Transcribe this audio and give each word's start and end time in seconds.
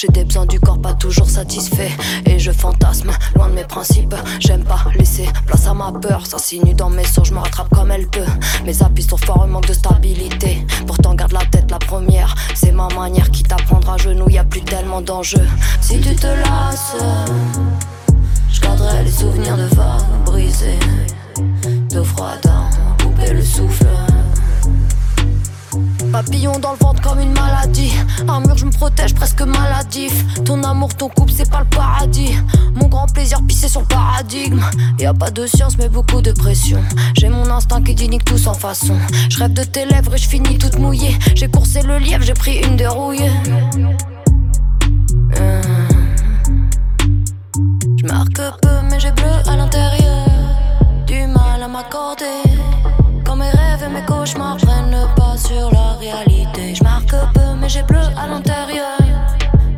J'ai 0.00 0.06
des 0.06 0.22
besoins 0.22 0.46
du 0.46 0.60
corps 0.60 0.80
pas 0.80 0.94
toujours 0.94 1.28
satisfaits. 1.28 1.90
Et 2.24 2.38
je 2.38 2.52
fantasme 2.52 3.10
loin 3.34 3.48
de 3.48 3.54
mes 3.54 3.64
principes. 3.64 4.14
J'aime 4.38 4.62
pas 4.62 4.78
laisser 4.96 5.28
place 5.44 5.66
à 5.66 5.74
ma 5.74 5.90
peur. 5.90 6.24
Ça 6.24 6.38
sinue 6.38 6.72
dans 6.72 6.88
mes 6.88 7.02
sauts, 7.02 7.24
je 7.24 7.34
me 7.34 7.40
rattrape 7.40 7.68
comme 7.70 7.90
elle 7.90 8.06
peut. 8.06 8.30
Mes 8.64 8.80
appuis 8.80 9.02
sont 9.02 9.16
forts, 9.16 9.48
manque 9.48 9.66
de 9.66 9.72
stabilité. 9.72 10.64
Pourtant 10.86 11.16
garde 11.16 11.32
la 11.32 11.44
tête 11.46 11.68
la 11.72 11.80
première. 11.80 12.32
C'est 12.54 12.70
ma 12.70 12.86
manière 12.94 13.28
qui 13.32 13.42
t'apprendra 13.42 13.94
à 13.94 13.96
genoux. 13.96 14.30
Y 14.30 14.38
a 14.38 14.44
plus 14.44 14.62
tellement 14.62 15.00
d'enjeux. 15.00 15.48
Si 15.80 16.00
tu 16.00 16.14
te 16.14 16.28
lasses, 16.28 16.94
je 18.52 18.60
garderai 18.60 19.02
les 19.02 19.10
souvenirs 19.10 19.56
de 19.56 19.66
vagues 19.74 20.24
brisées, 20.24 20.78
d'eau 21.90 22.04
froide 22.04 22.46
à 22.46 23.02
couper 23.02 23.32
le 23.32 23.42
souffle. 23.42 24.07
Papillon 26.12 26.58
dans 26.58 26.72
le 26.72 26.78
ventre 26.78 27.02
comme 27.02 27.20
une 27.20 27.32
maladie. 27.32 27.92
Armure, 28.26 28.56
je 28.56 28.64
me 28.64 28.70
protège 28.70 29.14
presque 29.14 29.42
maladif. 29.42 30.24
Ton 30.44 30.62
amour, 30.64 30.94
ton 30.94 31.08
couple, 31.08 31.32
c'est 31.36 31.50
pas 31.50 31.60
le 31.60 31.66
paradis. 31.66 32.34
Mon 32.74 32.88
grand 32.88 33.06
plaisir, 33.06 33.40
pisser 33.46 33.68
sur 33.68 33.80
le 33.80 33.86
paradigme. 33.86 34.60
Y 34.98 35.06
a 35.06 35.14
pas 35.14 35.30
de 35.30 35.46
science, 35.46 35.76
mais 35.78 35.88
beaucoup 35.88 36.20
de 36.22 36.32
pression. 36.32 36.80
J'ai 37.18 37.28
mon 37.28 37.48
instinct 37.50 37.82
qui 37.82 37.94
dit 37.94 38.08
nique 38.08 38.24
tout 38.24 38.38
sans 38.38 38.54
façon. 38.54 38.96
Je 39.28 39.38
rêve 39.38 39.52
de 39.52 39.64
tes 39.64 39.84
lèvres 39.84 40.14
et 40.14 40.18
je 40.18 40.28
finis 40.28 40.58
toute 40.58 40.78
mouillée. 40.78 41.16
J'ai 41.34 41.48
coursé 41.48 41.82
le 41.82 41.98
lièvre, 41.98 42.24
j'ai 42.24 42.34
pris 42.34 42.58
une 42.58 42.76
dérouillée. 42.76 43.30
Euh. 45.38 45.62
Je 47.96 48.06
marque 48.06 48.40
peu, 48.62 48.76
mais 48.90 48.98
j'ai 49.00 49.12
bleu 49.12 49.32
à 49.46 49.56
l'intérieur. 49.56 50.26
Du 51.06 51.26
mal 51.26 51.62
à 51.62 51.68
m'accorder. 51.68 52.24
Quand 53.24 53.36
mes 53.36 53.50
rêves 53.50 53.84
et 53.84 53.88
mes 53.92 54.04
cauchemars 54.06 54.56
prennent 54.56 54.90
le 54.90 55.17
sur 55.48 55.70
la 55.70 55.92
réalité. 55.98 56.74
Je 56.74 56.84
marque 56.84 57.14
peu, 57.34 57.54
mais 57.58 57.68
j'ai 57.68 57.82
bleu 57.82 58.04
à 58.16 58.26
l'intérieur. 58.26 58.98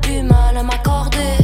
Du 0.02 0.22
mal 0.22 0.56
à 0.56 0.62
m'accorder. 0.62 1.36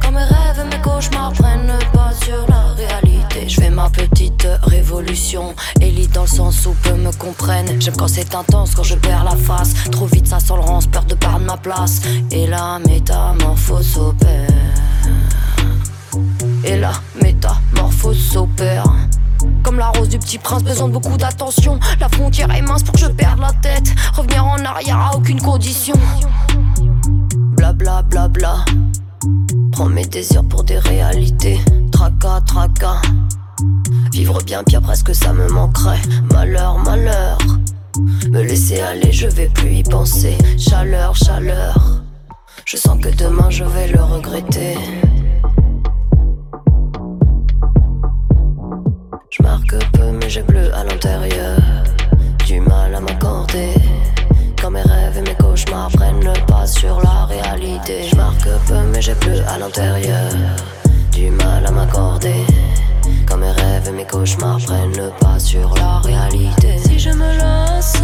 Quand 0.00 0.12
mes 0.12 0.24
rêves 0.24 0.64
mes 0.70 0.80
cauchemars 0.80 1.32
prennent 1.32 1.78
pas 1.92 2.12
sur 2.24 2.46
la 2.48 2.72
réalité. 2.82 3.48
Je 3.48 3.60
fais 3.60 3.70
ma 3.70 3.90
petite 3.90 4.46
révolution. 4.62 5.54
Élite 5.80 6.12
dans 6.12 6.22
le 6.22 6.34
sens 6.40 6.64
où 6.66 6.72
peu 6.82 6.94
me 6.94 7.12
comprennent. 7.12 7.80
J'aime 7.80 7.96
quand 7.96 8.08
c'est 8.08 8.34
intense, 8.34 8.74
quand 8.74 8.84
je 8.84 8.94
perds 8.94 9.24
la 9.24 9.36
face. 9.36 9.74
Trop 9.90 10.06
vite, 10.06 10.28
ça 10.28 10.40
sent 10.40 10.54
peur 10.90 11.04
de 11.04 11.14
perdre 11.14 11.40
ma 11.40 11.58
place. 11.58 12.00
Et 12.30 12.46
la 12.46 12.78
métamorphose 12.88 13.86
s'opère. 13.86 14.48
Et 16.64 16.78
la 16.78 16.92
métamorphose 17.22 18.18
s'opère. 18.32 18.84
Comme 19.62 19.78
la 19.78 19.88
rose 19.88 20.08
du 20.08 20.18
petit 20.18 20.38
prince, 20.38 20.62
besoin 20.62 20.88
de 20.88 20.92
beaucoup 20.92 21.16
d'attention. 21.16 21.78
La 22.00 22.08
frontière 22.08 22.50
est 22.52 22.62
mince 22.62 22.82
pour 22.82 22.94
que 22.94 23.00
je 23.00 23.06
perde 23.06 23.40
la 23.40 23.52
tête. 23.52 23.94
Revenir 24.14 24.44
en 24.44 24.58
arrière 24.64 24.98
à 24.98 25.16
aucune 25.16 25.40
condition. 25.40 25.94
Bla 27.56 27.72
bla 27.72 28.02
bla 28.02 28.28
bla. 28.28 28.64
Prends 29.72 29.86
mes 29.86 30.04
désirs 30.04 30.44
pour 30.44 30.64
des 30.64 30.78
réalités. 30.78 31.60
Tracas, 31.90 32.40
tracas. 32.46 33.00
Vivre 34.12 34.42
bien 34.42 34.62
pire, 34.64 34.82
presque 34.82 35.14
ça 35.14 35.32
me 35.32 35.48
manquerait. 35.48 36.02
Malheur, 36.32 36.78
malheur. 36.78 37.38
Me 38.30 38.42
laisser 38.42 38.80
aller, 38.80 39.12
je 39.12 39.26
vais 39.26 39.48
plus 39.48 39.76
y 39.76 39.82
penser. 39.82 40.36
Chaleur, 40.58 41.14
chaleur. 41.16 42.02
Je 42.64 42.76
sens 42.76 42.98
que 43.00 43.08
demain 43.08 43.50
je 43.50 43.64
vais 43.64 43.88
le 43.88 44.02
regretter. 44.02 44.76
Marque 49.62 49.92
peu, 49.92 50.10
mais 50.12 50.28
j'ai 50.28 50.42
bleu 50.42 50.74
à 50.74 50.82
l'intérieur. 50.82 51.58
Du 52.46 52.60
mal 52.60 52.94
à 52.94 53.00
m'accorder. 53.00 53.74
Quand 54.60 54.70
mes 54.70 54.82
rêves 54.82 55.18
et 55.18 55.22
mes 55.22 55.34
cauchemars 55.34 55.90
prennent 55.90 56.32
pas 56.48 56.66
sur 56.66 57.00
la 57.00 57.26
réalité. 57.26 58.08
Je 58.10 58.16
marque 58.16 58.48
peu, 58.66 58.82
mais 58.92 59.00
j'ai 59.00 59.14
bleu 59.14 59.40
à 59.48 59.58
l'intérieur. 59.58 60.32
Du 61.12 61.30
mal 61.30 61.64
à 61.64 61.70
m'accorder. 61.70 62.44
Quand 63.28 63.36
mes 63.36 63.50
rêves 63.50 63.88
et 63.88 63.92
mes 63.92 64.06
cauchemars 64.06 64.58
prennent 64.58 65.12
pas 65.20 65.38
sur 65.38 65.72
la 65.76 65.98
réalité. 66.00 66.78
Si 66.78 66.98
je 66.98 67.10
me 67.10 67.36
lasse, 67.36 68.02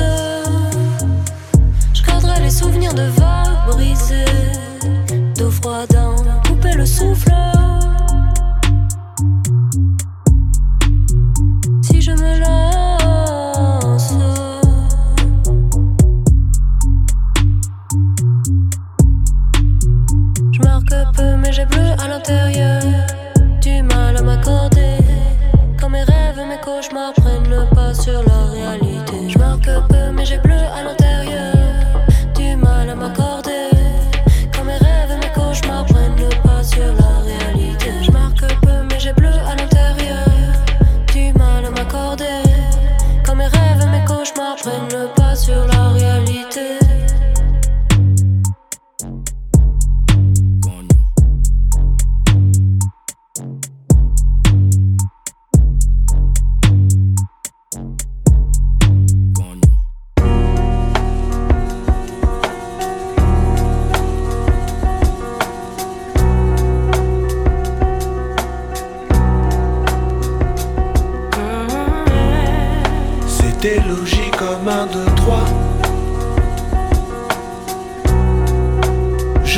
je 1.93 2.03
garderai 2.05 2.41
les 2.41 2.51
souvenirs 2.51 2.95
de 2.95 3.03
vagues 3.03 3.73
brisées. 3.73 4.25
D'eau 5.37 5.51
froide 5.51 5.97
couper 6.47 6.75
le 6.75 6.87
souffle. 6.87 7.33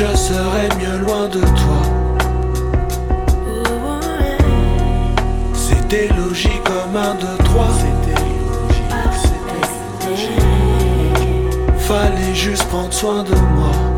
Je 0.01 0.17
serais 0.17 0.67
mieux 0.79 0.97
loin 1.05 1.27
de 1.27 1.39
toi. 1.39 1.81
C'était 5.53 6.07
logique 6.17 6.63
comme 6.63 6.95
un, 6.95 7.13
deux, 7.13 7.43
trois. 7.43 7.67
C'était 7.77 8.19
logique, 8.19 8.95
c'était 9.21 10.09
logique. 10.09 11.77
Fallait 11.77 12.33
juste 12.33 12.63
prendre 12.69 12.91
soin 12.91 13.21
de 13.21 13.35
moi. 13.35 13.90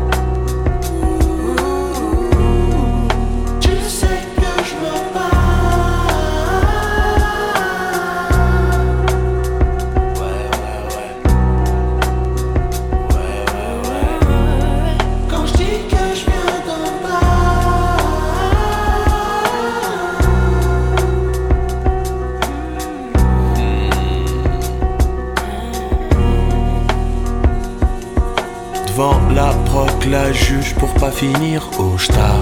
La 30.10 30.32
juge 30.32 30.74
pour 30.74 30.92
pas 30.94 31.10
finir 31.10 31.68
au 31.78 31.98
star. 31.98 32.40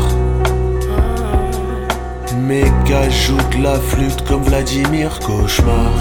Jouent 3.10 3.36
de 3.56 3.62
la 3.62 3.78
flûte 3.78 4.24
comme 4.26 4.42
Vladimir 4.42 5.18
Cauchemar. 5.20 5.92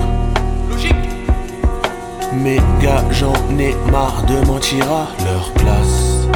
Mes 2.34 2.60
gars, 2.82 3.04
j'en 3.12 3.34
ai 3.60 3.76
marre 3.92 4.24
de 4.28 4.46
mentir 4.48 4.84
à 4.92 5.08
leur 5.26 5.52
place. 5.54 6.28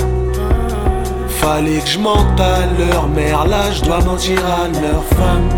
Fallait 1.29 1.79
que 1.79 1.87
je 1.87 1.99
mente 1.99 2.39
à 2.39 2.65
leur 2.77 3.07
mère, 3.07 3.47
là 3.47 3.71
je 3.71 3.83
dois 3.83 4.01
mentir 4.01 4.39
à 4.45 4.67
leur 4.81 5.03
femme. 5.17 5.49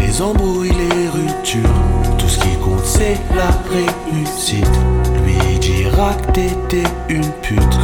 Les 0.00 0.20
embrouilles, 0.20 0.72
les 0.72 1.08
ruptures, 1.08 1.62
tout 2.18 2.28
ce 2.28 2.38
qui 2.38 2.56
compte 2.56 2.84
c'est 2.84 3.18
la 3.34 3.50
réussite. 3.70 4.78
Lui 5.24 5.58
dira 5.58 6.12
que 6.14 6.32
t'étais 6.32 6.90
une 7.08 7.30
pute, 7.42 7.78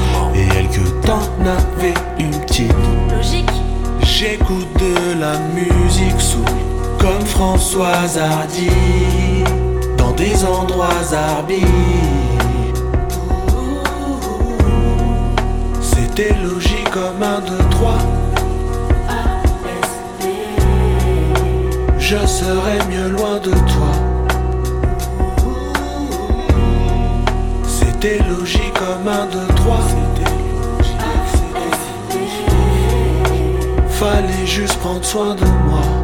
t'en 1.05 1.21
avais 1.47 1.95
une 2.19 2.31
petite. 2.41 2.73
Logique. 3.11 3.51
J'écoute 4.03 4.69
de 4.79 5.21
la 5.21 5.39
musique 5.55 6.21
sous 6.21 6.45
comme 6.99 7.25
Françoise 7.27 8.19
Hardy 8.19 8.71
dans 9.99 10.13
des 10.13 10.45
endroits 10.45 10.89
arbitres. 11.13 11.69
C'était 15.81 16.35
logique 16.43 16.91
comme 16.91 17.23
un, 17.23 17.41
deux, 17.41 17.65
trois. 17.71 17.99
Je 21.99 22.27
serais 22.27 22.79
mieux 22.91 23.09
loin 23.09 23.39
de 23.39 23.51
toi. 23.51 23.93
C'était 27.67 28.19
logique 28.29 28.75
comme 28.75 29.09
un, 29.09 29.27
deux, 29.27 29.55
trois. 29.57 29.81
Fallait 34.05 34.47
juste 34.47 34.77
prendre 34.81 35.03
soin 35.03 35.35
de 35.35 35.47
moi. 35.67 36.04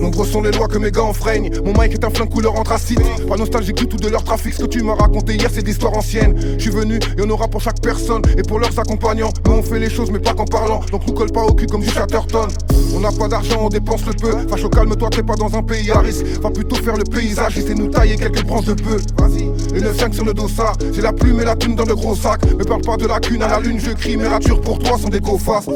Nombreux 0.00 0.26
sont 0.26 0.42
les 0.42 0.50
lois 0.52 0.68
que 0.68 0.78
mes 0.78 0.90
gars 0.90 1.02
enfreignent. 1.02 1.50
Mon 1.64 1.72
mic 1.72 1.92
est 1.92 2.04
un 2.04 2.10
flingue 2.10 2.28
couleur 2.28 2.58
anthracite. 2.58 3.00
Pas 3.28 3.36
nostalgique 3.36 3.76
du 3.76 3.86
tout 3.86 3.96
de 3.96 4.08
leur 4.08 4.24
trafic. 4.24 4.54
Ce 4.54 4.62
que 4.62 4.66
tu 4.66 4.82
m'as 4.82 4.94
raconté 4.94 5.34
hier, 5.34 5.50
c'est 5.52 5.62
d'histoire 5.62 5.96
ancienne. 5.96 6.34
Je 6.58 6.62
suis 6.62 6.70
venu, 6.70 6.98
y 7.18 7.22
en 7.22 7.30
aura 7.30 7.48
pour 7.48 7.60
chaque 7.60 7.80
personne 7.80 8.22
et 8.36 8.42
pour 8.42 8.58
leurs 8.58 8.78
accompagnants. 8.78 9.30
Nous 9.46 9.52
on 9.52 9.62
fait 9.62 9.78
les 9.78 9.90
choses, 9.90 10.10
mais 10.10 10.18
pas 10.18 10.34
qu'en 10.34 10.44
parlant. 10.44 10.80
Donc 10.90 11.06
nous 11.06 11.14
colle 11.14 11.32
pas 11.32 11.44
au 11.44 11.52
cul 11.54 11.66
comme 11.66 11.82
du 11.82 11.90
Chatterton. 11.90 12.48
On 12.94 13.00
n'a 13.00 13.12
pas 13.12 13.28
d'argent, 13.28 13.58
on 13.60 13.68
dépense 13.68 14.06
le 14.06 14.12
peu. 14.12 14.48
Facho, 14.48 14.68
calme-toi, 14.68 15.10
t'es 15.10 15.22
pas 15.22 15.34
dans 15.34 15.54
un 15.54 15.62
pays 15.62 15.90
à 15.90 16.00
risque. 16.00 16.24
Va 16.40 16.50
plutôt 16.50 16.76
faire 16.76 16.96
le 16.96 17.04
paysage, 17.04 17.58
et 17.58 17.74
nous 17.74 17.88
tailler 17.88 18.16
quelques 18.16 18.44
branches 18.44 18.66
de 18.66 18.74
peu. 18.74 18.96
Vas-y, 19.18 19.50
le 19.74 19.80
9-5 19.80 20.12
sur 20.12 20.24
le 20.24 20.34
dossard. 20.34 20.76
J'ai 20.92 21.02
la 21.02 21.12
plume 21.12 21.40
et 21.40 21.44
la 21.44 21.56
thune 21.56 21.74
dans 21.74 21.84
le 21.84 21.94
gros 21.94 22.14
sac. 22.14 22.44
Me 22.44 22.64
parle 22.64 22.82
pas 22.82 22.96
de 22.96 23.06
la 23.06 23.20
cune 23.20 23.42
à 23.42 23.48
la 23.48 23.60
lune, 23.60 23.78
je 23.78 23.90
crie. 23.90 24.16
Mes 24.16 24.28
ratures 24.28 24.60
pour 24.60 24.78
toi 24.78 24.98
sont 24.98 25.08
des 25.08 25.20
go-fast. 25.20 25.68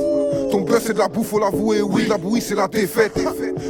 Ton 0.51 0.63
buzz 0.63 0.83
c'est 0.85 0.95
de 0.95 0.99
la 0.99 1.09
bouffe, 1.09 1.29
faut 1.29 1.39
l'avouer, 1.39 1.83
oui, 1.83 2.07
la 2.09 2.19
bouillie 2.19 2.43
c'est 2.43 2.55
la 2.55 2.67
défaite. 2.69 3.13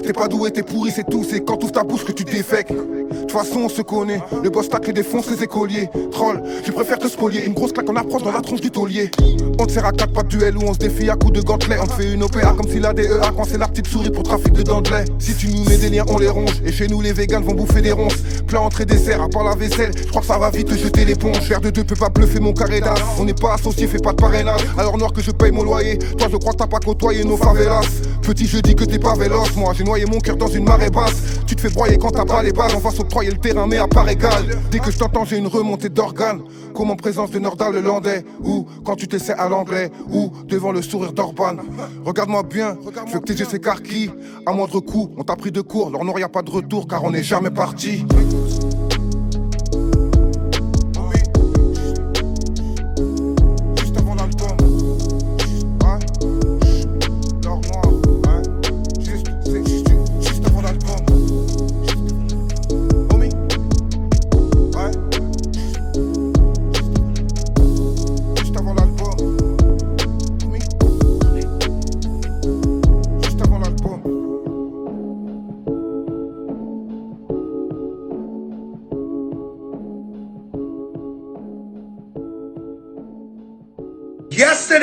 T'es 0.03 0.13
pas 0.13 0.29
doué, 0.29 0.51
t'es 0.51 0.63
pourri, 0.63 0.91
c'est 0.91 1.09
tout, 1.09 1.25
c'est 1.29 1.45
quand 1.45 1.57
t'ouvres 1.57 1.73
ta 1.73 1.85
bouche 1.85 2.05
que 2.05 2.13
tu 2.13 2.25
défèques. 2.25 2.73
De 3.11 3.17
toute 3.17 3.33
façon, 3.33 3.61
on 3.65 3.69
se 3.69 3.83
connaît, 3.83 4.21
le 4.43 4.51
boss 4.51 4.69
tacle 4.69 4.91
et 4.91 4.93
défonce 4.93 5.29
les 5.31 5.43
écoliers. 5.43 5.89
Troll, 6.13 6.43
je 6.65 6.71
préfère 6.71 6.99
te 6.99 7.09
spolier, 7.09 7.45
une 7.45 7.55
grosse 7.55 7.73
claque 7.73 7.91
en 7.91 7.97
approche 7.97 8.23
dans 8.23 8.33
la 8.33 8.41
tronche 8.41 8.61
du 8.61 8.71
taulier. 8.71 9.11
On 9.59 9.67
te 9.67 9.73
sert 9.73 9.85
à 9.85 9.93
quatre 9.93 10.13
pas 10.13 10.23
de 10.23 10.29
duel 10.29 10.57
où 10.57 10.63
on 10.63 10.73
se 10.73 10.79
défie 10.79 11.11
à 11.11 11.17
coups 11.17 11.33
de 11.33 11.41
gantelet. 11.43 11.77
On 11.83 11.87
te 11.87 11.93
fait 11.93 12.13
une 12.13 12.23
OPA 12.23 12.55
comme 12.57 12.69
si 12.69 12.79
la 12.79 12.93
DEA 12.93 13.33
quand 13.37 13.45
c'est 13.45 13.59
la 13.59 13.69
petite 13.69 13.89
souris 13.89 14.11
pour 14.11 14.23
trafic 14.23 14.53
de 14.53 14.63
dents 14.63 14.81
de 14.81 14.91
lait. 14.91 15.05
Si 15.19 15.35
tu 15.35 15.49
nous 15.49 15.65
mets 15.65 15.77
des 15.77 15.91
liens, 15.91 16.05
on 16.09 16.19
les 16.19 16.29
ronge. 16.29 16.63
Et 16.65 16.73
chez 16.73 16.87
nous, 16.87 17.01
les 17.01 17.13
véganes 17.13 17.43
vont 17.43 17.55
bouffer 17.55 17.81
des 17.81 17.93
ronces. 17.93 18.17
Plat 18.47 18.61
entrée 18.61 18.87
dessert, 18.87 19.21
à 19.21 19.29
part 19.29 19.45
la 19.45 19.55
vaisselle, 19.55 19.93
je 19.97 20.09
crois 20.09 20.21
que 20.21 20.27
ça 20.29 20.39
va 20.39 20.51
vite 20.51 20.69
te 20.69 20.75
jeter 20.75 21.05
l'éponge. 21.05 21.41
Faire 21.41 21.61
de 21.61 21.71
deux 21.71 21.85
peut 21.85 21.97
pas 21.97 22.09
bluffer 22.09 22.41
mon 22.41 22.53
carré 22.53 22.81
d'as. 22.81 22.95
On 23.19 23.25
n'est 23.25 23.35
pas 23.35 23.55
associé, 23.55 23.87
fais 23.87 23.99
pas 23.99 24.13
de 24.13 24.17
parrainage. 24.17 24.63
Alors 24.79 24.97
noir 24.97 25.13
que 25.13 25.21
je 25.21 25.31
paye 25.33 25.51
mon 25.51 25.65
loyer. 25.65 25.99
Toi, 25.99 26.29
je 26.31 26.37
crois 26.37 26.53
que 26.53 26.59
t'as 26.59 26.67
pas 26.67 26.79
côtoyé 26.79 27.25
nos 27.25 27.37
favelas. 27.37 27.81
Petit, 28.31 28.47
je 28.47 28.59
dis 28.59 28.77
que 28.77 28.85
t'es 28.85 29.01
pas 29.01 29.17
véloce. 29.17 29.57
Moi, 29.57 29.73
j'ai 29.77 29.83
noyé 29.83 30.07
mon 30.07 30.21
cœur 30.21 30.37
dans 30.37 30.47
une 30.47 30.63
marée 30.63 30.89
basse. 30.89 31.41
Tu 31.49 31.57
te 31.57 31.63
fais 31.63 31.69
broyer 31.69 31.99
quand 31.99 32.13
t'as 32.13 32.25
pas 32.25 32.45
les 32.45 32.53
balles. 32.53 32.71
On 32.77 32.79
va 32.79 32.93
s'octroyer 32.93 33.33
le 33.33 33.39
terrain, 33.39 33.67
mais 33.67 33.79
à 33.79 33.89
part 33.89 34.09
égal. 34.09 34.57
Dès 34.71 34.79
que 34.79 34.93
je 34.93 34.99
t'entends, 34.99 35.25
j'ai 35.25 35.37
une 35.37 35.49
remontée 35.49 35.89
d'organes. 35.89 36.41
Comme 36.73 36.93
en 36.93 36.95
présence 36.95 37.33
de 37.33 37.41
Nordal 37.41 37.73
le 37.73 37.81
Landais? 37.81 38.25
Ou 38.45 38.69
quand 38.85 38.95
tu 38.95 39.09
t'essaies 39.09 39.33
à 39.33 39.49
l'anglais? 39.49 39.91
Ou 40.13 40.31
devant 40.47 40.71
le 40.71 40.81
sourire 40.81 41.13
d'Orban? 41.13 41.57
Regarde-moi 42.05 42.45
bien, 42.45 42.79
je 43.09 43.15
veux 43.15 43.19
que 43.19 43.25
tes 43.25 43.35
yeux 43.35 43.47
s'écarquillent. 43.47 44.13
À 44.47 44.53
moindre 44.53 44.79
coup, 44.79 45.11
on 45.17 45.25
t'a 45.25 45.35
pris 45.35 45.51
de 45.51 45.61
court. 45.61 45.91
Leur 45.91 46.17
y 46.17 46.23
a 46.23 46.29
pas 46.29 46.43
de 46.43 46.53
retour 46.53 46.87
car 46.87 47.03
on 47.03 47.11
n'est 47.11 47.25
jamais 47.25 47.51
parti. 47.51 48.07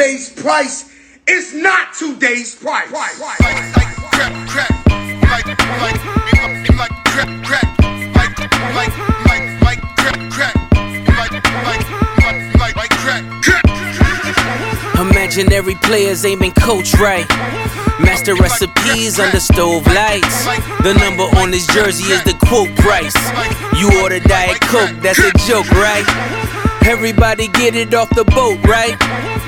Yesterday's 0.07 0.41
price 0.41 0.89
is 1.27 1.53
not 1.53 1.93
today's 1.93 2.55
price. 2.55 2.89
Imaginary 14.97 15.75
players 15.83 16.23
aiming 16.23 16.51
coach 16.53 16.93
right. 16.93 17.27
Master 17.99 18.35
recipes 18.35 19.19
under 19.19 19.41
stove 19.41 19.85
lights. 19.87 20.45
The 20.83 20.93
number 21.01 21.23
on 21.37 21.51
his 21.51 21.67
jersey 21.67 22.13
is 22.13 22.23
the 22.23 22.33
quote 22.45 22.73
price. 22.77 23.15
You 23.77 24.01
order 24.01 24.21
Diet 24.21 24.61
Coke, 24.61 24.95
that's 25.01 25.19
a 25.19 25.31
joke, 25.45 25.69
right? 25.71 26.05
Everybody 26.85 27.49
get 27.49 27.75
it 27.75 27.93
off 27.93 28.09
the 28.11 28.23
boat, 28.23 28.63
right? 28.63 28.95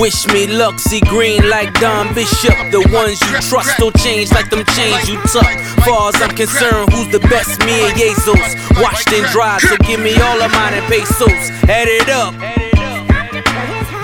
Wish 0.00 0.26
me 0.28 0.46
luck, 0.46 0.78
see 0.78 1.00
green 1.00 1.46
like 1.50 1.78
Don 1.78 2.14
Bishop. 2.14 2.56
The 2.72 2.80
ones 2.88 3.20
you 3.20 3.36
trust 3.44 3.76
don't 3.76 3.94
change 4.00 4.32
like 4.32 4.48
them 4.48 4.64
chains 4.72 5.06
you 5.06 5.20
tuck. 5.28 5.44
Far 5.84 6.08
as 6.08 6.16
I'm 6.22 6.34
concerned, 6.34 6.88
who's 6.88 7.12
the 7.12 7.20
best? 7.28 7.60
Me 7.66 7.84
and 7.84 7.92
Jesus. 7.98 8.56
Washed 8.80 9.12
and 9.12 9.26
dried, 9.28 9.60
so 9.60 9.76
give 9.84 10.00
me 10.00 10.16
all 10.16 10.40
of 10.40 10.50
mine 10.52 10.72
and 10.72 10.86
pesos. 10.88 11.52
Add 11.68 11.84
it 11.84 12.08
up. 12.08 12.32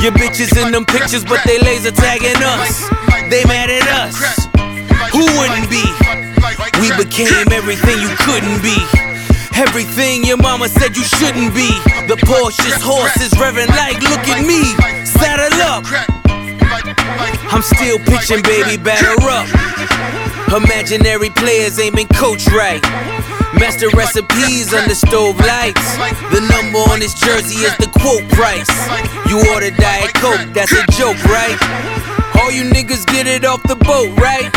Your 0.04 0.12
bitches 0.12 0.52
in 0.60 0.70
them 0.70 0.84
pictures, 0.84 1.24
but 1.24 1.40
they 1.46 1.58
laser 1.60 1.92
tagging 1.92 2.44
us. 2.44 2.84
They 3.32 3.48
mad 3.48 3.70
at 3.72 3.88
us. 3.88 4.20
Who 5.16 5.24
wouldn't 5.40 5.70
be? 5.72 5.80
We 6.76 6.92
became 7.00 7.48
everything 7.56 7.96
you 8.04 8.12
couldn't 8.20 8.60
be. 8.60 9.15
Everything 9.56 10.22
your 10.24 10.36
mama 10.36 10.68
said 10.68 10.94
you 10.96 11.02
shouldn't 11.02 11.54
be. 11.54 11.72
The 12.08 12.16
Porsche's 12.28 12.82
horse 12.82 13.16
is 13.16 13.32
revving 13.40 13.68
like, 13.68 13.96
look 14.02 14.20
at 14.28 14.44
me. 14.44 14.68
Saddle 15.06 15.48
up. 15.64 15.84
I'm 17.48 17.62
still 17.62 17.98
pitching, 18.04 18.42
baby, 18.42 18.76
batter 18.76 19.16
up. 19.24 19.48
Imaginary 20.52 21.30
players 21.30 21.78
ain't 21.78 21.96
been 21.96 22.08
coached 22.08 22.52
right. 22.52 22.82
Master 23.58 23.88
recipes 23.96 24.74
under 24.74 24.94
stove 24.94 25.40
lights. 25.40 25.96
The 26.28 26.44
number 26.52 26.78
on 26.92 27.00
this 27.00 27.14
jersey 27.14 27.64
is 27.64 27.74
the 27.78 27.88
quote 27.88 28.28
price. 28.36 28.68
You 29.30 29.40
order 29.54 29.70
Diet 29.70 30.12
Coke, 30.14 30.52
that's 30.52 30.72
a 30.72 30.84
joke, 30.92 31.16
right? 31.24 31.95
All 32.38 32.50
you 32.50 32.64
niggas 32.64 33.06
get 33.06 33.26
it 33.26 33.44
off 33.44 33.62
the 33.64 33.76
boat, 33.76 34.16
right? 34.18 34.50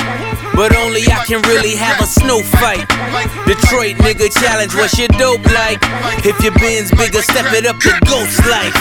But 0.56 0.76
only 0.76 1.04
I 1.08 1.24
can 1.26 1.42
really 1.44 1.76
have 1.76 2.02
a 2.02 2.06
snow 2.06 2.42
fight. 2.42 2.88
Detroit 3.48 3.96
nigga 3.98 4.28
challenge, 4.42 4.76
what's 4.76 4.98
your 4.98 5.08
dope 5.20 5.46
like? 5.46 5.80
If 6.26 6.42
your 6.44 6.54
bin's 6.60 6.92
bigger, 6.92 7.22
step 7.22 7.54
it 7.54 7.66
up 7.66 7.80
to 7.80 7.92
ghost 8.06 8.46
life. 8.46 8.76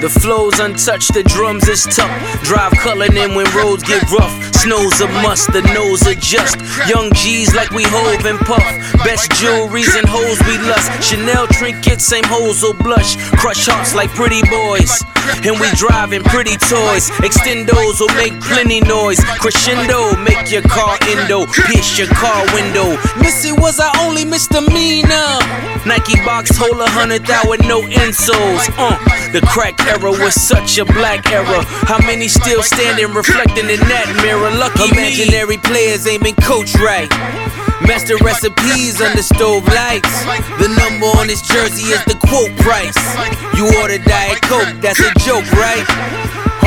The 0.00 0.08
flow's 0.08 0.58
untouched, 0.58 1.12
the 1.12 1.22
drums 1.22 1.68
is 1.68 1.84
tough. 1.84 2.10
Drive 2.42 2.72
coloring 2.72 3.18
in 3.18 3.34
when 3.34 3.44
roads 3.54 3.82
get 3.82 4.00
rough. 4.10 4.32
Snow's 4.56 4.98
a 5.02 5.08
must, 5.20 5.52
the 5.52 5.60
nose 5.76 6.06
adjust. 6.06 6.56
Young 6.88 7.12
G's 7.12 7.54
like 7.54 7.70
we 7.70 7.84
hove 7.84 8.24
and 8.24 8.38
puff. 8.40 8.64
Best 9.04 9.30
jewelries 9.32 9.92
and 9.98 10.08
hoes 10.08 10.40
we 10.48 10.56
lust. 10.66 10.90
Chanel 11.04 11.46
trinkets, 11.48 12.04
same 12.04 12.24
hoes 12.24 12.62
will 12.62 12.72
blush. 12.72 13.16
Crush 13.36 13.66
hearts 13.66 13.94
like 13.94 14.08
pretty 14.10 14.40
boys. 14.48 15.04
And 15.44 15.58
we 15.58 15.70
driving 15.74 16.22
pretty 16.24 16.56
toys. 16.56 17.10
Extendos 17.24 18.00
will 18.00 18.14
make 18.16 18.38
plenty 18.40 18.80
noise. 18.80 19.20
Crescendo, 19.40 20.16
make 20.22 20.50
your 20.50 20.62
car 20.62 20.98
endo. 21.08 21.46
Pierce 21.66 21.98
your 21.98 22.08
car 22.08 22.44
window. 22.54 22.96
Missy 23.18 23.52
was 23.52 23.80
I 23.80 23.90
only 24.04 24.24
misdemeanor. 24.24 25.40
Nike 25.86 26.16
box 26.24 26.50
hold 26.56 26.80
a 26.80 26.88
hundred 26.90 27.24
thou 27.24 27.42
with 27.48 27.64
no 27.64 27.80
insoles. 27.82 28.68
Uh, 28.76 28.98
the 29.32 29.40
crack 29.46 29.80
era 29.86 30.10
was 30.10 30.34
such 30.34 30.78
a 30.78 30.84
black 30.84 31.30
era. 31.32 31.64
How 31.88 31.98
many 32.04 32.28
still 32.28 32.62
standing 32.62 33.14
reflecting 33.14 33.70
in 33.70 33.80
that 33.88 34.08
mirror? 34.22 34.50
Lucky 34.50 34.90
imaginary 34.92 35.56
players 35.58 36.04
been 36.04 36.34
coached 36.36 36.78
right. 36.78 37.08
Master 37.86 38.16
recipes 38.22 39.00
under 39.00 39.22
stove 39.22 39.66
lights. 39.66 40.12
The 40.60 40.68
number 40.68 41.06
on 41.18 41.26
this 41.26 41.42
jersey 41.42 41.90
is 41.90 42.04
the 42.04 42.14
quote 42.28 42.52
price. 42.60 42.96
You 43.56 43.66
order 43.80 43.98
Diet 43.98 44.40
Coke, 44.42 44.80
that's 44.80 45.00
a 45.00 45.10
joke, 45.24 45.50
right? 45.52 45.84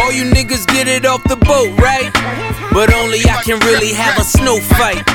All 0.02 0.12
you 0.12 0.26
niggas 0.26 0.68
get 0.68 0.88
it 0.88 1.06
off 1.06 1.24
the 1.24 1.36
boat, 1.36 1.72
right? 1.80 2.12
But 2.72 2.94
only 2.94 3.20
I 3.26 3.42
can 3.44 3.60
really 3.60 3.94
have 3.94 4.18
a 4.20 4.24
snow 4.24 4.60
fight. 4.60 5.06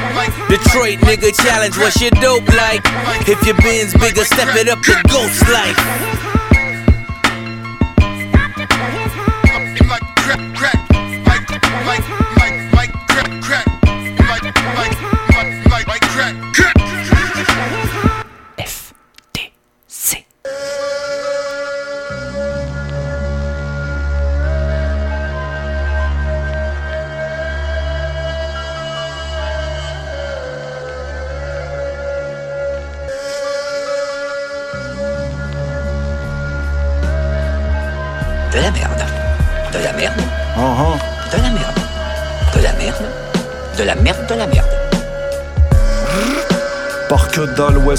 Detroit 0.48 0.98
nigga 1.00 1.34
challenge, 1.34 1.76
what's 1.78 2.00
your 2.00 2.10
dope 2.22 2.48
like? 2.54 2.82
If 3.28 3.44
your 3.46 3.56
bin's 3.56 3.94
bigger, 3.94 4.24
step 4.24 4.54
it 4.56 4.68
up 4.68 4.80
to 4.82 4.94
ghost 5.08 5.48
life. 5.48 5.76
De 11.98 12.27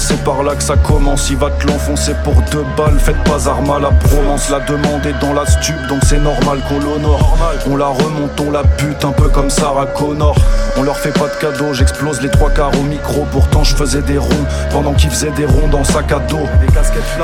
c'est 0.00 0.24
par 0.24 0.42
là 0.42 0.54
que 0.54 0.62
ça 0.62 0.76
commence. 0.76 1.30
Il 1.30 1.36
va 1.36 1.50
te 1.50 1.66
l'enfoncer 1.66 2.14
pour 2.24 2.34
deux 2.50 2.64
balles. 2.76 2.98
Faites 2.98 3.22
pas 3.24 3.48
arme 3.48 3.70
à 3.70 3.78
la 3.78 3.90
promance. 3.90 4.48
La 4.50 4.60
demande 4.60 5.04
est 5.06 5.18
dans 5.20 5.32
la 5.32 5.46
stup, 5.46 5.76
donc 5.88 6.00
c'est 6.04 6.18
normal 6.18 6.60
qu'on 6.68 6.80
l'honore. 6.80 7.36
On 7.70 7.76
la 7.76 7.88
remonte, 7.88 8.40
on 8.40 8.50
la 8.50 8.62
bute, 8.62 9.04
un 9.04 9.12
peu 9.12 9.28
comme 9.28 9.50
Sarah 9.50 9.86
Connor. 9.86 10.34
On 10.76 10.82
leur 10.82 10.96
fait 10.96 11.12
pas 11.12 11.28
de 11.28 11.34
cadeaux, 11.40 11.74
j'explose 11.74 12.20
les 12.22 12.30
trois 12.30 12.50
quarts 12.50 12.72
au 12.78 12.82
micro. 12.82 13.26
Pourtant, 13.32 13.64
je 13.64 13.74
faisais 13.74 14.02
des 14.02 14.18
ronds 14.18 14.46
pendant 14.70 14.94
qu'ils 14.94 15.10
faisaient 15.10 15.32
des 15.32 15.44
ronds 15.44 15.68
dans 15.68 15.84
sac 15.84 16.10
à 16.12 16.20
dos. 16.20 16.48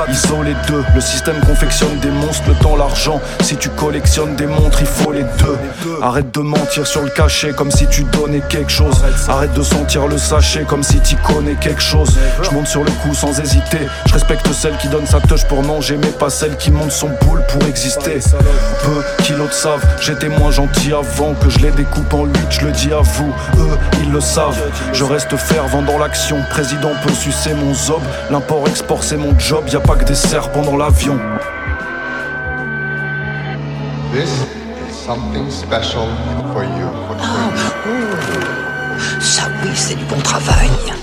ISO 0.09 0.43
les 0.43 0.55
deux, 0.67 0.83
le 0.93 1.01
système 1.01 1.39
confectionne 1.45 1.97
des 1.99 2.11
monstres, 2.11 2.43
le 2.47 2.55
temps, 2.55 2.75
l'argent. 2.75 3.19
Si 3.41 3.55
tu 3.57 3.69
collectionnes 3.69 4.35
des 4.35 4.45
montres, 4.45 4.81
il 4.81 4.87
faut 4.87 5.11
les 5.11 5.23
deux. 5.39 5.57
Arrête 6.01 6.33
de 6.33 6.41
mentir 6.41 6.85
sur 6.85 7.01
le 7.01 7.09
cachet 7.09 7.53
comme 7.53 7.71
si 7.71 7.87
tu 7.87 8.03
donnais 8.03 8.41
quelque 8.47 8.71
chose. 8.71 9.03
Arrête 9.27 9.53
de 9.53 9.63
sentir 9.63 10.07
le 10.07 10.17
sachet 10.17 10.63
comme 10.63 10.83
si 10.83 10.99
tu 10.99 11.15
connais 11.15 11.55
quelque 11.55 11.81
chose. 11.81 12.15
Je 12.43 12.51
monte 12.51 12.66
sur 12.67 12.83
le 12.83 12.91
coup 12.91 13.13
sans 13.13 13.39
hésiter. 13.39 13.87
Je 14.05 14.13
respecte 14.13 14.51
celle 14.51 14.77
qui 14.77 14.89
donne 14.89 15.05
sa 15.05 15.21
touche 15.21 15.45
pour 15.45 15.63
manger, 15.63 15.97
mais 15.97 16.09
pas 16.09 16.29
celle 16.29 16.57
qui 16.57 16.69
monte 16.69 16.91
son 16.91 17.09
boule 17.21 17.41
pour 17.47 17.63
exister. 17.67 18.19
Peu 18.83 19.23
qui 19.23 19.31
l'autre 19.33 19.53
savent, 19.53 19.85
j'étais 20.01 20.27
moins 20.27 20.51
gentil 20.51 20.91
avant 20.91 21.33
que 21.33 21.49
je 21.49 21.59
les 21.59 21.71
découpe 21.71 22.13
en 22.13 22.25
huit, 22.25 22.47
je 22.49 22.65
le 22.65 22.71
dis 22.71 22.91
à 22.91 22.99
vous. 22.99 23.33
Eux, 23.57 23.77
ils 24.01 24.11
le 24.11 24.19
savent. 24.19 24.61
Je 24.91 25.03
reste 25.05 25.35
fervent 25.37 25.81
dans 25.81 25.97
l'action. 25.97 26.37
Président 26.49 26.91
peut 27.03 27.13
sucer 27.13 27.53
mon 27.53 27.73
zob. 27.73 28.01
L'import-export, 28.29 29.03
c'est 29.03 29.17
mon 29.17 29.37
job. 29.39 29.63
Y 29.71 29.77
a 29.77 29.79
pas 29.79 29.95
que 29.95 30.05
des 30.05 30.15
serpents 30.15 30.63
dans 30.63 30.77
l'avion. 30.77 31.17
This 34.13 34.29
is 34.89 35.05
something 35.05 35.49
special 35.49 36.07
for 36.53 36.63
you. 36.63 36.89
Ça 39.21 39.43
oui, 39.63 39.69
c'est 39.73 39.95
du 39.95 40.05
bon 40.05 40.19
travail. 40.19 40.96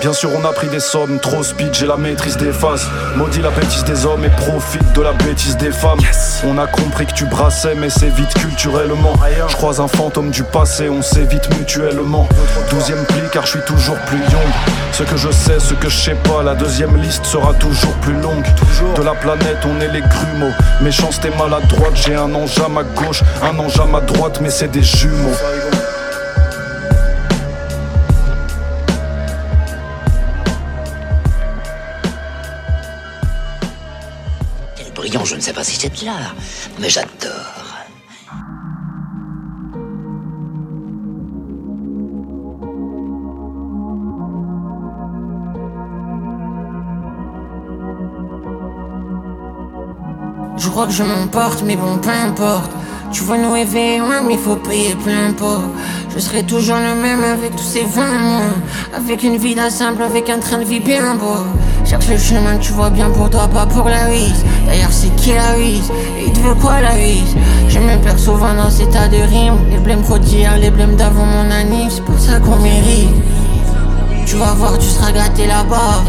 Bien 0.00 0.12
sûr, 0.12 0.30
on 0.32 0.44
a 0.44 0.52
pris 0.52 0.68
des 0.68 0.78
sommes, 0.78 1.18
trop 1.18 1.42
speed, 1.42 1.74
j'ai 1.74 1.86
la 1.86 1.96
maîtrise 1.96 2.36
des 2.36 2.52
phases. 2.52 2.86
Maudit 3.16 3.40
la 3.40 3.50
bêtise 3.50 3.82
des 3.82 4.06
hommes 4.06 4.24
et 4.24 4.30
profite 4.30 4.92
de 4.92 5.02
la 5.02 5.12
bêtise 5.12 5.56
des 5.56 5.72
femmes. 5.72 5.98
On 6.46 6.56
a 6.56 6.68
compris 6.68 7.06
que 7.06 7.14
tu 7.14 7.24
brassais, 7.24 7.74
mais 7.74 7.90
c'est 7.90 8.08
vite 8.08 8.32
culturellement. 8.34 9.14
Je 9.48 9.56
croise 9.56 9.80
un 9.80 9.88
fantôme 9.88 10.30
du 10.30 10.44
passé, 10.44 10.88
on 10.88 11.02
s'évite 11.02 11.52
mutuellement. 11.58 12.28
Douzième 12.70 13.04
pli, 13.06 13.22
car 13.32 13.44
je 13.44 13.58
suis 13.58 13.64
toujours 13.66 13.98
plus 14.06 14.18
young. 14.18 14.52
Ce 14.92 15.02
que 15.02 15.16
je 15.16 15.30
sais, 15.30 15.58
ce 15.58 15.74
que 15.74 15.88
je 15.88 15.96
sais 15.96 16.16
pas, 16.22 16.44
la 16.44 16.54
deuxième 16.54 16.96
liste 16.96 17.24
sera 17.24 17.52
toujours 17.54 17.94
plus 17.94 18.14
longue. 18.20 18.46
De 18.96 19.02
la 19.02 19.14
planète, 19.14 19.58
on 19.64 19.80
est 19.80 19.92
les 19.92 20.02
grumeaux. 20.02 20.54
Méchanceté 20.80 21.30
maladroite, 21.36 21.96
j'ai 21.96 22.14
un 22.14 22.32
ange 22.34 22.58
à 22.64 22.68
ma 22.68 22.84
gauche, 22.84 23.22
un 23.42 23.58
ange 23.58 23.80
à 23.80 23.84
ma 23.84 24.00
droite, 24.00 24.38
mais 24.40 24.50
c'est 24.50 24.70
des 24.70 24.82
jumeaux. 24.82 25.34
Je 35.10 35.34
ne 35.34 35.40
sais 35.40 35.54
pas 35.54 35.64
si 35.64 35.76
c'est 35.76 36.00
de 36.00 36.04
l'art, 36.04 36.34
mais 36.78 36.90
j'adore. 36.90 37.08
Je 50.58 50.68
crois 50.68 50.86
que 50.86 50.92
je 50.92 51.02
m'emporte, 51.02 51.62
mais 51.64 51.76
bon, 51.76 51.96
peu 51.98 52.10
importe. 52.10 52.70
Tu 53.10 53.22
veux 53.22 53.38
nous 53.38 53.56
éveiller, 53.56 54.00
mais 54.26 54.34
il 54.34 54.38
faut 54.38 54.56
payer 54.56 54.94
plein 54.94 55.32
pot. 55.32 55.62
Je 56.14 56.18
serai 56.18 56.42
toujours 56.42 56.76
le 56.76 56.94
même 57.00 57.24
avec 57.24 57.56
tous 57.56 57.64
ces 57.64 57.84
20 57.84 58.18
mois. 58.18 58.42
Avec 58.94 59.22
une 59.22 59.38
vie 59.38 59.56
simple, 59.70 60.02
avec 60.02 60.28
un 60.28 60.38
train 60.38 60.58
de 60.58 60.64
vie 60.64 60.80
bien 60.80 61.14
beau. 61.14 61.38
Cherche 61.88 62.08
le 62.08 62.18
chemin 62.18 62.58
que 62.58 62.64
tu 62.64 62.72
vois 62.72 62.90
bien 62.90 63.08
pour 63.08 63.30
toi, 63.30 63.48
pas 63.48 63.64
pour 63.64 63.88
la 63.88 64.10
huisse. 64.10 64.44
D'ailleurs, 64.66 64.92
c'est 64.92 65.08
qui 65.16 65.32
la 65.32 65.56
huisse 65.56 65.90
Et 66.18 66.26
il 66.26 66.32
te 66.32 66.40
veut 66.40 66.54
quoi 66.54 66.82
la 66.82 66.94
huisse 66.98 67.34
Je 67.66 67.78
me 67.78 67.96
perds 68.02 68.18
souvent 68.18 68.52
dans 68.52 68.68
ces 68.68 68.86
tas 68.90 69.08
de 69.08 69.16
rimes. 69.16 69.58
Les 69.70 69.78
blèmes 69.78 70.02
d'hier, 70.20 70.58
les 70.58 70.70
blèmes 70.70 70.96
d'avant 70.96 71.24
mon 71.24 71.50
anime, 71.50 71.88
c'est 71.88 72.04
pour 72.04 72.18
ça 72.18 72.40
qu'on 72.40 72.56
mérite. 72.56 73.08
Tu 74.26 74.36
vas 74.36 74.52
voir, 74.52 74.78
tu 74.78 74.86
seras 74.86 75.12
gâté 75.12 75.46
là-bas. 75.46 76.04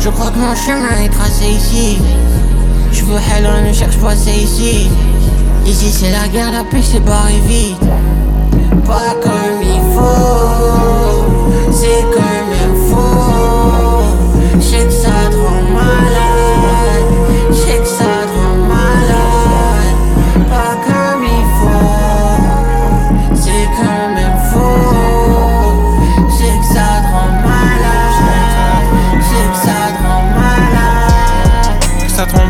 Je 0.00 0.08
crois 0.08 0.30
que 0.30 0.38
mon 0.38 0.54
chemin 0.54 1.04
est 1.04 1.10
tracé 1.10 1.44
ici. 1.50 1.98
Tu 2.90 3.04
veux 3.04 3.18
hello, 3.18 3.68
ne 3.68 3.74
cherche 3.74 3.98
pas, 3.98 4.16
c'est 4.16 4.30
ici. 4.30 4.88
Ici 5.66 5.90
c'est 5.92 6.12
la 6.12 6.28
guerre, 6.28 6.50
la 6.50 6.64
paix 6.64 6.80
c'est 6.82 7.04
barré 7.04 7.34
vite. 7.46 7.78
Pas 8.86 9.14
comme 9.22 9.60
il 9.60 9.82
faut, 9.94 11.72
c'est 11.72 12.06
quand 12.14 12.22
même 12.22 12.74
faux. 12.74 12.77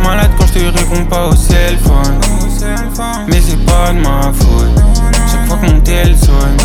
Malade. 0.09 0.31
Quand 0.39 0.47
je 0.47 0.53
te 0.53 0.79
réponds 0.79 1.05
pas 1.05 1.27
au 1.27 1.37
cell 1.37 1.79
phone. 1.85 2.19
Mais 3.29 3.41
c'est 3.41 3.65
pas 3.65 3.93
de 3.93 4.01
ma 4.01 4.33
faute. 4.33 4.83
Chaque 5.31 5.47
fois 5.47 5.57
que 5.59 5.67
mon 5.67 5.81
tel 5.81 6.17
sonne, 6.17 6.57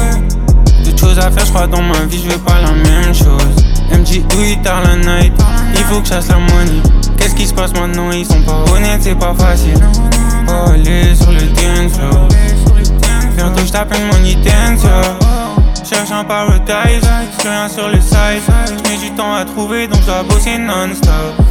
d'autres 0.84 1.00
choses 1.00 1.20
à 1.20 1.30
faire, 1.30 1.46
je 1.46 1.52
crois 1.52 1.68
dans 1.68 1.82
ma 1.82 2.00
vie, 2.10 2.22
je 2.24 2.30
veux 2.30 2.40
pas 2.40 2.60
la 2.62 2.72
même 2.72 3.14
chose. 3.14 3.56
MJ, 3.92 4.18
it 4.18 4.64
tard 4.64 4.82
la 4.84 4.96
night, 4.96 5.34
il 5.76 5.84
faut 5.84 6.02
que 6.02 6.08
je 6.08 6.14
la 6.14 6.38
money. 6.38 6.82
Qu'est-ce 7.18 7.36
qui 7.36 7.46
se 7.46 7.54
passe 7.54 7.74
maintenant, 7.74 8.12
ils 8.12 8.26
sont 8.26 8.42
pas 8.42 8.64
honnêtes, 8.74 9.02
c'est 9.04 9.18
pas 9.18 9.34
facile. 9.38 9.80
Oh, 10.48 10.72
aller 10.72 11.16
sur 11.16 11.32
le 11.32 11.42
dance 11.42 11.94
floor. 11.94 12.28
Bientôt 13.36 13.66
j't'appelle 13.66 14.06
money 14.12 14.36
dancer. 14.36 15.18
Cherche 15.84 16.12
un 16.12 16.24
paradise, 16.24 17.08
j'ai 17.42 17.50
rien 17.50 17.70
sur 17.70 17.88
le 17.88 18.00
site. 18.00 18.44
J'mets 18.68 18.98
du 18.98 19.12
temps 19.16 19.36
à 19.36 19.46
trouver, 19.46 19.88
donc 19.88 20.02
j'dois 20.02 20.24
bosser 20.24 20.58
non-stop. 20.58 21.43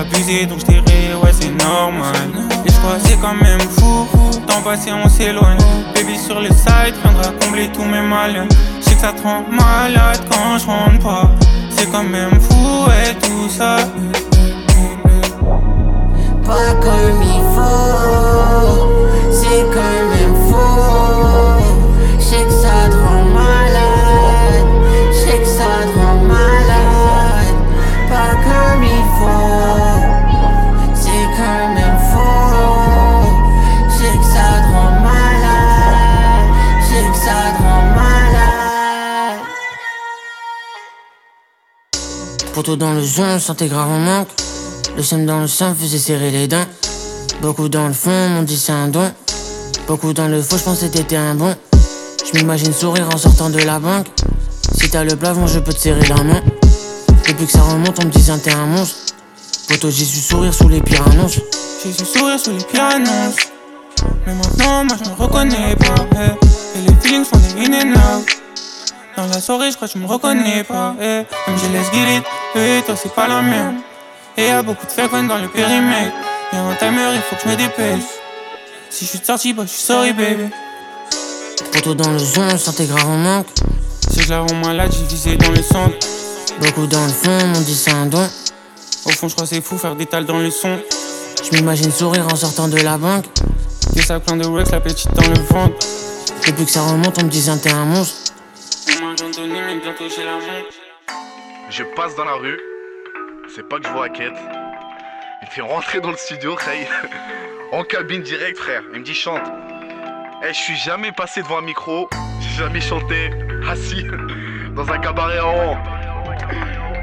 Abusé, 0.00 0.46
donc 0.46 0.60
j'dirais, 0.60 1.14
ouais, 1.22 1.32
c'est 1.32 1.50
normal. 1.64 2.30
Et 2.64 2.70
j'crois 2.70 2.98
c'est 3.04 3.18
quand 3.20 3.34
même 3.34 3.60
fou. 3.60 4.06
Temps 4.46 4.62
passé, 4.62 4.92
on 4.92 5.08
s'éloigne. 5.08 5.58
Baby 5.94 6.18
sur 6.18 6.40
le 6.40 6.48
site 6.48 6.94
viendra 7.02 7.30
combler 7.40 7.68
tous 7.72 7.84
mes 7.84 8.02
malins. 8.02 8.48
J'sais 8.80 8.94
que 8.94 9.00
ça 9.00 9.12
te 9.12 9.22
rend 9.22 9.44
malade 9.50 10.20
quand 10.30 10.58
je 10.58 10.66
rentre 10.66 10.98
pas. 11.02 11.30
C'est 11.70 11.90
quand 11.90 12.04
même 12.04 12.38
fou 12.40 12.86
et 12.90 13.14
tout 13.14 13.48
ça. 13.48 13.76
Pas 16.44 16.74
comme 16.80 17.22
il 17.22 17.42
faut, 17.54 18.95
Poteau 42.56 42.76
dans 42.76 42.94
le 42.94 43.02
zone, 43.02 43.38
sentais 43.38 43.66
grave 43.66 43.90
en 43.90 43.98
manque. 43.98 44.28
Le 44.96 45.02
seum 45.02 45.26
dans 45.26 45.40
le 45.40 45.46
sang 45.46 45.74
faisait 45.78 45.98
serrer 45.98 46.30
les 46.30 46.48
dents. 46.48 46.64
Beaucoup 47.42 47.68
dans 47.68 47.86
le 47.86 47.92
fond, 47.92 48.30
m'ont 48.30 48.44
dit 48.44 48.56
c'est 48.56 48.72
un 48.72 48.88
don. 48.88 49.12
Beaucoup 49.86 50.14
dans 50.14 50.26
le 50.26 50.40
faux, 50.40 50.56
j'pensais 50.56 50.88
t'étais 50.88 51.16
un 51.16 51.34
bon. 51.34 51.54
Je 52.24 52.38
m'imagine 52.38 52.72
sourire 52.72 53.10
en 53.12 53.18
sortant 53.18 53.50
de 53.50 53.58
la 53.58 53.78
banque. 53.78 54.06
Si 54.80 54.88
t'as 54.88 55.04
le 55.04 55.16
plafond, 55.16 55.46
je 55.46 55.58
peux 55.58 55.74
te 55.74 55.78
serrer 55.80 56.06
la 56.08 56.22
main. 56.24 56.40
Depuis 57.28 57.44
que 57.44 57.52
ça 57.52 57.60
remonte, 57.60 57.98
on 58.00 58.06
me 58.06 58.10
disait 58.10 58.32
t'es 58.38 58.54
un 58.54 58.64
monstre. 58.64 58.96
Poto, 59.68 59.90
j'ai 59.90 60.06
su 60.06 60.20
sourire 60.20 60.54
sous 60.54 60.68
les 60.70 60.80
pires 60.80 61.06
annonces. 61.08 61.38
J'ai 61.84 61.92
su 61.92 62.06
sourire 62.06 62.40
sous 62.40 62.52
les 62.52 62.64
pires 62.64 62.84
annonces. 62.84 63.36
Mais 64.26 64.32
maintenant, 64.32 64.82
moi 64.86 64.96
je 65.04 65.10
me 65.10 65.14
reconnais 65.14 65.76
pas. 65.76 65.94
eh. 66.14 66.78
Et 66.78 66.88
les 66.88 66.94
feelings 67.02 67.24
font 67.26 67.36
des 67.36 67.66
in 67.66 67.74
and 67.74 67.92
out. 67.96 68.26
Dans 69.18 69.26
la 69.26 69.40
soirée, 69.42 69.70
je 69.70 69.76
crois 69.76 69.88
que 69.88 69.92
tu 69.92 69.98
me 69.98 70.06
reconnais 70.06 70.64
pas. 70.64 70.94
eh. 71.02 71.22
Je 71.48 71.72
laisse 71.72 71.90
get 71.92 72.16
it, 72.18 72.24
et 72.56 72.82
toi 72.82 72.96
c'est 72.96 73.12
pas 73.12 73.28
la 73.28 73.42
même. 73.42 73.80
Et 74.36 74.46
y'a 74.46 74.62
beaucoup 74.62 74.86
de 74.86 74.90
fake 74.90 75.26
dans 75.26 75.38
le 75.38 75.48
périmètre. 75.48 76.14
Y'a 76.52 76.60
un 76.60 76.74
timer, 76.74 77.14
il 77.14 77.20
faut 77.22 77.36
que 77.36 77.42
je 77.44 77.48
me 77.48 77.56
dépêche. 77.56 78.04
Si 78.90 79.04
je 79.04 79.10
suis 79.10 79.24
sorti, 79.24 79.52
bah 79.52 79.64
je 79.66 79.70
suis 79.70 79.82
sorry, 79.82 80.12
baby. 80.12 80.48
Poto 81.72 81.94
dans 81.94 82.10
le 82.10 82.18
zone, 82.18 82.56
sentais 82.58 82.86
grave 82.86 83.08
en 83.08 83.16
manque. 83.16 83.46
C'est 84.10 84.28
la 84.28 84.40
rend 84.40 84.54
malade, 84.54 84.92
j'ai 84.92 85.04
visé 85.04 85.36
dans 85.36 85.50
le 85.50 85.62
centre. 85.62 85.96
Beaucoup 86.60 86.86
dans 86.86 87.04
le 87.04 87.12
fond, 87.12 87.46
m'ont 87.46 87.60
dit 87.60 87.74
c'est 87.74 87.92
un 87.92 88.06
don. 88.06 88.28
Au 89.04 89.10
fond, 89.10 89.28
je 89.28 89.34
crois 89.34 89.46
c'est 89.46 89.60
fou 89.60 89.76
faire 89.76 89.96
des 89.96 90.06
tales 90.06 90.24
dans 90.24 90.38
le 90.38 90.50
son. 90.50 90.78
Je 91.44 91.56
m'imagine 91.56 91.90
sourire 91.92 92.26
en 92.30 92.36
sortant 92.36 92.68
de 92.68 92.78
la 92.78 92.96
banque. 92.98 93.26
Des 93.92 94.02
sacs 94.02 94.24
pleins 94.24 94.36
de 94.36 94.46
Rex, 94.46 94.70
la 94.70 94.80
petite 94.80 95.12
dans 95.14 95.28
le 95.28 95.40
ventre. 95.40 95.86
Depuis 96.46 96.64
que 96.64 96.70
ça 96.70 96.82
remonte, 96.82 97.18
on 97.18 97.24
me 97.24 97.30
disait 97.30 97.56
t'es 97.58 97.70
un 97.70 97.84
monstre. 97.84 98.32
Maman, 98.88 99.14
j'en 99.18 99.30
donnais, 99.30 99.62
mais 99.66 99.80
bientôt 99.80 100.04
j'ai 100.08 100.24
la 100.24 100.34
montre. 100.34 100.85
Je 101.68 101.82
passe 101.82 102.14
dans 102.14 102.24
la 102.24 102.34
rue, 102.34 102.60
c'est 103.48 103.68
pas 103.68 103.78
que 103.78 103.86
je 103.86 103.92
vois 103.92 104.08
Quête. 104.08 104.32
Il 105.42 105.46
me 105.46 105.50
fait 105.50 105.60
rentrer 105.62 106.00
dans 106.00 106.12
le 106.12 106.16
studio, 106.16 106.54
Ray. 106.54 106.86
en 107.72 107.82
cabine 107.82 108.22
direct, 108.22 108.56
frère. 108.56 108.82
Il 108.92 109.00
me 109.00 109.04
dit 109.04 109.14
chante. 109.14 109.42
Eh, 110.44 110.48
je 110.48 110.58
suis 110.58 110.76
jamais 110.76 111.10
passé 111.10 111.42
devant 111.42 111.58
un 111.58 111.62
micro, 111.62 112.08
j'ai 112.40 112.62
jamais 112.62 112.80
chanté 112.80 113.30
assis 113.68 114.06
dans 114.76 114.88
un 114.88 114.98
cabaret 114.98 115.40
en 115.40 115.54
rang. 115.54 115.78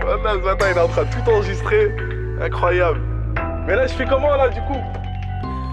Voilà, 0.01 0.33
ce 0.33 0.39
matin, 0.39 0.65
il 0.71 0.77
est 0.77 0.81
en 0.81 0.87
train 0.87 1.03
de 1.03 1.11
tout 1.11 1.29
enregistrer. 1.29 1.91
Incroyable. 2.41 3.01
Mais 3.67 3.75
là, 3.75 3.85
je 3.87 3.93
fais 3.93 4.05
comment 4.05 4.35
là, 4.35 4.47
du 4.47 4.61
coup? 4.61 4.81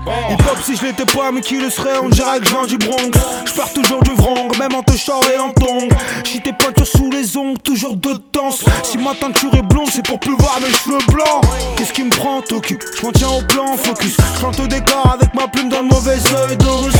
Hip 0.07 0.41
hop 0.49 0.59
si 0.65 0.77
je 0.77 0.85
l'étais 0.85 1.05
pas 1.05 1.31
mais 1.31 1.43
qui 1.43 1.59
le 1.59 1.69
serait 1.69 1.99
On 2.03 2.09
dirait 2.09 2.39
que 2.41 2.47
je 2.47 2.51
viens 2.51 2.67
du 2.67 2.79
Bronx. 2.79 3.11
Je 3.45 3.53
pars 3.53 3.71
toujours 3.73 4.03
du 4.03 4.13
vrang 4.13 4.49
Même 4.59 4.75
en 4.75 4.83
te 4.83 4.93
et 4.93 5.39
en 5.39 5.51
tong 5.51 5.91
Si 6.25 6.41
tes 6.41 6.53
peintures 6.55 6.87
sous 6.87 7.11
les 7.11 7.37
ongles 7.37 7.59
Toujours 7.59 7.97
de 7.97 8.15
danse. 8.33 8.65
Si 8.83 8.97
ma 8.97 9.15
teinture 9.15 9.55
est 9.55 9.63
blonde 9.63 9.89
C'est 9.93 10.05
pour 10.05 10.19
plus 10.19 10.35
voir 10.39 10.59
mes 10.63 10.73
cheveux 10.73 11.05
blancs. 11.13 11.45
Qu'est-ce 11.77 11.93
qui 11.93 12.05
me 12.05 12.11
prend 12.11 12.41
t'occupe 12.41 12.83
Je 12.95 13.11
tiens 13.11 13.29
au 13.29 13.43
plan 13.43 13.77
focus. 13.77 14.17
Je 14.41 14.63
au 14.63 14.67
décor 14.67 15.11
avec 15.13 15.35
ma 15.35 15.47
plume 15.49 15.69
dans 15.69 15.83
le 15.83 15.89
mauvais 15.89 16.19
œil 16.49 16.57
d'Horus 16.57 16.95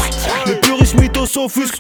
Les 0.47 0.57
puristes 0.57 1.01
mythos 1.01 1.39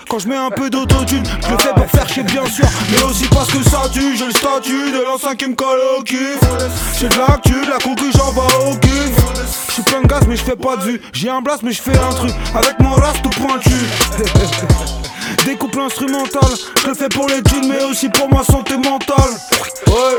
Quand 0.08 0.18
je 0.18 0.28
mets 0.28 0.36
un 0.36 0.50
peu 0.50 0.70
d'autotune 0.70 1.24
Je 1.42 1.50
le 1.50 1.58
fais 1.58 1.74
pour 1.74 1.86
faire 1.86 2.08
chier 2.08 2.22
bien 2.22 2.46
sûr. 2.46 2.66
Mais 2.90 3.02
aussi 3.02 3.26
parce 3.28 3.50
que 3.50 3.62
ça 3.62 3.82
tue 3.92 4.16
J'ai 4.16 4.26
le 4.26 4.32
statut 4.32 4.90
de 4.90 5.04
l'ancien 5.04 5.34
qui 5.36 5.46
me 5.46 5.54
colle 5.54 5.80
au 5.98 6.02
cul. 6.02 6.38
J'ai 6.98 7.08
de 7.08 7.18
l'actu, 7.18 7.52
de 7.52 7.70
la 7.70 7.78
concu 7.78 8.06
j'en 8.16 8.32
vais 8.32 8.70
au 8.70 8.76
cul. 8.76 8.88
Je 9.68 9.74
suis 9.74 9.82
plein 9.82 10.02
de 10.02 10.06
gaz 10.06 10.22
mais 10.26 10.36
je 10.36 10.42
fais 10.42 10.56
pas 10.56 10.76
de 10.76 10.82
vue 10.82 11.00
j'ai 11.12 11.28
un 11.28 11.40
blast 11.40 11.62
mais 11.62 11.72
je 11.72 11.82
fais 11.82 11.96
un 11.96 12.10
truc 12.10 12.32
avec 12.54 12.78
mon 12.80 12.94
reste 12.94 13.22
pointu. 13.36 13.70
Découpe 15.44 15.76
instrumental, 15.76 16.50
je 16.82 16.88
le 16.88 16.94
fais 16.94 17.08
pour 17.08 17.28
les 17.28 17.42
thunes 17.42 17.68
mais 17.68 17.82
aussi 17.84 18.08
pour 18.08 18.28
ma 18.28 18.44
santé 18.44 18.76
mentale. 18.76 19.32
Ouais 19.86 20.18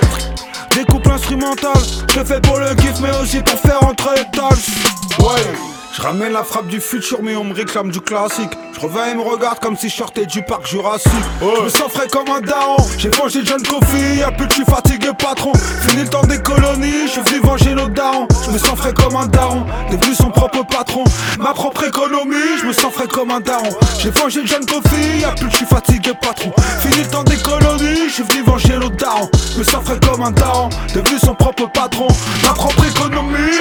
Découpe 0.76 1.08
instrumental, 1.08 1.74
je 2.14 2.20
le 2.20 2.26
fais 2.26 2.42
pour 2.42 2.58
le 2.58 2.74
kiff 2.76 3.00
mais 3.02 3.16
aussi 3.22 3.42
pour 3.42 3.60
faire 3.60 3.84
entrer 3.84 4.16
les 4.16 5.24
Ouais 5.24 5.81
je 5.94 6.02
ramène 6.02 6.32
la 6.32 6.44
frappe 6.44 6.68
du 6.68 6.80
futur 6.80 7.20
mais 7.22 7.36
on 7.36 7.44
me 7.44 7.54
réclame 7.54 7.92
du 7.92 8.02
classique. 8.02 8.52
Je 8.74 8.80
reviens 8.80 9.08
et 9.08 9.16
me 9.16 9.22
regarde 9.22 9.60
comme 9.60 9.76
si 9.76 9.90
je 9.90 9.96
sortais 9.96 10.26
du 10.26 10.42
parc 10.44 10.66
Jurassique 10.68 11.12
Je 11.42 11.64
me 11.64 11.70
sens 11.70 11.92
frais 11.92 12.08
comme 12.08 12.30
un 12.30 12.42
daron. 12.42 12.78
J'ai 12.98 13.10
mangé 13.10 13.42
John 13.44 13.62
Coffee, 13.62 14.18
y'a 14.20 14.32
plus 14.32 14.48
de 14.48 14.52
je 14.52 14.56
suis 14.56 14.66
fatigué 14.66 15.10
patron. 15.18 15.52
Fini 15.88 16.04
le 16.04 16.10
temps 16.10 16.24
des 16.24 16.40
colonies, 16.42 17.08
je 17.08 17.12
suis 17.12 17.22
venu 17.22 17.40
venger 17.42 17.74
nos 17.74 17.88
darons. 17.90 18.28
Je 18.46 18.52
me 18.52 18.58
sens 18.58 18.78
frais 18.78 18.94
comme 18.94 19.16
un 19.16 19.28
daron, 19.28 19.66
devenu 19.92 20.16
son 20.16 20.30
propre 20.32 20.66
patron 20.66 21.04
Ma 21.40 21.54
propre 21.54 21.84
économie, 21.86 22.58
je 22.62 22.68
me 22.68 22.74
sens 22.74 22.94
frais 22.94 23.08
comme 23.08 23.32
un 23.32 23.40
daron. 23.40 23.70
J'ai 24.00 24.10
vengé 24.12 24.42
John 24.46 24.66
Coffee, 24.66 25.20
y'a 25.22 25.32
plus 25.32 25.48
de 25.48 25.52
je 25.52 25.58
suis 25.58 25.66
fatigué 25.66 26.12
patron. 26.22 26.52
Fini 26.82 27.04
le 27.04 27.10
temps 27.10 27.24
des 27.24 27.38
colonies, 27.38 28.08
je 28.08 28.14
suis 28.14 28.24
venu 28.24 28.44
venger 28.44 28.78
nos 28.78 28.90
darons. 28.90 29.30
Je 29.54 29.60
me 29.60 29.64
sens 29.64 29.84
frais 29.84 30.00
comme 30.08 30.22
un 30.22 30.32
daron, 30.32 30.70
devenu 30.94 31.20
son 31.20 31.36
propre 31.36 31.70
patron 31.72 32.08
Ma 32.44 32.54
propre 32.54 32.86
économie. 32.86 33.58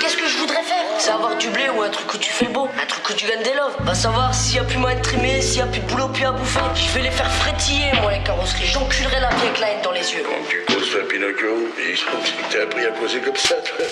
Qu'est-ce 0.00 0.16
que 0.16 0.28
je 0.28 0.38
voudrais 0.38 0.62
faire? 0.62 0.75
C'est 1.06 1.12
avoir 1.12 1.36
du 1.36 1.48
blé 1.50 1.68
ou 1.68 1.82
un 1.82 1.88
truc 1.88 2.14
où 2.14 2.18
tu 2.18 2.32
fais 2.32 2.48
beau, 2.48 2.68
un 2.82 2.84
truc 2.84 3.08
où 3.08 3.12
tu 3.12 3.28
gagnes 3.28 3.44
des 3.44 3.54
loves. 3.54 3.76
Va 3.78 3.94
savoir 3.94 4.34
s'il 4.34 4.56
y 4.56 4.58
a 4.58 4.64
plus 4.64 4.76
moyen 4.76 4.96
de 4.96 5.02
trimer, 5.02 5.40
s'il 5.40 5.58
y 5.58 5.62
a 5.62 5.66
plus 5.66 5.78
de 5.78 5.86
boulot, 5.86 6.08
plus 6.08 6.24
à 6.24 6.32
bouffer. 6.32 6.58
Je 6.74 6.90
vais 6.94 7.02
les 7.02 7.12
faire 7.12 7.30
frétiller, 7.30 7.92
moi, 8.02 8.10
les 8.10 8.24
carrosseries. 8.24 8.66
J'enculerai 8.66 9.20
la 9.20 9.28
vie 9.28 9.42
avec 9.42 9.60
la 9.60 9.70
haine 9.70 9.82
dans 9.84 9.92
les 9.92 10.00
yeux. 10.00 10.24
Tu 10.48 10.64
causes 10.64 10.90
toi, 10.90 11.02
Pinocchio, 11.08 11.68
et 11.78 11.94
je 11.94 12.04
pense 12.06 12.28
que 12.28 12.52
t'as 12.52 12.64
appris 12.64 12.86
à 12.86 12.90
causer 12.90 13.20
comme 13.20 13.36
ça, 13.36 13.54
toi. 13.54 13.86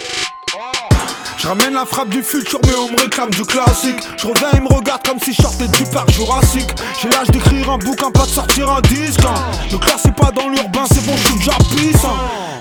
Je 1.38 1.48
ramène 1.48 1.74
la 1.74 1.84
frappe 1.84 2.08
du 2.08 2.22
futur, 2.22 2.58
mais 2.64 2.72
on 2.78 2.90
me 2.92 3.00
réclame 3.00 3.30
du 3.30 3.42
classique. 3.44 3.96
Je 4.16 4.26
reviens, 4.26 4.48
ils 4.54 4.62
me 4.62 4.68
regardent 4.72 5.06
comme 5.06 5.18
si 5.20 5.32
je 5.34 5.42
sortais 5.42 5.68
du 5.68 5.84
parc 5.84 6.10
Jurassique. 6.10 6.70
J'ai 7.02 7.08
l'âge 7.10 7.28
d'écrire 7.28 7.70
un 7.70 7.78
bouquin, 7.78 8.10
pas 8.10 8.24
de 8.24 8.30
sortir 8.30 8.70
un 8.70 8.80
disque. 8.82 9.20
hein. 9.24 9.34
Donc 9.70 9.86
là, 9.86 9.94
c'est 10.02 10.14
pas 10.14 10.30
dans 10.30 10.48
l'urbain, 10.48 10.84
c'est 10.92 11.04
bon, 11.04 11.12
je 11.16 11.26
suis 11.26 11.38
déjà 11.38 11.52
puissant. 11.76 12.16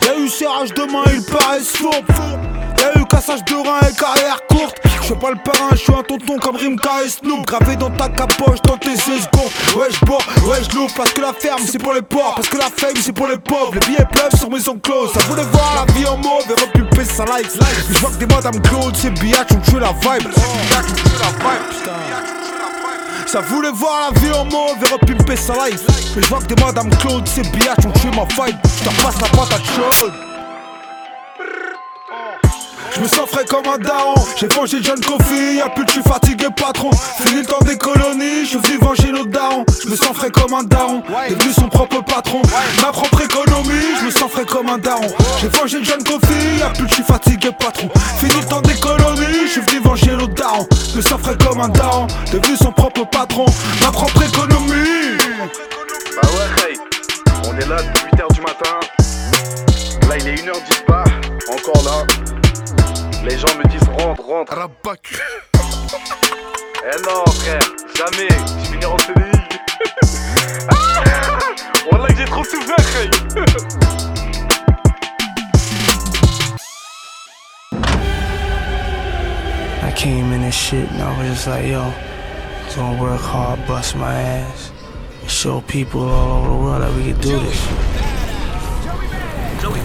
Y'a 0.05 0.17
eu 0.19 0.27
serrage 0.27 0.73
de 0.73 0.83
main, 0.91 1.03
ils 1.13 1.23
paraissent 1.23 1.75
fourbes. 1.77 1.93
Y'a 2.79 2.99
eu 3.01 3.05
cassage 3.05 3.45
de 3.45 3.53
rein 3.55 3.79
et 3.89 3.93
carrière 3.95 4.39
courte. 4.49 4.75
Je 4.99 5.07
suis 5.07 5.15
pas 5.15 5.31
le 5.31 5.37
parrain, 5.37 5.69
je 5.71 5.77
suis 5.77 5.93
un 5.93 6.03
tonton 6.03 6.37
comme 6.39 6.55
Rimka 6.57 7.03
et 7.05 7.09
Snoop. 7.09 7.45
Gravé 7.45 7.75
dans 7.77 7.89
ta 7.91 8.09
capoche, 8.09 8.61
dans 8.63 8.77
tes 8.77 8.95
16 8.97 9.03
secondes. 9.31 9.51
Ouais, 9.77 9.87
je 9.91 10.05
bois, 10.05 10.17
ouais, 10.47 10.57
je 10.69 10.75
loupe. 10.75 10.91
Parce 10.95 11.11
que 11.13 11.21
la 11.21 11.33
ferme, 11.33 11.61
c'est 11.69 11.77
pour 11.77 11.93
les 11.93 12.01
porcs. 12.01 12.35
Parce 12.35 12.49
que 12.49 12.57
la 12.57 12.69
fame, 12.75 12.95
c'est 13.01 13.13
pour 13.13 13.27
les 13.27 13.37
pauvres. 13.37 13.73
Les 13.73 13.79
billets 13.81 14.05
pleuvent 14.11 14.37
sur 14.37 14.49
mes 14.49 14.67
ongles 14.67 14.81
closes. 14.81 15.11
Ça 15.13 15.19
voulait 15.29 15.43
voir 15.51 15.85
la 15.85 15.93
vie 15.93 16.05
en 16.05 16.17
mauve 16.17 16.43
et 16.99 17.05
sa 17.05 17.25
life. 17.25 17.57
Je 17.91 17.97
vois 17.99 18.09
que 18.11 18.15
des 18.15 18.25
madames 18.27 18.61
Claude, 18.73 18.97
ces 18.97 19.11
biatch 19.11 19.51
ont 19.51 19.59
tué 19.59 19.79
la 19.79 19.91
vibe. 19.91 20.31
Ça 23.27 23.41
voulait 23.41 23.69
voir 23.71 24.11
la 24.11 24.19
vie 24.19 24.31
en 24.31 24.45
mauve 24.45 24.77
et 24.83 24.91
repimper 24.91 25.35
sa 25.35 25.53
life. 25.53 25.81
Mais 26.15 26.23
je 26.23 26.27
vois 26.27 26.39
que 26.39 26.45
des 26.45 26.59
madames 26.59 26.89
Claude, 26.97 27.27
ces 27.27 27.43
biatch 27.43 27.85
ont 27.85 27.91
tué 27.91 28.09
ma 28.09 28.23
vibe. 28.23 28.57
Je 28.83 29.03
passe 29.03 29.21
la 29.21 29.27
patate 29.27 29.61
chaude 29.75 30.13
je 32.95 33.01
me 33.01 33.07
sens 33.07 33.27
frais 33.27 33.45
comme 33.45 33.65
un 33.65 33.79
daron. 33.79 34.13
J'ai 34.39 34.47
vengé 34.47 34.77
John 34.81 34.99
Coffee, 34.99 35.57
y'a 35.57 35.69
plus 35.69 35.83
de 35.83 35.89
je 35.89 35.93
suis 35.93 36.03
fatigué 36.03 36.45
patron. 36.55 36.91
Fini 37.25 37.41
le 37.41 37.45
temps 37.45 37.59
des 37.65 37.77
colonies, 37.77 38.45
je 38.45 38.59
suis 38.59 38.77
venger 38.77 39.11
l'autre 39.11 39.31
daron 39.31 39.65
Je 39.83 39.89
me 39.89 39.95
sens 39.95 40.15
frais 40.15 40.29
comme 40.29 40.53
un 40.53 40.63
daron, 40.63 41.01
devenu 41.27 41.53
son 41.53 41.69
propre 41.69 42.03
patron 42.03 42.41
un 44.73 44.77
daron 44.79 45.07
J'ai 45.39 45.47
vengé 45.49 45.83
John 45.83 46.03
Coffee, 46.03 46.59
y'a 46.59 46.69
plus 46.69 46.83
de 46.83 46.89
je 46.89 46.95
suis 46.95 47.03
fatigué 47.03 47.49
patron 47.57 47.89
Fini 48.17 48.41
le 48.41 48.47
temps 48.47 48.61
des 48.61 48.73
colonies, 48.75 49.45
je 49.45 49.51
suis 49.51 49.61
venu 49.61 49.79
venger 49.83 50.11
l'autre 50.11 50.33
daron 50.33 50.67
sens 51.01 51.21
frais 51.21 51.37
comme 51.37 51.61
un 51.61 51.69
daron, 51.69 52.07
devenu 52.31 52.55
son 52.57 52.71
propre 52.71 53.05
patron 53.09 53.45
Ma 53.81 53.91
propre 53.91 54.23
économie 54.23 55.17
Bah 56.15 56.27
ouais, 56.27 56.69
hey, 56.69 56.77
on 57.47 57.57
est 57.57 57.67
là 57.67 57.77
depuis 57.83 58.17
8h 58.17 58.33
du 58.33 58.41
matin. 58.41 58.79
Là, 60.09 60.17
il 60.17 60.27
est 60.27 60.35
1h10 60.35 60.85
pas, 60.85 61.03
encore 61.51 61.83
là. 61.83 62.05
Les 63.23 63.37
gens 63.37 63.47
me 63.57 63.67
disent 63.69 63.89
rentre, 63.97 64.23
rentre. 64.23 64.53
Rabac. 64.53 65.13
eh 65.55 67.01
non, 67.03 67.25
frère, 67.31 67.61
jamais. 67.95 68.27
Je 68.63 68.71
finirai 68.71 68.91
en 68.91 68.97
CDI. 68.97 69.23
Wallah, 71.91 72.07
que 72.07 72.15
j'ai 72.17 72.25
trop 72.25 72.43
souffert. 72.43 72.77
came 79.95 80.31
in 80.31 80.41
this 80.41 80.55
shit 80.55 80.89
and 80.91 81.01
I 81.01 81.17
was 81.17 81.27
just 81.27 81.47
like, 81.47 81.65
yo, 81.65 81.81
I'm 81.81 82.75
gonna 82.75 83.01
work 83.01 83.21
hard, 83.21 83.65
bust 83.67 83.95
my 83.95 84.13
ass, 84.13 84.71
and 85.21 85.29
show 85.29 85.61
people 85.61 86.01
all 86.01 86.45
over 86.45 86.49
the 86.49 86.55
world 86.63 86.81
that 86.81 86.93
we 86.95 87.11
can 87.11 87.21
do 87.21 87.39
this. 87.39 87.59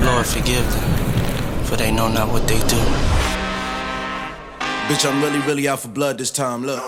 Lord, 0.02 0.26
forgive 0.26 0.64
them, 0.72 1.64
for 1.64 1.76
they 1.76 1.90
know 1.90 2.08
not 2.08 2.28
what 2.32 2.46
they 2.48 2.58
do. 2.60 2.80
Bitch, 4.88 5.04
I'm 5.08 5.22
really, 5.22 5.40
really 5.40 5.68
out 5.68 5.80
for 5.80 5.88
blood 5.88 6.16
this 6.18 6.30
time. 6.30 6.64
Look. 6.64 6.82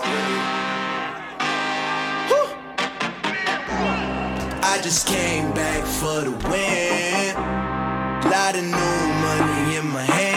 I 4.63 4.79
just 4.81 5.07
came 5.07 5.53
back 5.53 5.85
for 5.85 6.21
the 6.21 6.31
win. 6.49 7.35
Lot 8.31 8.55
of 8.55 8.63
new 8.63 9.13
money 9.21 9.75
in 9.77 9.87
my 9.87 10.03
hand. 10.03 10.30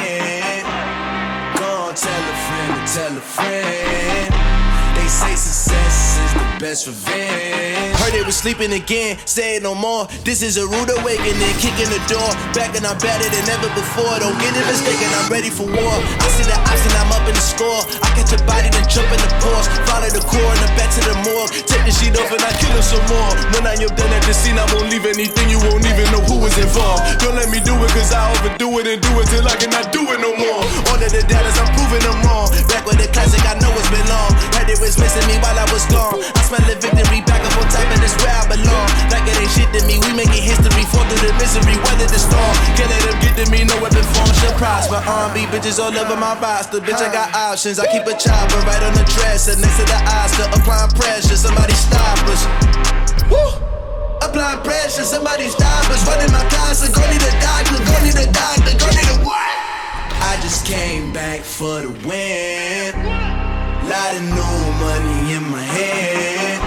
Tell 2.94 3.10
a 3.10 3.26
friend. 3.34 4.30
They 4.94 5.08
say 5.10 5.34
success 5.34 6.14
is 6.14 6.32
the 6.38 6.46
best 6.62 6.86
revenge. 6.86 7.90
Heard 7.98 8.14
it 8.14 8.22
was 8.22 8.38
sleeping 8.38 8.70
again, 8.70 9.18
say 9.26 9.58
it 9.58 9.66
no 9.66 9.74
more. 9.74 10.06
This 10.22 10.46
is 10.46 10.62
a 10.62 10.64
rude 10.70 10.94
awakening, 11.02 11.54
kicking 11.58 11.90
the 11.90 11.98
door. 12.06 12.30
Back 12.54 12.78
and 12.78 12.86
I'm 12.86 12.94
better 13.02 13.26
than 13.34 13.44
ever 13.50 13.66
before. 13.74 14.14
Don't 14.22 14.38
get 14.38 14.54
it 14.54 14.62
mistaken, 14.70 15.10
I'm 15.18 15.26
ready 15.26 15.50
for 15.50 15.66
war. 15.66 15.96
I 16.22 16.28
see 16.38 16.46
the 16.46 16.54
option, 16.54 16.94
I'm 17.02 17.10
up 17.10 17.26
in 17.26 17.34
the 17.34 17.42
score. 17.42 17.82
I 17.98 18.14
catch 18.14 18.30
a 18.30 18.38
body, 18.46 18.70
then 18.70 18.86
jump 18.86 19.10
in 19.10 19.18
the 19.18 19.30
Porsche. 19.42 19.74
Follow 19.90 20.10
the 20.14 20.22
core 20.22 20.54
and 20.54 20.72
back 20.78 20.94
to 20.94 21.02
the 21.02 21.18
morgue. 21.26 21.50
Take 21.66 21.82
the 21.82 21.90
sheet 21.90 22.14
off 22.14 22.30
and 22.30 22.46
I 22.46 22.54
kill 22.62 22.70
him 22.78 22.86
some 22.86 23.02
more. 23.10 23.34
When 23.58 23.66
I 23.66 23.74
am 23.74 23.90
done 23.98 24.12
at 24.14 24.22
the 24.22 24.34
scene, 24.38 24.54
I 24.54 24.70
won't 24.70 24.86
leave 24.86 25.02
anything. 25.02 25.50
You 25.50 25.58
won't 25.66 25.82
even 25.82 26.06
know 26.14 26.22
who 26.30 26.38
was 26.38 26.54
involved. 26.62 27.02
Don't 27.18 27.34
let 27.34 27.50
me 27.50 27.58
do 27.58 27.74
it, 27.74 27.90
cause 27.90 28.14
I 28.14 28.22
overdo 28.38 28.70
it 28.78 28.86
and 28.86 29.02
do 29.02 29.10
it 29.18 29.26
till 29.34 29.42
I 29.50 29.58
cannot 29.58 29.90
do 29.90 30.06
it 30.13 30.13
should 44.84 44.92
prosper. 44.92 45.10
R&B 45.10 45.46
bitches 45.52 45.78
all 45.78 45.96
over 45.96 46.16
my 46.16 46.38
roster. 46.40 46.80
Bitch, 46.80 47.00
I 47.00 47.12
got 47.12 47.34
options. 47.34 47.78
I 47.78 47.86
keep 47.90 48.06
a 48.06 48.16
chopper 48.16 48.58
right 48.66 48.82
on 48.82 48.94
the 48.94 49.04
dresser 49.16 49.58
next 49.60 49.78
to 49.78 49.84
the 49.84 49.98
Oscar. 50.20 50.46
Applying 50.52 50.90
pressure, 50.90 51.36
somebody 51.36 51.74
stop 51.74 52.18
us. 52.28 52.42
Woo! 53.30 53.60
Applying 54.22 54.60
pressure, 54.62 55.04
somebody 55.04 55.48
stop 55.48 55.88
us. 55.90 56.06
Running 56.06 56.32
my 56.32 56.44
closet, 56.50 56.94
go 56.94 57.02
need 57.10 57.22
a 57.22 57.32
doctor, 57.40 57.78
go 57.80 57.96
need 58.04 58.18
a 58.18 58.28
doctor, 58.32 58.72
go 58.76 58.88
need 58.92 59.10
a 59.10 59.18
what? 59.24 59.52
I 60.24 60.38
just 60.42 60.66
came 60.66 61.12
back 61.12 61.40
for 61.40 61.80
the 61.82 61.92
win. 62.06 62.94
Lot 63.84 64.16
of 64.16 64.22
new 64.22 64.58
money 64.80 65.34
in 65.36 65.44
my 65.50 65.62
hand. 65.62 66.60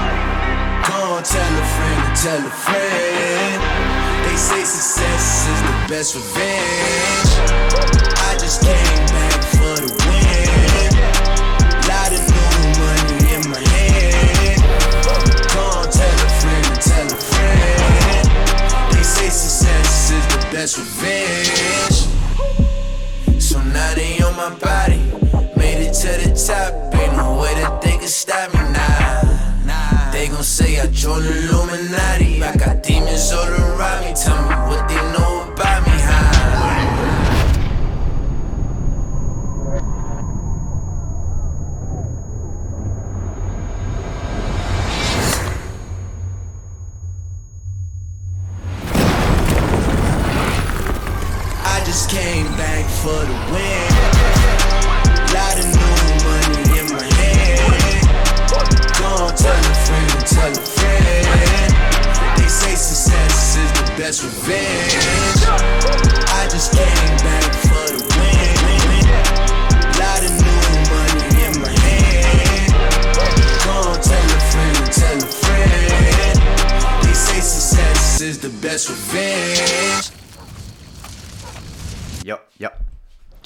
Go 0.85 1.21
tell 1.21 1.53
a 1.53 1.65
friend 1.65 1.97
tell 2.15 2.45
a 2.45 2.49
friend. 2.49 3.96
They 4.37 4.43
say 4.43 4.63
success 4.65 5.47
is 5.49 5.59
the 5.63 5.73
best 5.89 6.13
revenge. 6.13 7.31
I 8.21 8.37
just 8.37 8.61
came 8.61 9.05
back 9.09 9.41
for 9.57 9.81
the 9.81 9.89
win. 10.05 10.93
Lot 11.89 12.13
of 12.13 12.21
new 12.29 12.61
money 12.77 13.17
in 13.33 13.41
my 13.49 13.57
hand. 13.57 14.61
Go 15.57 15.65
tell 15.89 16.17
a 16.21 16.29
friend 16.37 16.65
to 16.69 16.75
tell 16.87 17.07
a 17.07 17.17
friend. 17.17 18.25
They 18.93 19.01
say 19.01 19.29
success 19.29 20.11
is 20.11 20.25
the 20.27 20.39
best 20.51 20.77
revenge. 20.77 21.97
So 23.41 23.59
now 23.63 23.95
they 23.95 24.21
on 24.21 24.35
my 24.35 24.53
body. 24.59 25.01
Made 25.57 25.81
it 25.81 25.93
to 25.93 26.09
the 26.21 26.29
top. 26.37 26.93
Ain't 26.93 27.17
no 27.17 27.41
way 27.41 27.55
that 27.55 27.81
they 27.81 27.97
can 27.97 28.07
stop 28.07 28.53
me 28.53 28.59
now. 28.71 29.06
They 30.17 30.29
gon' 30.29 30.41
say 30.41 30.79
I 30.79 30.87
joined 30.87 31.27
Illuminati. 31.27 32.41
I 32.41 32.55
got 32.55 32.81
demons 32.81 33.31
all 33.31 33.47
around 33.47 34.03
me. 34.03 34.15
Tell 34.15 34.41
me 34.49 34.55
what 34.67 34.89
they 34.89 34.95
know 35.13 35.53
about 35.53 35.85
me. 35.85 35.93
I 51.63 51.83
just 51.85 52.09
came 52.09 52.47
back 52.57 52.89
for 52.89 53.23
the 53.23 53.53
win. 53.53 53.86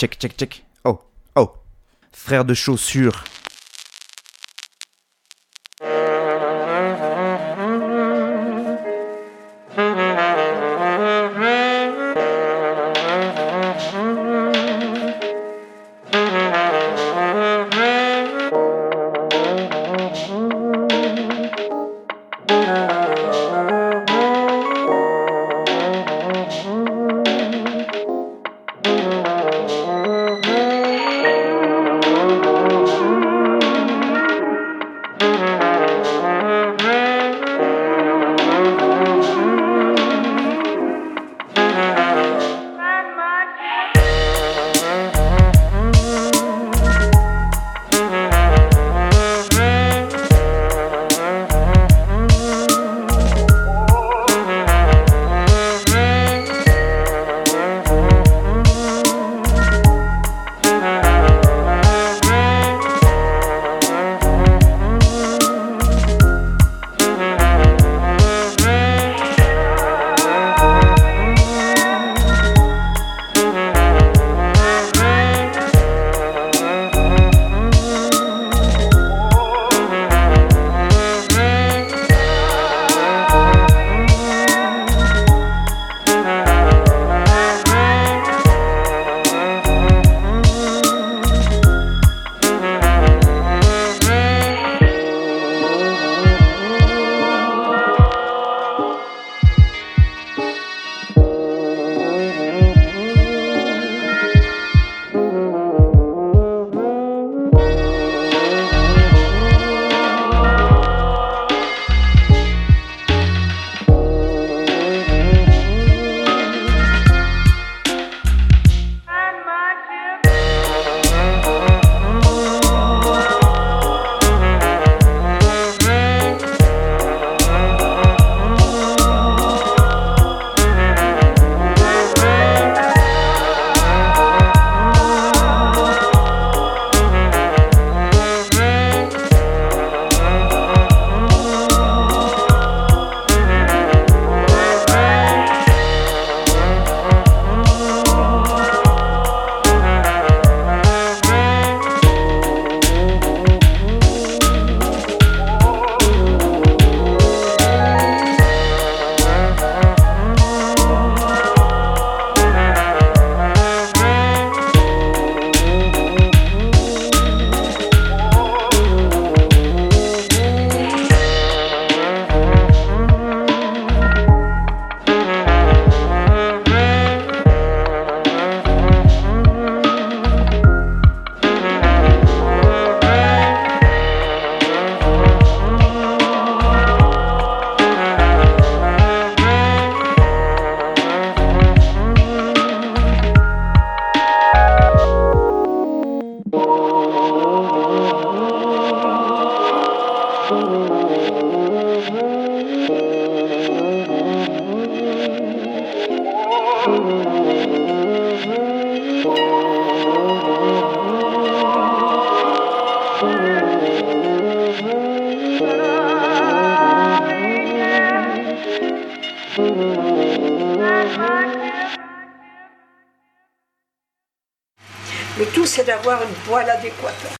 Check, 0.02 0.18
check, 0.18 0.36
check. 0.36 0.64
Oh, 0.84 1.00
oh. 1.36 1.52
Frère 2.12 2.44
de 2.44 2.56
chaussures. 2.56 3.24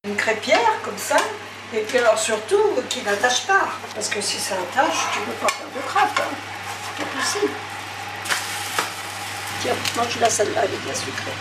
Une 0.06 0.16
crêpière, 0.16 0.82
comme 0.84 0.98
ça, 0.98 1.18
et 1.74 1.82
puis 1.82 1.98
alors 1.98 2.18
surtout, 2.18 2.64
qui 2.90 3.02
n'attache 3.02 3.46
pas. 3.46 3.68
Parce 3.94 4.08
que 4.08 4.22
si 4.22 4.38
ça 4.38 4.56
attache, 4.56 5.00
tu 5.14 5.20
ne 5.20 5.26
peux 5.26 5.32
pas 5.34 5.48
faire 5.50 5.68
de 5.76 5.82
crêpes. 5.88 6.20
Hein. 6.20 6.36
C'est 6.98 7.04
pas 7.04 7.12
possible. 7.18 7.52
Tiens, 9.62 9.74
mange 9.98 10.20
la 10.20 10.30
celle-là, 10.30 10.62
elle 10.64 10.74
est 10.74 10.84
bien 10.86 10.94
sucrée. 10.94 11.32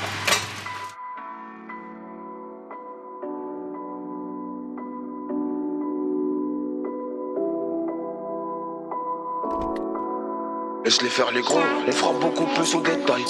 Laisse-les 10.85 11.09
faire 11.09 11.31
les 11.31 11.43
gros, 11.43 11.61
on 11.87 11.93
fera 11.93 12.13
beaucoup 12.15 12.47
plus 12.47 12.75
au 12.75 12.81
détail. 12.81 13.25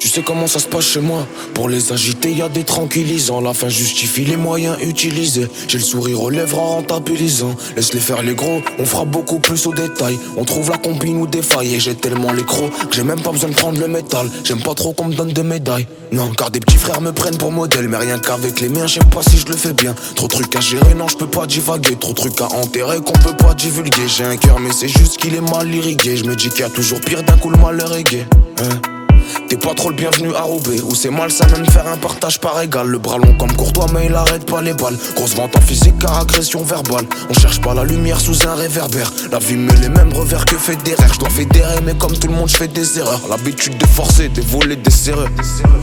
Tu 0.00 0.08
sais 0.08 0.22
comment 0.22 0.46
ça 0.46 0.58
se 0.58 0.66
passe 0.66 0.86
chez 0.86 1.00
moi 1.00 1.26
Pour 1.52 1.68
les 1.68 1.92
agiter, 1.92 2.32
y 2.32 2.40
a 2.40 2.48
des 2.48 2.64
tranquillisants. 2.64 3.42
La 3.42 3.52
fin 3.52 3.68
justifie 3.68 4.24
les 4.24 4.38
moyens 4.38 4.78
utilisés. 4.80 5.46
J'ai 5.68 5.76
le 5.76 5.84
sourire 5.84 6.22
aux 6.22 6.30
lèvres 6.30 6.58
en 6.58 6.76
rentabilisant. 6.76 7.54
Laisse-les 7.76 8.00
faire 8.00 8.22
les 8.22 8.34
gros, 8.34 8.62
on 8.78 8.86
fera 8.86 9.04
beaucoup 9.04 9.40
plus 9.40 9.66
au 9.66 9.74
détail. 9.74 10.18
On 10.38 10.44
trouve 10.44 10.70
la 10.70 10.78
combine 10.78 11.18
ou 11.18 11.26
des 11.26 11.42
failles. 11.42 11.74
Et 11.74 11.80
j'ai 11.80 11.94
tellement 11.94 12.32
les 12.32 12.44
crocs 12.44 12.70
que 12.88 12.96
j'ai 12.96 13.02
même 13.02 13.20
pas 13.20 13.30
besoin 13.30 13.50
de 13.50 13.54
prendre 13.54 13.78
le 13.78 13.88
métal. 13.88 14.26
J'aime 14.42 14.62
pas 14.62 14.74
trop 14.74 14.94
qu'on 14.94 15.04
me 15.04 15.14
donne 15.14 15.32
des 15.32 15.42
médailles. 15.42 15.86
Non, 16.12 16.30
car 16.30 16.50
des 16.50 16.60
petits 16.60 16.78
frères 16.78 17.02
me 17.02 17.12
prennent 17.12 17.36
pour 17.36 17.52
modèle. 17.52 17.86
Mais 17.86 17.98
rien 17.98 18.18
qu'avec 18.18 18.58
les 18.60 18.70
miens, 18.70 18.88
sais 18.88 19.00
pas 19.00 19.22
si 19.22 19.36
je 19.36 19.46
le 19.48 19.56
fais 19.56 19.74
bien. 19.74 19.94
Trop 20.16 20.28
trucs 20.28 20.56
à 20.56 20.60
gérer, 20.60 20.94
non, 20.94 21.08
je 21.08 21.18
peux 21.18 21.28
pas 21.28 21.46
divaguer. 21.46 21.96
Trop 21.96 22.14
trucs 22.14 22.40
à 22.40 22.46
enterrer 22.46 23.00
qu'on 23.00 23.12
peut 23.12 23.36
pas 23.36 23.52
divulguer. 23.52 24.08
J'ai 24.08 24.24
un 24.24 24.38
cœur, 24.38 24.60
mais 24.60 24.72
c'est 24.72 24.88
juste 24.88 25.18
qu'il 25.18 25.34
est 25.34 25.50
mal 25.52 25.72
irrigué. 25.72 26.16
Je 26.16 26.24
me 26.24 26.34
dis 26.34 26.48
qu'il 26.48 26.60
y 26.60 26.64
a 26.64 26.70
toujours 26.70 27.02
pire 27.02 27.22
d'un 27.22 27.36
coup 27.36 27.50
le 27.50 27.58
malheur 27.58 27.94
est 27.94 28.04
gay. 28.04 28.24
Hein? 28.62 28.99
T'es 29.48 29.56
pas 29.56 29.74
trop 29.74 29.90
le 29.90 29.96
bienvenu 29.96 30.34
à 30.34 30.42
Roubaix. 30.42 30.80
Où 30.82 30.94
c'est 30.94 31.10
mal 31.10 31.30
ça 31.30 31.46
même 31.48 31.66
faire 31.66 31.86
un 31.86 31.96
partage 31.96 32.40
par 32.40 32.60
égal. 32.60 32.86
Le 32.86 32.98
bras 32.98 33.18
long 33.18 33.34
comme 33.38 33.52
courtois 33.52 33.86
mais 33.92 34.06
il 34.06 34.14
arrête 34.14 34.46
pas 34.46 34.62
les 34.62 34.74
balles. 34.74 34.96
Grosse 35.14 35.34
vente 35.34 35.56
en 35.56 35.60
physique 35.60 35.98
car 35.98 36.18
agression 36.20 36.62
verbale. 36.62 37.06
On 37.28 37.34
cherche 37.34 37.60
pas 37.60 37.74
la 37.74 37.84
lumière 37.84 38.20
sous 38.20 38.46
un 38.46 38.54
réverbère. 38.54 39.12
La 39.30 39.38
vie 39.38 39.56
met 39.56 39.76
les 39.76 39.88
mêmes 39.88 40.12
revers 40.12 40.44
que 40.44 40.56
fédérer 40.56 41.04
Je 41.12 41.18
dois 41.18 41.30
fédérer 41.30 41.80
mais 41.84 41.94
comme 41.94 42.16
tout 42.16 42.28
le 42.28 42.34
monde 42.34 42.48
je 42.48 42.56
fais 42.56 42.68
des 42.68 42.98
erreurs. 42.98 43.22
L'habitude 43.28 43.76
de 43.78 43.86
forcer, 43.86 44.28
de 44.28 44.40
voler, 44.40 44.76
des 44.76 44.90
serreux 44.90 45.28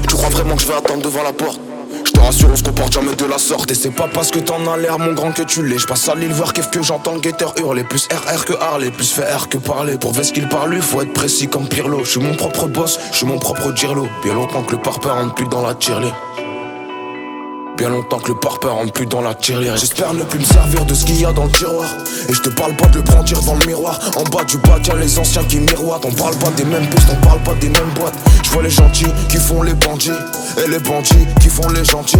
Tu 0.08 0.15
crois 0.15 0.30
vraiment 0.30 0.56
que 0.56 0.62
je 0.62 0.67
vais 0.67 0.76
attendre 0.76 1.02
devant 1.02 1.23
la 1.23 1.34
porte? 1.34 1.60
Je 2.05 2.12
te 2.12 2.19
rassure, 2.19 2.49
on 2.51 2.55
se 2.55 2.63
comporte 2.63 2.93
jamais 2.93 3.15
de 3.15 3.25
la 3.25 3.38
sorte. 3.38 3.71
Et 3.71 3.75
c'est 3.75 3.91
pas 3.91 4.07
parce 4.13 4.31
que 4.31 4.39
t'en 4.39 4.65
as 4.71 4.77
l'air 4.77 4.99
mon 4.99 5.13
grand 5.13 5.31
que 5.31 5.43
tu 5.43 5.65
l'es. 5.65 5.77
Je 5.77 5.88
passe 5.88 6.07
à 6.10 6.15
l'île 6.15 6.33
voir 6.33 6.53
qu'est-ce 6.53 6.69
que 6.69 6.81
j'entends 6.81 7.15
le 7.15 7.19
guetteur 7.19 7.53
hurler. 7.60 7.83
Plus 7.83 8.07
RR 8.12 8.45
que 8.45 8.53
Harley, 8.53 8.91
plus 8.91 9.12
faire 9.12 9.49
que 9.49 9.57
parler. 9.57 9.97
Pour 9.97 10.15
ce 10.15 10.31
qu'il 10.31 10.47
parle, 10.47 10.81
faut 10.81 11.01
être 11.01 11.13
précis 11.13 11.47
comme 11.47 11.67
Pirlo. 11.67 12.03
Je 12.03 12.12
suis 12.12 12.19
mon 12.19 12.36
propre 12.36 12.67
boss, 12.67 12.99
je 13.12 13.17
suis 13.17 13.25
mon 13.25 13.39
propre 13.39 13.75
Girlo. 13.75 14.07
Bien 14.23 14.33
longtemps 14.33 14.63
que 14.63 14.73
le 14.73 14.81
parpaing 14.81 15.13
rentre 15.13 15.36
plus 15.36 15.47
dans 15.47 15.65
la 15.65 15.75
tirelire. 15.75 16.15
Bien 17.78 17.90
longtemps 17.90 18.18
que 18.18 18.30
le 18.30 18.40
parpaing 18.40 18.72
rentre 18.72 18.92
plus 18.92 19.06
dans 19.06 19.22
la 19.22 19.36
tirelire. 19.36 19.78
J'espère 19.78 20.12
ne 20.16 20.24
plus 20.24 20.40
me 20.40 20.46
servir 20.46 20.84
de 20.86 20.96
ce 20.96 21.06
qu'il 21.06 21.22
y 21.22 21.26
a 21.26 21.32
dans 21.32 21.46
le 21.46 21.52
tiroir. 21.52 21.86
Et 22.28 22.34
je 22.34 22.42
te 22.42 22.50
parle 22.50 22.76
pas 22.76 22.88
de 22.88 22.98
le 22.98 23.04
prendre 23.04 23.30
devant 23.30 23.54
le 23.54 23.66
miroir. 23.68 24.00
En 24.16 24.24
bas 24.24 24.44
du 24.46 24.58
bas, 24.58 24.80
y'a 24.84 24.96
les 24.96 25.20
anciens 25.20 25.44
qui 25.44 25.60
miroitent. 25.60 26.04
On 26.06 26.12
parle 26.12 26.36
pas 26.38 26.50
des 26.52 26.66
mêmes 26.66 26.90
pistes, 26.90 27.08
on 27.12 27.26
parle 27.28 27.40
pas 27.44 27.54
des 27.54 27.70
mêmes 27.70 27.92
boîtes. 27.94 28.16
Je 28.44 28.50
vois 28.50 28.63
les 28.63 28.72
gentils 28.72 29.13
qui 29.30 29.38
font 29.38 29.62
les 29.62 29.76
bandits. 29.76 30.10
Et 30.63 30.68
les 30.68 30.80
bandits 30.80 31.28
qui 31.40 31.50
font 31.50 31.70
les 31.70 31.86
gentils. 31.86 32.18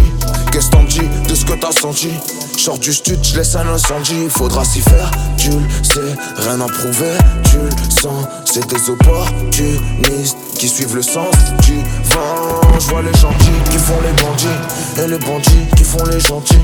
Qu'est-ce 0.52 0.70
t'en 0.70 0.84
dis 0.84 1.08
de 1.28 1.34
ce 1.34 1.44
que 1.44 1.54
t'as 1.54 1.72
senti? 1.72 2.10
Sors 2.56 2.78
du 2.78 2.92
stud, 2.92 3.18
je 3.22 3.36
laisse 3.36 3.56
un 3.56 3.66
incendie. 3.68 4.28
Faudra 4.28 4.64
s'y 4.64 4.80
faire, 4.80 5.10
tu 5.36 5.50
le 5.50 5.58
sais, 5.82 6.16
rien 6.36 6.60
à 6.60 6.66
prouver, 6.66 7.16
tu 7.50 7.56
le 7.58 8.00
sens. 8.00 8.26
C'est 8.44 8.66
des 8.68 8.90
opportunistes 8.90 10.36
qui 10.56 10.68
suivent 10.68 10.96
le 10.96 11.02
sens 11.02 11.34
du 11.62 11.74
vent. 11.74 12.60
Je 12.78 12.86
vois 12.86 13.02
les 13.02 13.12
gentils 13.18 13.60
qui 13.70 13.78
font 13.78 13.98
les 14.02 14.22
bandits. 14.22 15.02
Et 15.02 15.06
les 15.06 15.18
bandits 15.18 15.47
qui 15.76 15.84
font 15.84 16.04
les 16.04 16.20
gentils. 16.20 16.58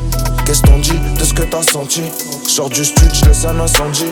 Qu'est-ce 0.44 0.62
t'en 0.62 0.78
dis 0.78 0.98
de 1.18 1.24
ce 1.24 1.34
que 1.34 1.42
t'as 1.42 1.62
senti? 1.62 2.02
Sors 2.46 2.68
du 2.68 2.84
stud, 2.84 3.12
je 3.14 3.24
laisse 3.26 3.44
un 3.44 3.58
incendie. 3.58 4.10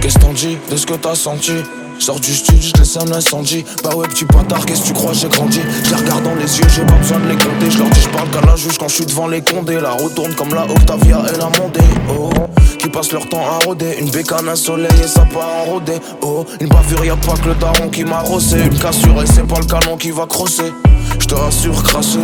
Qu'est-ce 0.00 0.18
t'en 0.18 0.32
dis 0.32 0.58
de 0.70 0.76
ce 0.76 0.86
que 0.86 0.94
t'as 0.94 1.14
senti? 1.14 1.52
Sors 1.98 2.18
du 2.20 2.34
studio, 2.34 2.60
je 2.60 2.80
laisse 2.80 2.96
un 2.96 3.12
incendie. 3.12 3.64
Bah 3.84 3.90
ouais, 3.94 4.08
petit 4.08 4.24
bâtard, 4.24 4.64
qu'est-ce 4.66 4.82
que 4.82 4.86
tu 4.88 4.92
crois, 4.92 5.12
j'ai 5.12 5.28
grandi. 5.28 5.60
Je 5.84 5.90
les 5.90 5.96
regarde 5.96 6.24
dans 6.24 6.34
les 6.34 6.58
yeux, 6.58 6.66
j'ai 6.68 6.84
pas 6.84 6.94
besoin 6.94 7.18
de 7.20 7.28
les 7.28 7.34
compter. 7.36 7.70
Je 7.70 7.78
leur 7.78 7.90
dis, 7.90 8.00
je 8.00 8.08
parle 8.08 8.30
qu'à 8.30 8.40
la 8.40 8.56
juge 8.56 8.78
quand 8.78 8.88
je 8.88 8.94
suis 8.94 9.06
devant 9.06 9.28
les 9.28 9.42
condés. 9.42 9.80
La 9.80 9.92
retourne 9.92 10.34
comme 10.34 10.54
la 10.54 10.64
Octavia 10.64 11.22
et 11.32 11.38
la 11.38 11.50
Mondé. 11.58 11.80
Oh, 12.10 12.30
qui 12.78 12.88
passent 12.88 13.12
leur 13.12 13.28
temps 13.28 13.44
à 13.46 13.64
rôder. 13.64 13.96
Une 14.00 14.10
bécane, 14.10 14.48
un 14.48 14.56
soleil 14.56 14.90
et 15.02 15.06
ça 15.06 15.24
part 15.32 15.48
en 15.48 15.70
rodé. 15.70 15.94
Oh, 16.22 16.44
une 16.60 16.68
bavure, 16.68 17.04
y'a 17.04 17.16
pas 17.16 17.34
que 17.34 17.48
le 17.48 17.54
daron 17.54 17.88
qui 17.88 18.04
m'a 18.04 18.20
rossé. 18.20 18.58
Une 18.60 18.78
cassure 18.78 19.22
et 19.22 19.26
c'est 19.26 19.46
pas 19.46 19.60
le 19.60 19.66
canon 19.66 19.96
qui 19.96 20.10
va 20.10 20.26
crosser. 20.26 20.72
Je 21.18 21.26
te 21.26 21.34
rassure, 21.34 21.82
crasseux. 21.82 22.20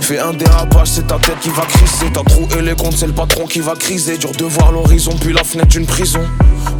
Fais 0.00 0.18
un 0.18 0.32
dérapage, 0.32 0.88
c'est 0.88 1.06
ta 1.06 1.18
tête 1.18 1.38
qui 1.40 1.50
va 1.50 1.62
crisser. 1.62 2.06
T'as 2.12 2.22
troué 2.22 2.62
les 2.62 2.74
comptes, 2.74 2.96
c'est 2.96 3.06
le 3.06 3.12
patron 3.12 3.46
qui 3.46 3.60
va 3.60 3.74
criser. 3.74 4.18
Dur 4.18 4.32
de 4.32 4.44
voir 4.44 4.72
l'horizon, 4.72 5.12
puis 5.20 5.32
la 5.32 5.44
fenêtre 5.44 5.68
d'une 5.68 5.86
prison. 5.86 6.20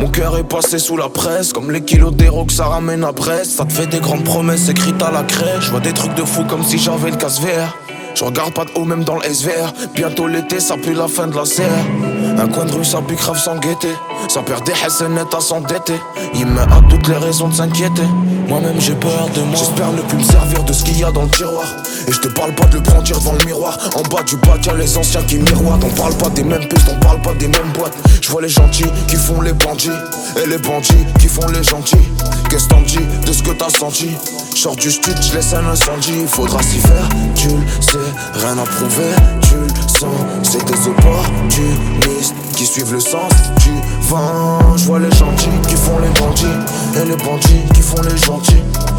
Mon 0.00 0.08
cœur 0.08 0.36
est 0.38 0.44
passé 0.44 0.78
sous 0.78 0.96
la 0.96 1.08
presse, 1.08 1.52
comme 1.52 1.70
les 1.70 1.82
kilos 1.82 2.12
d'héros 2.12 2.39
que 2.44 2.52
ça 2.52 2.66
ramène 2.66 3.04
à 3.04 3.12
Brest. 3.12 3.52
Ça 3.52 3.64
te 3.64 3.72
fait 3.72 3.86
des 3.86 4.00
grandes 4.00 4.24
promesses 4.24 4.68
écrites 4.68 5.02
à 5.02 5.10
la 5.10 5.22
crèche. 5.22 5.64
Je 5.64 5.70
vois 5.70 5.80
des 5.80 5.92
trucs 5.92 6.14
de 6.14 6.24
fou 6.24 6.44
comme 6.44 6.62
si 6.62 6.78
j'avais 6.78 7.10
le 7.10 7.16
casse 7.16 7.40
vert. 7.40 7.76
Je 8.14 8.24
regarde 8.24 8.52
pas 8.52 8.64
de 8.64 8.70
haut 8.74 8.84
même 8.84 9.04
dans 9.04 9.16
le 9.16 9.22
SVR 9.22 9.72
Bientôt 9.94 10.26
l'été 10.26 10.58
ça 10.58 10.76
pue 10.76 10.94
la 10.94 11.06
fin 11.06 11.28
de 11.28 11.36
la 11.36 11.44
serre 11.44 11.68
Un 12.38 12.48
coin 12.48 12.64
de 12.64 12.72
rue 12.72 12.84
ça 12.84 13.00
pue 13.00 13.14
grave 13.14 13.38
sans 13.38 13.56
guetter 13.56 13.94
Ça 14.28 14.42
perd 14.42 14.64
des 14.64 14.72
net 15.08 15.28
à 15.32 15.40
s'endetter 15.40 16.00
Il 16.34 16.46
me 16.46 16.60
a 16.60 16.80
toutes 16.88 17.06
les 17.06 17.16
raisons 17.16 17.48
de 17.48 17.54
s'inquiéter 17.54 18.02
Moi-même 18.50 18.80
j'ai 18.80 18.94
peur 18.94 19.28
de 19.32 19.42
moi. 19.42 19.54
J'espère 19.56 19.92
ne 19.92 20.02
plus 20.02 20.18
me 20.18 20.24
servir 20.24 20.64
de 20.64 20.72
ce 20.72 20.82
qu'il 20.82 20.98
y 20.98 21.04
a 21.04 21.12
dans 21.12 21.22
le 21.22 21.28
tiroir. 21.28 21.66
Et 22.08 22.12
je 22.12 22.18
te 22.18 22.26
parle 22.26 22.52
pas 22.52 22.66
de 22.66 22.78
le 22.78 22.82
prendre 22.82 23.04
devant 23.04 23.32
le 23.38 23.44
miroir. 23.44 23.78
En 23.94 24.02
bas 24.02 24.24
du 24.24 24.36
bas 24.38 24.56
y'a 24.66 24.74
les 24.74 24.98
anciens 24.98 25.22
qui 25.22 25.38
miroitent. 25.38 25.84
On 25.84 25.90
parle 25.90 26.14
pas 26.14 26.30
des 26.30 26.42
mêmes 26.42 26.66
pistes, 26.66 26.88
on 26.92 26.98
parle 26.98 27.22
pas 27.22 27.34
des 27.34 27.46
mêmes 27.46 27.72
boîtes. 27.72 27.94
Je 28.20 28.28
vois 28.28 28.42
les 28.42 28.48
gentils 28.48 28.90
qui 29.06 29.14
font 29.14 29.40
les 29.40 29.52
bandits. 29.52 29.88
Et 30.42 30.48
les 30.48 30.58
bandits 30.58 31.06
qui 31.20 31.28
font 31.28 31.46
les 31.46 31.62
gentils. 31.62 31.96
Qu'est-ce 32.50 32.66
t'en 32.66 32.80
dis 32.80 32.98
de 33.24 33.32
ce 33.32 33.44
que 33.44 33.52
t'as 33.52 33.70
senti? 33.70 34.10
Sors 34.56 34.74
du 34.74 34.90
stud, 34.90 35.16
je 35.22 35.34
laisse 35.34 35.54
un 35.54 35.64
incendie. 35.70 36.26
Faudra 36.26 36.60
s'y 36.60 36.78
faire, 36.78 37.08
tu 37.36 37.46
le 37.46 37.62
sais 37.80 37.98
rien 38.34 38.58
à 38.58 38.64
prouver, 38.64 39.14
tu 39.42 39.54
le 39.54 39.88
sens. 39.88 40.10
C'est 40.42 40.64
des 40.64 40.88
opportunistes 40.88 42.34
qui 42.56 42.66
suivent 42.66 42.92
le 42.94 43.00
sens 43.00 43.30
du 43.62 43.70
vent. 44.08 44.76
Je 44.76 44.84
vois 44.86 44.98
les 44.98 45.12
gentils 45.12 45.48
qui 45.68 45.76
font 45.76 46.00
les 46.00 46.20
bandits. 46.20 46.46
Et 46.96 47.04
les 47.04 47.16
bandits 47.16 47.62
qui 47.72 47.82
font 47.82 48.02
les 48.02 48.16
gentils. 48.16 48.39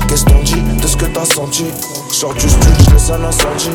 Qu'est-ce 0.07 0.25
qu'on 0.25 0.43
dit 0.43 0.61
de 0.81 0.87
ce 0.87 0.97
que 0.97 1.05
t'as 1.05 1.25
senti? 1.25 1.65
Sors 2.11 2.33
du 2.33 2.41
studio, 2.41 2.73
je 2.85 2.91
laisse 2.91 3.09
un 3.09 3.23
incendie. 3.23 3.69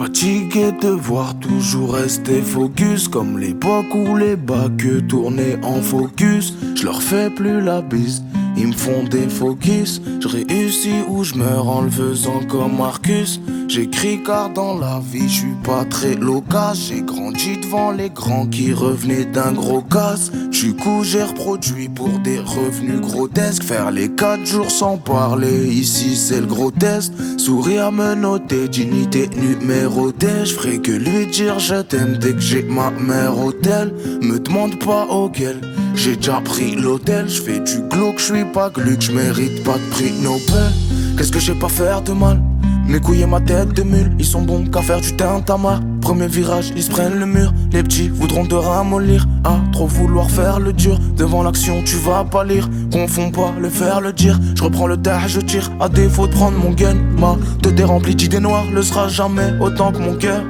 Fatigué 0.00 0.72
de 0.80 0.88
voir 0.88 1.38
toujours 1.40 1.92
rester 1.92 2.40
focus 2.40 3.06
Comme 3.06 3.38
l'époque 3.38 3.94
où 3.94 4.16
les 4.16 4.34
bacs 4.34 5.06
tournaient 5.06 5.62
en 5.62 5.82
focus 5.82 6.56
Je 6.74 6.86
leur 6.86 7.02
fais 7.02 7.28
plus 7.28 7.60
la 7.60 7.82
bise 7.82 8.22
ils 8.60 8.68
me 8.68 8.72
font 8.72 9.04
des 9.04 9.28
focus. 9.28 10.02
Je 10.20 10.28
réussis 10.28 11.02
ou 11.08 11.24
je 11.24 11.34
meurs 11.34 11.68
en 11.68 11.80
le 11.82 11.90
faisant 11.90 12.40
comme 12.46 12.76
Marcus. 12.76 13.40
J'écris 13.68 14.22
car 14.22 14.50
dans 14.50 14.78
la 14.78 15.00
vie 15.00 15.28
je 15.28 15.40
suis 15.40 15.56
pas 15.64 15.84
très 15.84 16.14
loquace. 16.14 16.88
J'ai 16.88 17.00
grandi 17.00 17.56
devant 17.62 17.90
les 17.90 18.10
grands 18.10 18.46
qui 18.46 18.72
revenaient 18.72 19.24
d'un 19.24 19.52
gros 19.52 19.80
casse. 19.80 20.30
Du 20.50 20.74
coup 20.74 21.04
j'ai 21.04 21.22
reproduit 21.22 21.88
pour 21.88 22.18
des 22.18 22.38
revenus 22.38 23.00
grotesques. 23.00 23.62
Faire 23.62 23.90
les 23.90 24.10
4 24.10 24.44
jours 24.44 24.70
sans 24.70 24.98
parler, 24.98 25.68
ici 25.68 26.16
c'est 26.16 26.40
le 26.40 26.46
gros 26.46 26.70
test. 26.70 27.14
Sourire 27.38 27.92
me 27.92 28.14
noter, 28.14 28.68
dignité 28.68 29.30
numérotée. 29.36 30.44
Je 30.44 30.54
ferai 30.54 30.78
que 30.80 30.92
lui 30.92 31.26
dire 31.26 31.58
je 31.58 31.76
t'aime 31.76 32.18
dès 32.18 32.34
que 32.34 32.40
j'ai 32.40 32.62
ma 32.62 32.90
mère 32.90 33.38
hôtel. 33.38 33.94
Me 34.20 34.38
demande 34.38 34.78
pas 34.78 35.06
auquel. 35.06 35.60
J'ai 35.94 36.16
déjà 36.16 36.40
pris 36.40 36.76
l'hôtel, 36.76 37.28
je 37.28 37.42
fais 37.42 37.60
du 37.60 37.80
glauque, 37.90 38.18
je 38.18 38.34
suis 38.34 38.44
pas 38.44 38.70
gluck, 38.70 39.00
je 39.00 39.12
mérite 39.12 39.62
pas 39.64 39.74
de 39.74 39.90
prix 39.90 40.12
Nobel. 40.22 40.72
Qu'est-ce 41.16 41.32
que 41.32 41.38
j'ai 41.38 41.54
pas 41.54 41.68
faire 41.68 42.02
de 42.02 42.12
mal? 42.12 42.40
Mes 42.86 42.98
couilles 42.98 43.22
et 43.22 43.26
ma 43.26 43.40
tête 43.40 43.72
de 43.74 43.82
mule, 43.82 44.12
ils 44.18 44.24
sont 44.24 44.42
bons 44.42 44.64
qu'à 44.66 44.82
faire 44.82 45.00
du 45.00 45.14
tintamarre. 45.14 45.80
Premier 46.00 46.26
virage, 46.26 46.72
ils 46.74 46.82
se 46.82 46.90
prennent 46.90 47.20
le 47.20 47.26
mur. 47.26 47.52
Les 47.72 47.84
petits 47.84 48.08
voudront 48.08 48.46
te 48.46 48.54
ramollir. 48.54 49.28
À 49.44 49.60
trop 49.72 49.86
vouloir 49.86 50.28
faire 50.28 50.58
le 50.58 50.72
dur. 50.72 50.98
Devant 51.16 51.44
l'action, 51.44 51.82
tu 51.84 51.96
vas 51.96 52.24
pas 52.24 52.42
lire. 52.42 52.68
Confonds 52.90 53.30
pas 53.30 53.52
le 53.60 53.68
faire, 53.68 54.00
le 54.00 54.12
dire. 54.12 54.40
Je 54.56 54.64
reprends 54.64 54.88
le 54.88 54.96
tas, 54.96 55.28
je 55.28 55.40
tire. 55.40 55.70
À 55.78 55.88
défaut 55.88 56.26
de 56.26 56.32
prendre 56.32 56.58
mon 56.58 56.72
gun, 56.72 56.96
ma 57.16 57.36
tête 57.62 57.78
est 57.78 57.84
remplie 57.84 58.16
d'idées 58.16 58.40
noires. 58.40 58.64
Le 58.74 58.82
sera 58.82 59.06
jamais 59.06 59.52
autant 59.60 59.92
que 59.92 59.98
mon 59.98 60.16
cœur. 60.16 60.42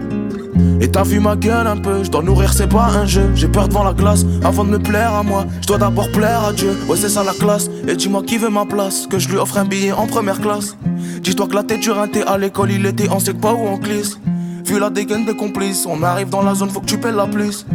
Et 0.80 0.88
t'as 0.90 1.02
vu 1.02 1.20
ma 1.20 1.36
gueule 1.36 1.66
un 1.66 1.76
peu, 1.76 2.04
je 2.04 2.10
dois 2.10 2.22
nourrir, 2.22 2.52
c'est 2.52 2.68
pas 2.68 2.86
un 2.86 3.06
jeu. 3.06 3.30
J'ai 3.34 3.48
peur 3.48 3.68
devant 3.68 3.84
la 3.84 3.92
glace, 3.92 4.24
avant 4.42 4.64
de 4.64 4.70
me 4.70 4.78
plaire 4.78 5.14
à 5.14 5.22
moi. 5.22 5.44
Je 5.60 5.66
dois 5.66 5.78
d'abord 5.78 6.10
plaire 6.10 6.44
à 6.44 6.52
Dieu, 6.52 6.76
ouais, 6.88 6.96
c'est 6.96 7.08
ça 7.08 7.22
la 7.22 7.32
classe. 7.32 7.68
Et 7.86 7.96
dis-moi 7.96 8.22
qui 8.22 8.38
veut 8.38 8.48
ma 8.48 8.64
place, 8.64 9.06
que 9.06 9.18
je 9.18 9.28
lui 9.28 9.36
offre 9.36 9.58
un 9.58 9.64
billet 9.64 9.92
en 9.92 10.06
première 10.06 10.40
classe. 10.40 10.76
Dis-toi 11.22 11.48
que 11.48 11.54
la 11.54 11.62
tête 11.62 11.80
du 11.80 11.90
rinté 11.90 12.22
à 12.22 12.38
l'école, 12.38 12.70
il 12.72 12.86
était 12.86 13.08
en 13.08 13.20
sec 13.20 13.40
pas 13.40 13.52
ou 13.52 13.66
en 13.66 13.76
glisse. 13.76 14.18
Vu 14.64 14.78
la 14.78 14.90
dégaine 14.90 15.24
des 15.24 15.34
complices, 15.34 15.86
on 15.86 16.02
arrive 16.02 16.28
dans 16.28 16.42
la 16.42 16.54
zone, 16.54 16.70
faut 16.70 16.80
que 16.80 16.86
tu 16.86 16.98
paies 16.98 17.12
la 17.12 17.26
plus. 17.26 17.66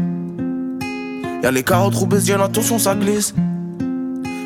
Y'a 1.43 1.52
les 1.52 1.63
carottes 1.63 1.95
roubaisiennes, 1.95 2.41
attention 2.41 2.80
ça 2.80 2.95
glisse. 2.95 3.36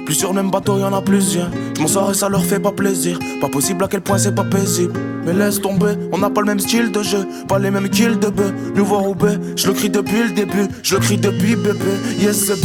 Plus 0.09 0.15
sur 0.15 0.29
le 0.29 0.41
même 0.41 0.49
bateau, 0.49 0.79
y'en 0.79 0.91
a 0.91 1.03
plusieurs. 1.03 1.51
Je 1.75 1.81
m'en 1.83 1.87
sors 1.87 2.09
et 2.09 2.15
ça 2.15 2.29
leur 2.29 2.43
fait 2.43 2.59
pas 2.59 2.71
plaisir. 2.71 3.19
Pas 3.39 3.47
possible 3.47 3.83
à 3.83 3.87
quel 3.87 4.01
point 4.01 4.17
c'est 4.17 4.33
pas 4.33 4.43
paisible. 4.43 4.99
Mais 5.23 5.33
laisse 5.33 5.61
tomber, 5.61 5.93
on 6.11 6.17
n'a 6.17 6.31
pas 6.31 6.41
le 6.41 6.47
même 6.47 6.59
style 6.59 6.91
de 6.91 7.03
jeu, 7.03 7.27
pas 7.47 7.59
les 7.59 7.69
mêmes 7.69 7.87
kills 7.89 8.17
de 8.17 8.29
bœuf. 8.29 8.51
Nouveau 8.73 8.97
Roubaix, 8.97 9.37
je 9.55 9.67
le 9.67 9.73
crie 9.73 9.91
depuis 9.91 10.23
le 10.23 10.31
début, 10.31 10.67
je 10.81 10.95
le 10.95 11.01
crie 11.01 11.17
depuis 11.17 11.55
bébé. 11.55 11.93
Yes, 12.19 12.43
c'est 12.43 12.59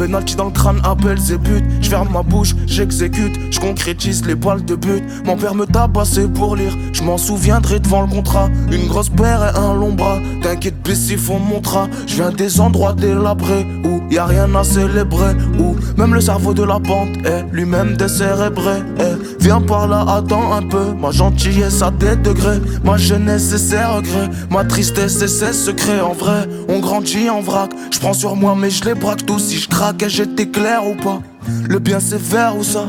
Penalty 0.00 0.34
dans 0.34 0.46
le 0.46 0.50
crâne, 0.50 0.80
appelle 0.82 1.18
zébut. 1.18 1.62
Je 1.82 1.90
ferme 1.90 2.08
ma 2.10 2.22
bouche, 2.22 2.54
j'exécute, 2.64 3.38
je 3.50 3.60
concrétise 3.60 4.24
les 4.24 4.34
balles 4.34 4.64
de 4.64 4.74
but. 4.74 5.04
Mon 5.26 5.36
père 5.36 5.54
me 5.54 5.66
tabassait 5.66 6.26
pour 6.26 6.56
lire, 6.56 6.74
je 6.94 7.02
m'en 7.02 7.18
souviendrai 7.18 7.80
devant 7.80 8.00
le 8.00 8.08
contrat. 8.08 8.48
Une 8.72 8.86
grosse 8.86 9.10
paire 9.10 9.42
et 9.42 9.58
un 9.58 9.74
long 9.74 9.92
bras. 9.92 10.16
T'inquiète, 10.42 10.76
si 10.94 11.18
faut 11.18 11.38
montra. 11.38 11.86
Je 12.06 12.14
viens 12.14 12.30
des 12.30 12.60
endroits 12.60 12.94
délabrés 12.94 13.66
où 13.84 14.00
y 14.10 14.18
a 14.18 14.24
rien 14.24 14.54
à 14.54 14.64
célébrer. 14.64 15.34
Où 15.58 15.76
même 15.98 16.14
le 16.14 16.20
cerveau 16.20 16.54
de 16.54 16.62
la 16.62 16.78
bande 16.78 17.16
est 17.24 17.44
lui-même 17.52 17.96
décérébré. 17.96 18.82
Eh, 18.98 19.38
viens 19.38 19.60
par 19.60 19.86
là, 19.86 20.04
attends 20.08 20.52
un 20.52 20.62
peu. 20.62 20.92
Ma 20.98 21.10
gentillesse 21.10 21.82
a 21.82 21.90
des 21.90 22.16
degrés. 22.16 22.60
Ma 22.84 22.96
jeunesse 22.96 23.52
et 23.52 23.58
ses 23.58 23.84
regrets. 23.84 24.30
Ma 24.50 24.64
tristesse 24.64 25.20
et 25.22 25.28
ses 25.28 25.52
secrets. 25.52 26.00
En 26.00 26.14
vrai, 26.14 26.48
on 26.68 26.80
grandit 26.80 27.28
en 27.28 27.40
vrac. 27.40 27.70
Je 27.90 27.98
prends 27.98 28.14
sur 28.14 28.34
moi, 28.34 28.54
mais 28.58 28.70
je 28.70 28.84
les 28.84 28.94
braque 28.94 29.26
tous 29.26 29.38
si 29.38 29.58
je 29.58 29.68
craque 29.68 29.89
que 29.92 30.08
j'étais 30.08 30.48
clair 30.48 30.86
ou 30.86 30.94
pas. 30.94 31.20
Le 31.68 31.78
bien 31.78 32.00
c'est 32.00 32.20
vert 32.20 32.56
ou 32.56 32.62
ça? 32.62 32.88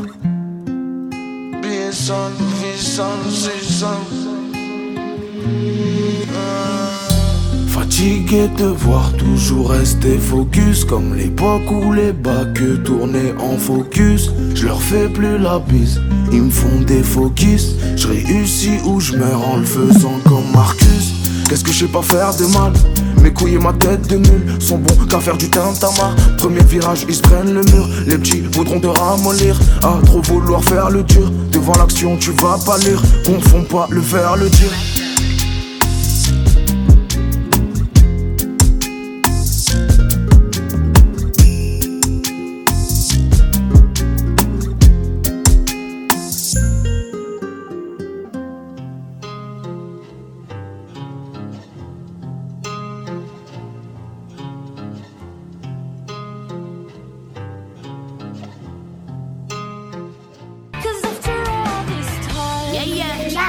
Sans 1.92 2.30
ça 2.78 3.96
Fatigué 7.68 8.48
de 8.58 8.64
voir 8.64 9.12
toujours 9.16 9.70
rester 9.70 10.18
focus 10.18 10.84
Comme 10.84 11.14
l'époque 11.14 11.70
où 11.70 11.92
les 11.92 12.12
bacs 12.12 12.82
tournaient 12.84 13.34
en 13.38 13.56
focus. 13.56 14.30
Je 14.54 14.66
leur 14.66 14.82
fais 14.82 15.08
plus 15.08 15.38
la 15.38 15.58
bise, 15.58 16.00
ils 16.32 16.42
me 16.42 16.50
font 16.50 16.80
des 16.86 17.02
focus. 17.02 17.76
Je 17.96 18.08
réussis 18.08 18.78
ou 18.84 19.00
je 19.00 19.16
meurs 19.16 19.46
en 19.48 19.58
le 19.58 19.64
faisant 19.64 20.18
comme 20.24 20.50
Marcus 20.52 21.21
Qu'est-ce 21.52 21.64
que 21.64 21.70
je 21.70 21.80
sais 21.80 21.92
pas 21.92 22.00
faire 22.00 22.34
de 22.34 22.46
mal? 22.46 22.72
Mes 23.20 23.30
couilles 23.30 23.56
et 23.56 23.58
ma 23.58 23.74
tête 23.74 24.08
de 24.08 24.16
mule 24.16 24.56
sont 24.58 24.78
bons 24.78 25.04
qu'à 25.04 25.20
faire 25.20 25.36
du 25.36 25.50
tintamarre. 25.50 26.16
Premier 26.38 26.62
virage, 26.62 27.04
ils 27.06 27.14
se 27.14 27.20
prennent 27.20 27.52
le 27.52 27.60
mur. 27.60 27.90
Les 28.06 28.16
petits 28.16 28.40
voudront 28.40 28.80
te 28.80 28.86
ramollir. 28.86 29.60
À 29.82 29.98
trop 30.06 30.22
vouloir 30.22 30.64
faire 30.64 30.88
le 30.88 31.02
dur. 31.02 31.30
Devant 31.50 31.74
l'action, 31.74 32.16
tu 32.16 32.30
vas 32.30 32.58
pas 32.64 32.78
lire. 32.78 33.02
Confonds 33.26 33.64
pas 33.64 33.86
le 33.90 34.00
faire, 34.00 34.36
le 34.36 34.48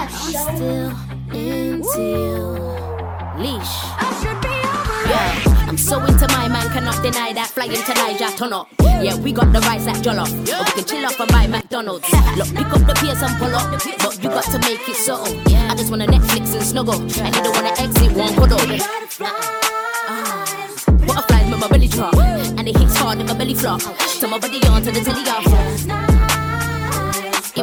dire. 0.09 0.93
turn 8.43 8.53
up. 8.53 8.67
Yeah, 9.01 9.15
we 9.15 9.31
got 9.31 9.51
the 9.53 9.59
rice 9.61 9.87
at 9.87 9.97
Jollof. 9.97 10.31
Or 10.31 10.63
we 10.63 10.71
can 10.71 10.85
chill 10.85 11.05
off 11.05 11.19
and 11.19 11.31
buy 11.31 11.47
McDonald's. 11.47 12.09
Look, 12.37 12.49
pick 12.55 12.67
up 12.67 12.83
the 12.87 12.93
pace 12.95 13.21
and 13.21 13.37
pull 13.39 13.55
up. 13.55 13.71
But 13.71 14.23
you 14.23 14.29
got 14.29 14.43
to 14.45 14.59
make 14.59 14.87
it 14.87 14.95
so. 14.95 15.23
I 15.69 15.75
just 15.75 15.89
wanna 15.89 16.07
Netflix 16.07 16.53
and 16.55 16.63
snuggle. 16.63 17.01
And 17.01 17.35
you 17.35 17.43
don't 17.43 17.55
wanna 17.55 17.73
exit 17.77 18.11
one 18.15 18.33
cuddle. 18.35 18.57
Butterflies 21.07 21.49
with 21.51 21.59
my 21.59 21.67
belly 21.67 21.87
drop. 21.87 22.15
And 22.15 22.67
it 22.67 22.77
hits 22.77 22.95
hard 22.97 23.19
in 23.19 23.27
my 23.27 23.33
belly 23.33 23.55
flop. 23.55 23.81
Turn 23.81 24.29
my 24.29 24.39
body 24.39 24.59
on 24.67 24.81
to 24.83 24.91
the 24.91 25.01
telly 25.01 25.29
off. 25.29 26.12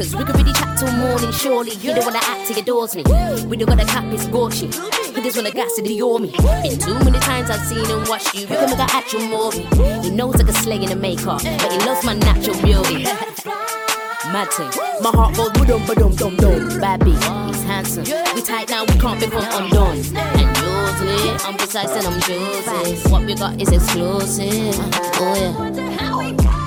Cause 0.00 0.16
we 0.16 0.24
could 0.24 0.34
really 0.34 0.54
chat 0.54 0.78
till 0.78 0.90
morning, 0.92 1.30
surely. 1.30 1.72
You 1.72 1.92
don't 1.92 2.06
wanna 2.06 2.20
act, 2.22 2.48
he 2.48 2.58
adores 2.58 2.96
me. 2.96 3.02
We 3.44 3.58
don't 3.58 3.68
gotta 3.68 3.84
cap 3.84 4.04
his 4.04 4.26
scorchy. 4.26 4.72
He 5.14 5.20
just 5.20 5.36
wanna 5.36 5.50
gas 5.50 5.76
it, 5.76 5.90
adore 5.90 6.18
me. 6.18 6.30
Been 6.62 6.78
too 6.78 6.98
many 7.04 7.18
times 7.18 7.50
I've 7.50 7.60
seen 7.66 7.84
him 7.84 8.04
watch 8.08 8.32
you. 8.32 8.40
You 8.40 8.46
can 8.46 8.70
make 8.70 8.78
an 8.78 8.88
actual 8.92 9.20
movie. 9.20 9.68
He 10.00 10.08
knows 10.08 10.36
I 10.36 10.44
can 10.44 10.54
slay 10.54 10.76
in 10.76 10.88
the 10.88 10.96
makeup, 10.96 11.42
but 11.42 11.70
he 11.70 11.78
loves 11.80 12.02
my 12.02 12.14
natural 12.14 12.56
beauty. 12.62 13.04
Mad 14.32 14.48
thing. 14.52 14.70
My 15.02 15.10
heart 15.10 15.36
goes 15.36 15.52
boom, 15.52 15.66
boom, 15.66 16.16
boom, 16.16 16.36
boom. 16.36 16.80
Beat, 17.04 17.22
he's 17.48 17.62
handsome. 17.64 18.04
We 18.34 18.40
tight 18.40 18.70
now, 18.70 18.86
we 18.86 18.98
can't 18.98 19.20
become 19.20 19.44
undone. 19.52 19.98
And 20.16 20.48
usually, 20.56 21.30
I'm 21.44 21.58
precise 21.58 21.90
and 21.90 22.06
I'm 22.06 22.18
juicy. 22.22 23.06
What 23.10 23.26
we 23.26 23.34
got 23.34 23.60
is 23.60 23.70
exclusive. 23.70 24.76
Oh 25.20 25.34
yeah. 25.36 26.59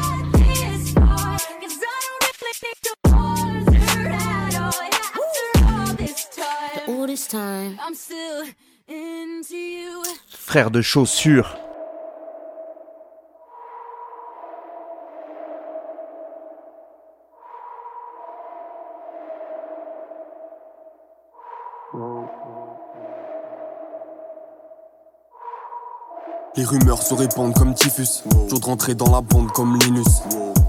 Frère 10.29 10.71
de 10.71 10.81
chaussures. 10.81 11.57
Les 26.55 26.65
rumeurs 26.65 27.01
se 27.01 27.13
répandent 27.13 27.53
comme 27.53 27.73
typhus. 27.75 28.23
Jour 28.49 28.59
de 28.59 28.65
rentrer 28.65 28.95
dans 28.95 29.11
la 29.11 29.21
bande 29.21 29.51
comme 29.51 29.77
Linus. 29.79 30.21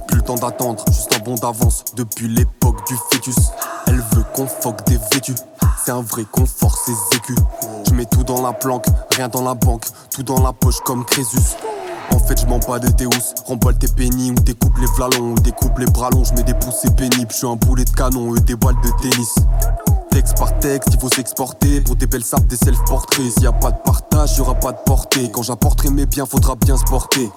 Plus 0.09 0.18
le 0.18 0.22
temps 0.22 0.34
d'attendre, 0.34 0.84
juste 0.88 1.14
un 1.14 1.18
bond 1.20 1.36
d'avance 1.36 1.84
depuis 1.95 2.28
l'époque 2.28 2.86
du 2.86 2.95
fœtus. 3.11 3.51
Elle 3.86 4.01
veut 4.14 4.24
qu'on 4.34 4.47
foque 4.47 4.84
des 4.86 4.99
vêtus. 5.12 5.34
C'est 5.85 5.93
un 5.93 6.01
vrai 6.01 6.24
confort, 6.24 6.78
ces 6.78 6.95
écus. 7.14 7.37
Je 7.87 7.93
mets 7.93 8.07
tout 8.07 8.24
dans 8.24 8.41
la 8.41 8.55
planque, 8.55 8.87
rien 9.14 9.28
dans 9.28 9.43
la 9.43 9.53
banque, 9.53 9.85
tout 10.11 10.22
dans 10.22 10.43
la 10.43 10.55
poche 10.55 10.80
comme 10.80 11.05
Crésus. 11.05 11.37
En 12.11 12.18
fait, 12.18 12.41
je 12.41 12.47
m'en 12.47 12.59
bats 12.59 12.78
de 12.78 12.89
tes. 12.89 13.07
Remballe 13.45 13.76
tes 13.76 13.89
pénis 13.89 14.30
ou 14.30 14.35
découpe 14.35 14.78
les 14.78 14.87
flalons 14.87 15.32
ou 15.32 15.35
découpe 15.35 15.78
les 15.78 15.85
bras 15.87 16.09
longs. 16.11 16.24
Je 16.24 16.32
mets 16.32 16.43
des 16.43 16.55
pouces, 16.55 16.78
c'est 16.80 16.97
pénible. 16.97 17.30
Je 17.30 17.37
suis 17.37 17.47
un 17.47 17.57
boulet 17.57 17.85
de 17.85 17.91
canon, 17.91 18.35
eux 18.35 18.41
des 18.41 18.57
balles 18.57 18.80
de 18.82 18.91
tennis. 19.03 19.35
Texte 20.11 20.39
par 20.39 20.59
texte, 20.59 20.89
il 20.91 20.99
faut 20.99 21.11
s'exporter. 21.11 21.82
Pour 21.82 21.97
des 21.97 22.07
belles 22.07 22.24
sapes, 22.24 22.47
des 22.47 22.57
self-portraits. 22.57 23.32
S'il 23.32 23.43
y 23.43 23.47
a 23.47 23.53
pas 23.53 23.70
de 23.70 23.78
partage, 23.85 24.39
y 24.39 24.41
aura 24.41 24.55
pas 24.55 24.72
de 24.72 24.78
portée. 24.87 25.30
Quand 25.30 25.43
j'apporterai 25.43 25.91
mes 25.91 26.07
biens, 26.07 26.24
faudra 26.24 26.55
bien 26.55 26.78
se 26.78 26.85
porter. 26.85 27.30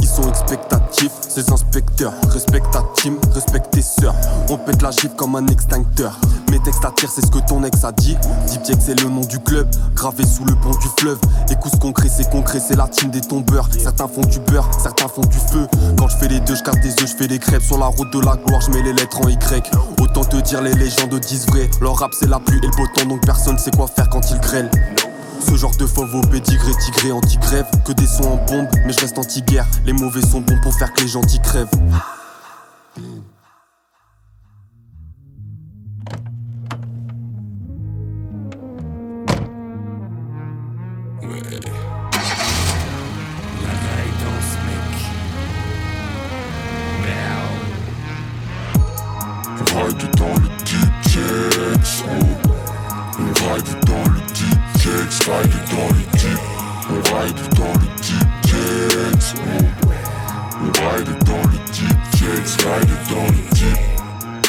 Ils 0.00 0.08
sont 0.08 0.28
expectatifs, 0.28 1.12
ces 1.28 1.50
inspecteurs. 1.52 2.12
Respecte 2.30 2.70
ta 2.72 2.82
team, 2.96 3.18
respecte 3.32 3.70
tes 3.70 3.82
sœurs. 3.82 4.14
On 4.48 4.56
pète 4.56 4.82
la 4.82 4.90
gifle 4.90 5.14
comme 5.16 5.36
un 5.36 5.46
extincteur. 5.46 6.18
Mes 6.50 6.58
textes 6.60 6.84
attirent, 6.84 7.10
c'est 7.10 7.24
ce 7.24 7.30
que 7.30 7.38
ton 7.38 7.62
ex 7.64 7.84
a 7.84 7.92
dit. 7.92 8.16
Deep 8.64 8.78
c'est 8.80 9.00
le 9.00 9.08
nom 9.08 9.20
du 9.20 9.38
club, 9.38 9.68
gravé 9.94 10.24
sous 10.26 10.44
le 10.44 10.54
pont 10.56 10.70
du 10.70 10.88
fleuve. 10.98 11.18
Écoute 11.50 11.78
concret, 11.78 12.08
c'est 12.08 12.28
concret, 12.30 12.60
c'est 12.60 12.76
la 12.76 12.88
team 12.88 13.10
des 13.10 13.20
tombeurs. 13.20 13.68
Certains 13.78 14.08
font 14.08 14.22
du 14.22 14.40
beurre, 14.40 14.68
certains 14.82 15.08
font 15.08 15.22
du 15.22 15.38
feu. 15.38 15.66
Quand 15.96 16.08
je 16.08 16.16
fais 16.16 16.28
les 16.28 16.40
deux, 16.40 16.56
je 16.56 16.62
casse 16.62 16.80
des 16.80 16.90
œufs, 16.90 17.10
je 17.10 17.16
fais 17.16 17.28
des 17.28 17.38
crêpes. 17.38 17.62
Sur 17.62 17.78
la 17.78 17.86
route 17.86 18.12
de 18.12 18.20
la 18.20 18.36
gloire, 18.36 18.60
je 18.60 18.70
mets 18.70 18.82
les 18.82 18.92
lettres 18.92 19.20
en 19.20 19.28
Y. 19.28 19.70
Autant 20.00 20.24
te 20.24 20.36
dire, 20.36 20.62
les 20.62 20.72
légendes 20.72 21.18
disent 21.20 21.46
vrai. 21.46 21.70
Leur 21.80 21.96
rap, 21.96 22.10
c'est 22.18 22.28
la 22.28 22.40
pluie 22.40 22.58
et 22.58 22.66
le 22.66 22.72
beau 22.76 22.86
temps, 22.94 23.06
donc 23.06 23.24
personne 23.24 23.58
sait 23.58 23.70
quoi 23.70 23.86
faire 23.86 24.08
quand 24.08 24.30
ils 24.30 24.40
grêlent. 24.40 24.70
Ce 25.40 25.56
genre 25.56 25.76
de 25.76 25.86
fauve 25.86 26.14
au 26.14 26.20
pédigré, 26.20 26.72
tigré, 26.78 27.12
anti-grève. 27.12 27.66
Que 27.84 27.92
des 27.92 28.06
sons 28.06 28.24
en 28.24 28.36
bombe, 28.46 28.68
mais 28.86 28.92
je 28.92 29.00
reste 29.00 29.18
anti-guerre. 29.18 29.66
Les 29.84 29.92
mauvais 29.92 30.20
sont 30.20 30.40
bons 30.40 30.58
pour 30.62 30.74
faire 30.74 30.92
que 30.92 31.02
les 31.02 31.08
gentils 31.08 31.40
crèvent. 31.40 31.68
Deep 55.30 56.10
jets, 56.18 56.40
ride 57.12 57.38
dans 57.56 57.72
le 57.72 57.72
deep. 57.72 57.72
On 57.72 57.72
ride 57.74 57.74
dans 57.74 57.74
le 57.74 57.86
deep 58.02 58.28
jets, 58.46 59.34
oh. 59.36 59.62
On 60.60 60.70
ride 60.90 61.12
dans 61.24 61.44
le 61.46 61.58
deep 61.72 61.98
jets, 62.16 62.58
ride 62.66 62.94
dans 63.10 63.26
le 63.26 63.42
deep. 63.54 63.78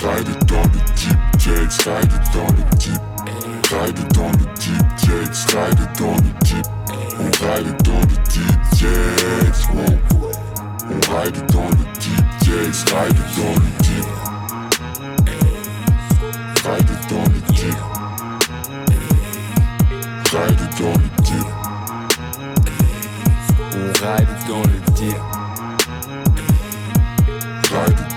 Ride 0.02 0.34
dans 0.48 0.66
le 0.66 0.80
deep 0.96 1.20
jets, 1.38 1.78
ride 1.86 2.18
dans 2.34 2.52
le 2.52 2.64
deep. 2.78 3.02
Ride 3.72 4.02
dans 4.14 4.32
le 4.32 4.46
deep 4.60 4.88
jets, 4.98 5.42
ride 5.56 5.84
dans 6.00 6.16
le 6.16 6.32
deep. 6.44 6.66
On 7.20 7.30
ride 7.46 7.78
dans 7.84 8.00
le 8.00 8.16
deep 8.30 8.52
Ride 20.34 20.62
dans 20.80 20.94
le 20.94 21.10
deep. 21.24 21.48
On 23.74 23.88
ride 24.00 24.30
dans 24.48 24.64
le 24.64 24.80
deep. 24.96 25.18
Ride 27.70 28.11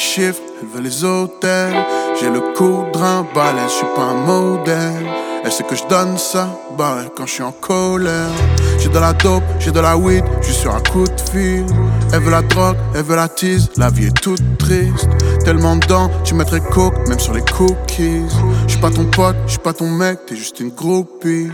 chiffres, 0.00 0.42
elle 0.60 0.68
veut 0.68 0.80
les 0.80 1.04
hôtels. 1.04 1.76
J'ai 2.18 2.30
le 2.30 2.40
coup 2.54 2.84
rein 2.94 3.26
balèze, 3.34 3.64
je 3.66 3.76
suis 3.76 3.86
pas 3.94 4.02
un 4.02 4.26
modèle. 4.26 5.06
Sait 5.50 5.64
que 5.64 5.74
je 5.74 5.84
donne 5.88 6.16
ça, 6.16 6.48
quand 7.16 7.26
je 7.26 7.32
suis 7.32 7.42
en 7.42 7.52
colère. 7.52 8.30
J'ai 8.78 8.88
de 8.88 8.98
la 8.98 9.12
dope, 9.12 9.42
j'ai 9.58 9.70
de 9.70 9.80
la 9.80 9.96
weed, 9.98 10.24
je 10.40 10.50
suis 10.50 10.68
un 10.68 10.80
coup 10.80 11.04
de 11.04 11.30
fil. 11.30 11.66
Elle 12.12 12.20
veut 12.20 12.30
la 12.30 12.40
drogue, 12.40 12.76
elle 12.94 13.02
veut 13.02 13.16
la 13.16 13.28
tease, 13.28 13.68
la 13.76 13.90
vie 13.90 14.06
est 14.06 14.20
toute 14.20 14.40
triste. 14.58 15.08
Tellement 15.44 15.76
dedans, 15.76 16.10
tu 16.24 16.34
mettrais 16.34 16.60
coke, 16.60 16.94
même 17.08 17.18
sur 17.18 17.34
les 17.34 17.42
cookies. 17.42 18.22
Je 18.66 18.70
suis 18.70 18.80
pas 18.80 18.90
ton 18.90 19.04
pote, 19.04 19.36
je 19.44 19.52
suis 19.52 19.58
pas 19.58 19.74
ton 19.74 19.88
mec, 19.88 20.20
t'es 20.26 20.36
juste 20.36 20.60
une 20.60 20.70
groupie. 20.70 21.50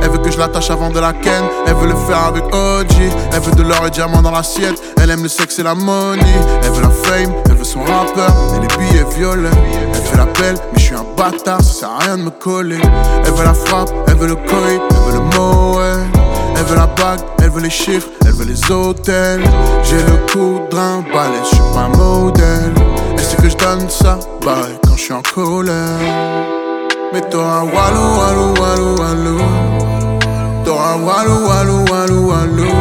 Elle 0.00 0.10
veut 0.10 0.18
que 0.18 0.30
je 0.30 0.38
l'attache 0.38 0.70
avant 0.70 0.90
de 0.90 1.00
la 1.00 1.12
ken, 1.12 1.44
elle 1.66 1.74
veut 1.74 1.88
le 1.88 1.96
faire 1.96 2.24
avec 2.26 2.44
OG. 2.44 3.12
Elle 3.32 3.40
veut 3.40 3.56
de 3.56 3.62
l'or 3.62 3.84
et 3.86 3.90
diamant 3.90 4.22
dans 4.22 4.30
l'assiette, 4.30 4.80
elle 5.00 5.10
aime 5.10 5.24
le 5.24 5.28
sexe 5.28 5.58
et 5.58 5.64
la 5.64 5.74
money. 5.74 6.22
Elle 6.62 6.70
veut 6.70 6.82
la 6.82 6.90
fame, 6.90 7.34
elle 7.46 7.56
veut 7.56 7.64
son 7.64 7.80
rappeur, 7.80 8.32
et 8.56 8.60
les 8.60 8.76
billets 8.76 9.04
violets. 9.16 9.50
Elle 9.92 10.02
fait 10.02 10.16
la 10.16 10.26
mais 10.40 10.54
je 10.76 10.80
suis 10.80 10.94
un 10.94 11.04
bâtard, 11.16 11.62
ça 11.62 11.80
sert 11.80 11.90
à 11.90 11.98
rien 11.98 12.18
de 12.18 12.22
me 12.22 12.30
coller. 12.30 12.78
Elle 13.24 13.32
veut 13.32 13.44
la 13.44 13.54
frappe, 13.54 13.90
elle 14.06 14.16
veut 14.16 14.28
le 14.28 14.36
elle 14.72 15.04
veut 15.04 15.12
le 15.12 15.20
moët. 15.36 16.18
Elle 16.56 16.64
veut 16.64 16.76
la 16.76 16.86
bague, 16.86 17.20
elle 17.40 17.50
veut 17.50 17.62
les 17.62 17.70
chiffres, 17.70 18.08
elle 18.26 18.32
veut 18.32 18.44
les 18.44 18.70
hôtels. 18.70 19.42
J'ai 19.84 19.96
le 19.96 20.32
coup 20.32 20.60
rein 20.72 21.04
balèze, 21.12 21.42
je 21.44 21.54
suis 21.54 21.64
pas 21.72 21.88
modèle. 21.96 22.74
Sait 23.16 23.36
que 23.36 23.48
je 23.48 23.56
donne 23.56 23.88
ça, 23.88 24.18
bah 24.44 24.56
quand 24.84 24.96
je 24.96 25.02
suis 25.02 25.12
en 25.12 25.22
colère. 25.34 25.74
Mais 27.12 27.20
toi, 27.30 27.62
walou, 27.62 28.08
walou, 28.18 28.54
walou, 28.60 28.96
walou. 29.00 29.38
Toi, 30.64 30.96
walou, 31.06 31.46
walou, 31.46 31.84
walou, 31.90 32.28
walou. 32.28 32.72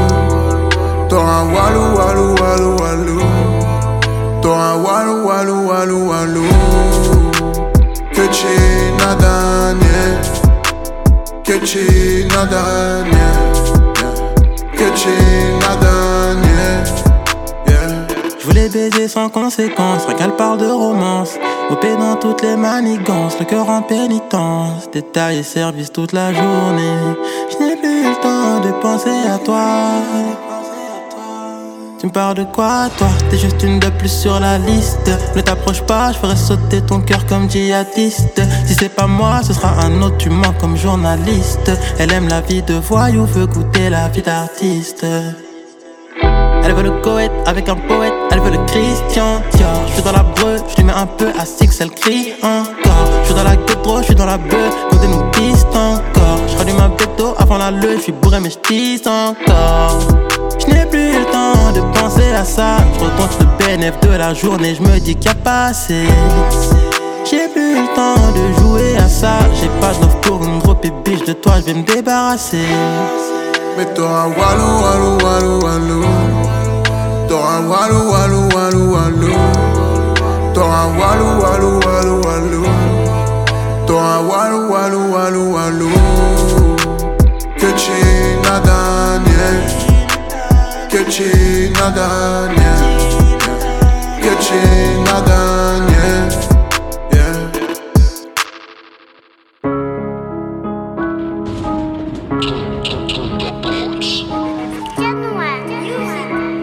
Toi, 1.10 1.24
walou, 1.54 1.98
walou, 1.98 2.36
walou, 2.42 2.76
walou. 2.82 3.22
Toi, 4.42 4.76
walou, 4.84 5.28
walou, 5.28 5.68
walou, 5.68 6.10
walou. 6.10 6.50
Que 8.14 8.28
tu 8.32 8.48
nada, 8.98 9.74
nie. 9.74 10.37
Que 11.48 11.54
tu 11.60 12.28
nada, 12.36 13.04
nie. 13.06 13.32
Que 14.76 14.90
tu 15.00 15.10
nie. 16.44 16.68
Yeah. 17.70 18.06
Je 18.38 18.46
voulais 18.46 18.68
baiser 18.68 19.08
sans 19.08 19.30
conséquence, 19.30 20.06
rien 20.08 20.18
qu'elle 20.18 20.36
parle 20.36 20.58
de 20.58 20.68
romance. 20.68 21.40
Opé 21.70 21.96
dans 21.96 22.18
toutes 22.18 22.42
les 22.42 22.58
manigances, 22.58 23.40
le 23.40 23.46
cœur 23.46 23.70
en 23.70 23.82
pénitence. 23.82 24.92
Détail 24.92 25.38
et 25.38 25.44
service 25.44 25.94
toute 25.94 26.12
la 26.12 26.34
journée. 26.34 27.16
Je 27.50 27.64
n'ai 27.64 27.78
plus 27.78 28.04
le 28.04 28.16
temps 28.22 28.60
de 28.60 28.74
penser 28.82 29.18
à 29.34 29.38
toi. 29.38 29.64
Tu 32.00 32.06
me 32.06 32.12
parles 32.12 32.36
de 32.36 32.44
quoi, 32.44 32.90
toi? 32.96 33.08
T'es 33.32 33.40
juste 33.40 33.64
une 33.64 33.80
de 33.80 33.90
plus 33.90 34.12
sur 34.12 34.40
la 34.40 34.60
liste. 34.60 35.10
Ne 35.36 35.42
t'approche 35.42 35.82
pas, 35.82 36.12
je 36.12 36.20
ferai 36.20 36.36
sauter 36.36 36.80
ton 36.82 37.02
cœur 37.02 37.26
comme 37.26 37.50
djihadiste. 37.50 38.40
Si 38.68 38.76
c'est 38.76 38.94
pas 38.94 39.08
moi, 39.08 39.42
ce 39.44 39.52
sera 39.52 39.70
un 39.84 40.02
autre, 40.04 40.18
tu 40.18 40.30
mens 40.30 40.54
comme 40.60 40.78
journaliste. 40.78 41.72
Elle 41.98 42.14
aime 42.14 42.28
la 42.28 42.42
vie 42.42 42.62
de 42.62 42.76
voyou, 42.76 43.26
veut 43.26 43.48
goûter 43.48 43.90
la 43.90 44.10
vie 44.10 44.22
d'artiste. 44.22 45.08
Elle 46.64 46.74
veut 46.76 46.84
le 46.84 47.02
Coët 47.02 47.32
avec 47.48 47.68
un 47.68 47.76
poète, 47.76 48.14
elle 48.30 48.42
veut 48.42 48.52
le 48.52 48.64
Christian 48.66 49.42
Dior. 49.56 49.82
Je 49.88 49.94
suis 49.94 50.04
dans 50.04 50.12
la 50.12 50.24
breu, 50.24 50.58
je 50.70 50.76
lui 50.76 50.84
mets 50.84 50.94
un 50.94 51.08
peu 51.08 51.30
à 51.40 51.46
six, 51.46 51.82
elle 51.82 51.92
crie 51.92 52.34
encore. 52.44 53.08
Je 53.22 53.26
suis 53.26 53.36
dans 53.36 53.44
la 53.44 53.56
ghetto, 53.56 53.98
je 54.00 54.04
suis 54.04 54.16
dans 54.16 54.26
la 54.26 54.38
beuh, 54.38 54.70
côté 54.92 55.08
nous 55.08 55.24
piste 55.32 55.68
encore. 55.74 56.40
Je 56.48 56.58
rallume 56.58 56.80
un 56.80 56.90
béto 56.90 57.34
avant 57.40 57.58
la 57.58 57.72
leu, 57.72 57.96
je 57.96 58.02
suis 58.04 58.12
bourré 58.12 58.40
mais 58.40 58.52
je 58.52 59.10
encore. 59.10 60.00
Je 60.60 60.86
plus 60.86 61.07
temps 61.38 61.72
de 61.74 61.82
penser 61.98 62.32
à 62.34 62.46
ça. 62.46 62.78
Je 62.94 63.00
recompte 63.06 63.40
le 63.40 63.66
bénéfice 63.66 64.10
de 64.10 64.16
la 64.16 64.34
journée, 64.34 64.76
je 64.76 64.82
me 64.82 65.00
dis 65.00 65.16
qu'il 65.16 65.32
a 65.32 65.36
pas 65.36 65.66
assez. 65.72 66.06
J'ai 67.30 67.48
plus 67.54 67.74
le 67.82 67.88
temps 67.96 68.28
de 68.38 68.44
jouer 68.60 68.98
à 68.98 69.08
ça. 69.08 69.36
J'ai 69.60 69.72
pas 69.82 69.94
d'offre 70.00 70.18
pour 70.22 70.44
une 70.44 70.60
gros 70.60 70.78
biche 71.06 71.26
de 71.26 71.34
toi, 71.34 71.54
je 71.60 71.66
vais 71.68 71.74
me 71.74 71.84
débarrasser. 71.84 72.70
Mais 73.78 73.86
toi, 73.94 74.28
walou, 74.38 74.72
walou, 74.84 75.14
walou, 75.24 75.56
walou. 75.66 76.06
Toi, 77.30 77.50
walou, 77.72 78.04
walou, 78.12 78.44
walou, 78.56 78.86
walou. 78.94 79.36
Toi, 80.54 80.80
walou, 81.00 81.32
walou, 81.44 81.80
walou, 81.86 82.18
walou. 82.26 82.66
Toi, 83.86 84.08
walou, 84.30 84.72
walou, 84.72 85.14
walou, 85.14 85.54
walou. 85.54 85.97
Nada, 91.90 92.48
nie. 92.48 92.74
Que 94.22 94.34
tu 94.44 94.60
nada, 95.06 95.40
nie. 95.90 96.18
Yeah. 97.14 97.36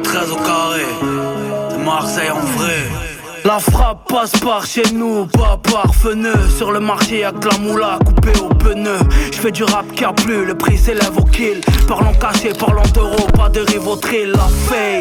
Très 0.02 0.30
au 0.30 0.36
carré, 0.36 0.86
de 1.70 1.76
Marseille 1.84 2.30
en 2.30 2.40
La 3.44 3.58
frappe 3.58 4.08
passe 4.08 4.32
par 4.40 4.66
chez 4.66 4.92
nous, 4.92 5.26
pas 5.26 5.53
Sur 6.58 6.70
le 6.70 6.80
marché, 6.80 7.26
que 7.40 7.48
la 7.48 7.56
moula 7.56 7.98
coupée 8.04 8.38
au 8.38 8.50
pneu. 8.50 8.98
Je 9.32 9.38
fais 9.38 9.50
du 9.50 9.64
rap 9.64 9.90
qui 9.92 10.04
a 10.04 10.12
plus, 10.12 10.44
le 10.44 10.54
prix 10.54 10.76
s'élève 10.76 11.16
au 11.16 11.24
kill. 11.24 11.62
Parlons 11.88 12.12
caché, 12.12 12.52
parlons 12.52 12.82
d'euros, 12.92 13.26
pas 13.34 13.48
de 13.48 13.60
rivotril, 13.60 14.32
la 14.32 14.46
fame. 14.68 15.00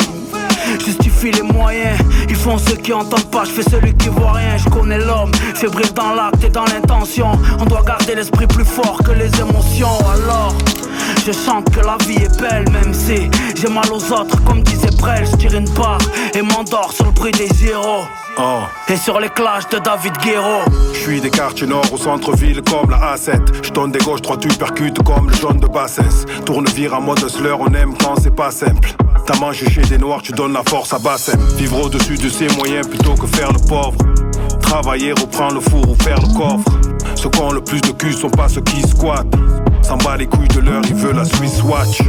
Justifie 0.80 1.32
les 1.32 1.41
moyens, 1.41 1.99
ils 2.30 2.38
font 2.38 2.58
ceux 2.58 2.78
qui 2.78 2.93
entendent 2.93 3.30
pas, 3.32 3.43
je 3.43 3.49
fais 3.49 3.70
celui 3.70 3.93
qui 3.95 4.08
voit 4.08 4.32
rien, 4.32 4.56
je 4.56 4.70
connais 4.70 4.97
l'homme, 4.97 5.34
fébrile 5.56 5.91
dans 5.91 6.14
l'acte 6.14 6.41
et 6.45 6.49
dans 6.49 6.64
l'intention. 6.64 7.34
On 7.60 7.66
doit 7.66 7.84
garder 7.86 8.16
l'esprit 8.16 8.47
plus 8.47 8.64
fort 8.64 8.97
que 9.04 9.12
les 9.12 9.30
émotions, 9.41 9.99
alors 10.10 10.56
je 11.26 11.34
chante 11.34 11.70
que 11.70 11.82
la 11.82 11.97
vie 12.08 12.24
est 12.24 12.39
belle, 12.39 12.70
même 12.72 12.93
si 12.93 13.30
j'ai 13.56 13.68
mal 13.68 13.91
aux 13.91 14.14
autres, 14.14 14.41
comme 14.45 14.64
disait 14.64 14.95
Brel, 14.97 15.28
je 15.30 15.36
tire 15.36 15.54
une 15.54 15.70
part 15.74 15.99
et 16.34 16.41
m'endors 16.41 16.93
sur 16.93 17.06
le 17.06 17.12
bruit 17.12 17.34
des 17.34 17.47
zéros. 17.47 18.06
Oh. 18.39 18.63
Et 18.89 18.97
sur 18.97 19.19
les 19.19 19.29
clashs 19.29 19.69
de 19.69 19.77
David 19.77 20.13
Guerrero 20.23 20.63
Je 20.93 20.99
suis 20.99 21.21
des 21.21 21.29
quartiers 21.29 21.67
nord 21.67 21.86
au 21.93 21.97
centre-ville 21.97 22.61
comme 22.63 22.89
la 22.89 23.15
A7 23.15 23.39
Je 23.63 23.69
donne 23.71 23.91
des 23.91 23.99
gauches, 23.99 24.23
trois 24.23 24.38
tu 24.38 24.47
percutes 24.47 25.03
comme 25.03 25.29
le 25.29 25.36
jaune 25.36 25.59
de 25.59 25.67
Bassès. 25.67 26.25
Tourne 26.45 26.65
vire 26.69 26.95
en 26.95 27.01
mode 27.01 27.27
slur, 27.29 27.59
on 27.59 27.71
aime 27.73 27.93
quand 27.97 28.15
c'est 28.21 28.36
pas 28.36 28.49
simple. 28.49 28.95
T'as 29.27 29.38
mangé 29.39 29.69
chez 29.69 29.81
des 29.81 29.99
noirs, 29.99 30.21
tu 30.23 30.31
donnes 30.31 30.53
la 30.53 30.63
force 30.63 30.93
à 30.93 30.99
Bassem. 30.99 31.39
Vivre 31.57 31.86
au-dessus 31.86 32.17
de 32.17 32.29
ses 32.29 32.47
moyens 32.55 32.88
plutôt 32.88 33.13
que 33.13 33.27
faire 33.27 33.51
le 33.51 33.59
pauvre. 33.67 33.97
Travailler, 34.61 35.11
reprendre 35.11 35.55
le 35.55 35.61
four 35.61 35.88
ou 35.89 35.95
faire 36.01 36.19
le 36.19 36.34
coffre. 36.36 36.79
Ceux 37.15 37.29
qui 37.29 37.39
ont 37.39 37.51
le 37.51 37.63
plus 37.63 37.81
de 37.81 37.91
cul 37.91 38.13
sont 38.13 38.31
pas 38.31 38.49
ceux 38.49 38.61
qui 38.61 38.81
squattent 38.81 39.36
S'en 39.84 39.97
bat 39.97 40.17
les 40.17 40.27
couilles 40.27 40.47
de 40.47 40.61
l'heure, 40.61 40.81
il 40.88 40.95
veut 40.95 41.13
la 41.13 41.25
Swiss 41.25 41.61
Watch 41.63 42.01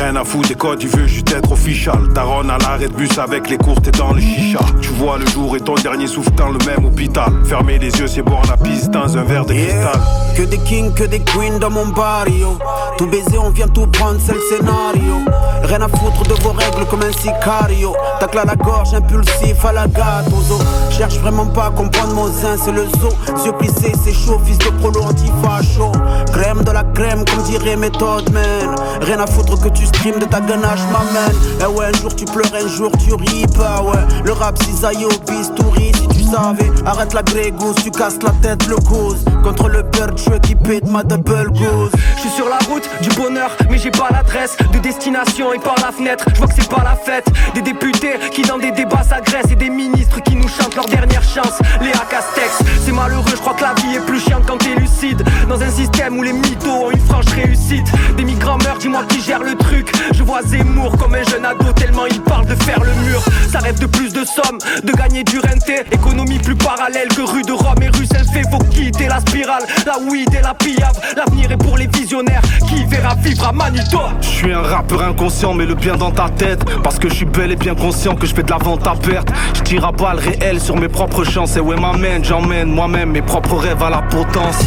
Rien 0.00 0.16
à 0.16 0.24
foutre 0.24 0.48
des 0.48 0.54
codes, 0.54 0.82
il 0.82 0.88
veut 0.88 1.06
juste 1.06 1.30
être 1.32 1.52
official. 1.52 2.08
Taron 2.14 2.48
à 2.48 2.58
l'arrêt 2.58 2.88
de 2.88 2.94
bus 2.94 3.18
avec 3.18 3.50
les 3.50 3.58
courtes 3.58 3.86
et 3.88 3.90
dans 3.90 4.12
le 4.12 4.20
chicha. 4.20 4.60
Tu 4.80 4.88
vois 4.90 5.18
le 5.18 5.26
jour 5.26 5.56
et 5.56 5.60
ton 5.60 5.74
dernier 5.74 6.06
souffle 6.06 6.32
dans 6.36 6.48
le 6.48 6.58
même 6.64 6.84
hôpital. 6.84 7.30
Fermer 7.44 7.78
les 7.78 7.90
yeux, 7.90 8.06
c'est 8.06 8.22
boire 8.22 8.42
la 8.48 8.56
piste 8.56 8.90
dans 8.90 9.16
un 9.18 9.24
verre 9.24 9.44
de 9.44 9.52
cristal. 9.52 10.00
Que 10.36 10.42
des 10.42 10.58
kings, 10.58 10.94
que 10.94 11.04
des 11.04 11.20
queens 11.20 11.58
dans 11.60 11.70
mon 11.70 11.88
barrio. 11.88 12.56
Tout 12.96 13.06
baiser, 13.08 13.38
on 13.38 13.50
vient 13.50 13.68
tout 13.68 13.86
prendre, 13.88 14.18
c'est 14.24 14.32
le 14.32 14.40
scénario. 14.48 15.16
Rien 15.64 15.82
à 15.82 15.88
foutre 15.88 16.22
de 16.22 16.34
vos 16.42 16.52
règles 16.52 16.86
comme 16.88 17.02
un 17.02 17.12
sicario. 17.12 17.94
Tacle 18.20 18.38
à 18.38 18.44
la 18.44 18.56
gorge, 18.56 18.94
impulsif 18.94 19.64
à 19.64 19.72
la 19.72 19.86
gâteau. 19.86 20.58
Cherche 20.90 21.18
vraiment 21.18 21.46
pas 21.46 21.66
à 21.66 21.70
comprendre 21.70 22.14
mon 22.14 22.26
zin, 22.26 22.56
c'est 22.62 22.72
le 22.72 22.86
zoo. 22.86 23.10
Yeux 23.44 23.52
plissés, 23.52 23.92
c'est 24.04 24.12
chaud, 24.14 24.40
fils 24.44 24.58
de 24.58 24.70
prolo 24.80 25.02
anti-facho. 25.02 25.92
Crème 26.32 26.62
de 26.64 26.70
la 26.70 26.84
crème, 26.84 26.99
comme 27.08 27.42
dirait 27.44 27.76
méthode, 27.76 28.30
man. 28.30 28.74
Rien 29.00 29.20
à 29.20 29.26
foutre 29.26 29.58
que 29.60 29.68
tu 29.68 29.86
stream 29.86 30.18
de 30.18 30.26
ta 30.26 30.40
ganache, 30.40 30.80
m'amène. 30.92 31.36
Eh 31.60 31.66
ouais, 31.66 31.86
un 31.86 31.98
jour 31.98 32.14
tu 32.14 32.24
pleures, 32.24 32.52
un 32.54 32.68
jour 32.68 32.90
tu 33.02 33.14
ris, 33.14 33.46
bah 33.56 33.82
ouais. 33.82 34.22
Le 34.24 34.32
rap 34.32 34.62
cisaille 34.62 35.04
au 35.04 35.30
bistouri, 35.30 35.92
si 35.94 36.08
tu 36.08 36.22
savais. 36.24 36.70
Arrête 36.84 37.14
la 37.14 37.22
grégousse, 37.22 37.76
tu 37.82 37.90
casses 37.90 38.18
la 38.22 38.32
tête, 38.42 38.66
le 38.66 38.76
cause. 38.76 39.24
Contre 39.42 39.68
le 39.68 39.82
bird, 39.82 40.18
je 40.18 40.38
qui 40.38 40.54
pète 40.54 40.88
ma 40.88 41.02
double 41.02 41.50
goose. 41.52 41.90
Je 42.16 42.20
suis 42.20 42.30
sur 42.30 42.48
la 42.48 42.58
route 42.68 42.88
du 43.00 43.08
bonheur, 43.10 43.56
mais 43.70 43.78
j'ai 43.78 43.90
pas 43.90 44.08
l'adresse 44.10 44.56
de 44.72 44.78
destination 44.78 45.52
et 45.52 45.58
par 45.58 45.76
la 45.76 45.92
fenêtre. 45.92 46.24
Je 46.34 46.38
vois 46.38 46.48
que 46.48 46.54
c'est 46.54 46.68
pas 46.68 46.84
la 46.84 46.96
fête. 46.96 47.26
Des 47.54 47.62
députés 47.62 48.14
qui 48.32 48.42
dans 48.42 48.58
des 48.58 48.72
débats 48.72 49.02
s'agressent 49.02 49.50
et 49.50 49.56
des 49.56 49.70
ministres 49.70 50.20
qui 50.22 50.36
nous 50.36 50.48
chantent 50.48 50.76
leur 50.76 50.86
dernière 50.86 51.22
chance. 51.22 51.58
Léa 51.80 52.04
Castex, 52.10 52.58
c'est 52.84 52.92
malheureux, 52.92 53.24
je 53.30 53.36
crois 53.36 53.54
que 53.54 53.62
la 53.62 53.74
vie 53.74 53.96
est 53.96 54.04
plus 54.06 54.20
chiante 54.20 54.44
quand 54.46 54.58
t'es 54.58 54.74
lucide. 54.74 55.24
Dans 55.48 55.60
un 55.60 55.70
système 55.70 56.18
où 56.18 56.22
les 56.22 56.32
mythos 56.32 56.89
une 56.90 57.00
franche 57.00 57.32
réussite. 57.34 57.86
Des 58.16 58.24
migrants 58.24 58.58
meurent, 58.58 58.78
dis-moi 58.78 59.04
qui 59.08 59.20
gère 59.20 59.42
le 59.42 59.54
truc. 59.54 59.92
Je 60.12 60.22
vois 60.22 60.42
Zemmour 60.42 60.96
comme 60.98 61.14
un 61.14 61.22
jeune 61.24 61.44
ado, 61.44 61.72
tellement 61.72 62.06
il 62.06 62.20
parle 62.20 62.46
de 62.46 62.54
faire 62.54 62.80
le 62.80 62.92
mur. 63.04 63.22
Ça 63.50 63.58
rêve 63.58 63.78
de 63.78 63.86
plus 63.86 64.12
de 64.12 64.24
sommes, 64.24 64.58
de 64.82 64.92
gagner 64.92 65.24
du 65.24 65.38
renté. 65.38 65.82
Économie 65.92 66.38
plus 66.38 66.56
parallèle 66.56 67.08
que 67.08 67.22
rue 67.22 67.42
de 67.42 67.52
Rome 67.52 67.82
et 67.82 67.88
rue 67.88 68.06
fait 68.06 68.42
Faut 68.50 68.58
quitter 68.70 69.06
la 69.06 69.20
spirale, 69.20 69.62
la 69.86 69.98
weed 69.98 70.32
et 70.34 70.42
la 70.42 70.54
pillave. 70.54 70.98
L'avenir 71.16 71.50
est 71.52 71.56
pour 71.56 71.76
les 71.76 71.86
visionnaires 71.86 72.42
qui 72.68 72.84
verra 72.84 73.14
vivre 73.16 73.48
à 73.48 73.52
Manito. 73.52 73.98
Je 74.20 74.26
suis 74.26 74.52
un 74.52 74.62
rappeur 74.62 75.02
inconscient, 75.02 75.54
mais 75.54 75.66
le 75.66 75.74
bien 75.74 75.96
dans 75.96 76.10
ta 76.10 76.28
tête. 76.28 76.64
Parce 76.82 76.98
que 76.98 77.08
je 77.08 77.14
suis 77.14 77.24
bel 77.24 77.52
et 77.52 77.56
bien 77.56 77.74
conscient 77.74 78.14
que 78.14 78.26
je 78.26 78.34
fais 78.34 78.42
de 78.42 78.50
la 78.50 78.58
vente 78.58 78.86
à 78.86 78.94
perte. 78.94 79.28
Je 79.54 79.62
tire 79.62 79.84
à 79.84 79.92
balles 79.92 80.18
réelles 80.18 80.60
sur 80.60 80.76
mes 80.76 80.88
propres 80.88 81.24
chances. 81.24 81.56
Et 81.56 81.60
ouais, 81.60 81.78
m'amène, 81.78 82.24
j'emmène 82.24 82.70
moi-même 82.70 83.10
mes 83.10 83.22
propres 83.22 83.56
rêves 83.56 83.82
à 83.82 83.90
la 83.90 84.02
potence. 84.02 84.58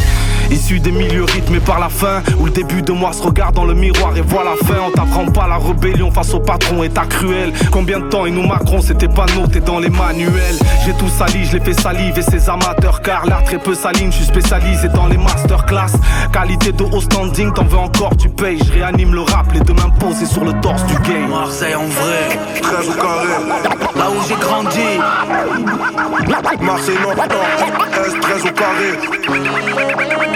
Issu 0.50 0.80
des 0.80 0.92
milieux 0.92 1.24
rythmés 1.24 1.60
par 1.60 1.78
la 1.80 1.88
fin 1.88 2.22
Où 2.38 2.46
le 2.46 2.50
début 2.50 2.82
de 2.82 2.92
moi 2.92 3.12
se 3.12 3.22
regarde 3.22 3.54
dans 3.54 3.64
le 3.64 3.74
miroir 3.74 4.16
et 4.16 4.20
voit 4.20 4.44
la 4.44 4.56
fin. 4.66 4.76
On 4.86 4.90
t'apprend 4.90 5.26
pas 5.26 5.48
la 5.48 5.58
rébellion 5.58 6.10
face 6.10 6.32
au 6.34 6.40
patron 6.40 6.82
et 6.82 6.90
ta 6.90 7.06
cruel 7.06 7.52
Combien 7.70 8.00
de 8.00 8.08
temps 8.08 8.26
ils 8.26 8.34
nous 8.34 8.46
Macron 8.46 8.80
c'était 8.80 9.08
pas 9.08 9.26
noté 9.36 9.60
dans 9.60 9.78
les 9.78 9.88
manuels? 9.88 10.58
J'ai 10.84 10.92
tout 10.94 11.08
sali, 11.08 11.44
je 11.44 11.56
l'ai 11.56 11.64
fait 11.64 11.78
salive 11.80 12.18
et 12.18 12.22
ses 12.22 12.48
amateurs 12.48 13.00
Car 13.02 13.26
l'art 13.26 13.44
très 13.44 13.58
peu 13.58 13.74
saline, 13.74 14.10
je 14.12 14.16
suis 14.16 14.26
spécialisé 14.26 14.88
dans 14.88 15.06
les 15.06 15.16
masterclass. 15.16 15.92
Qualité 16.32 16.72
de 16.72 16.84
haut 16.84 17.00
standing, 17.00 17.52
t'en 17.52 17.64
veux 17.64 17.78
encore, 17.78 18.16
tu 18.16 18.28
payes. 18.28 18.58
Je 18.64 18.72
réanime 18.72 19.14
le 19.14 19.22
rap, 19.22 19.52
les 19.52 19.60
deux 19.60 19.74
mains 19.74 19.90
posées 19.98 20.26
sur 20.26 20.44
le 20.44 20.52
torse 20.60 20.84
du 20.86 20.94
game 20.94 21.28
Marseille 21.30 21.74
en 21.74 21.86
vrai, 21.86 22.38
13 22.60 22.88
au 22.88 22.92
carré 22.92 23.28
Là 23.96 24.10
où 24.10 24.28
j'ai 24.28 24.34
grandi. 24.36 24.80
Marseille 26.60 26.98
Nord, 27.02 27.14
13 28.20 28.44
au 28.44 28.52
carré 28.52 30.33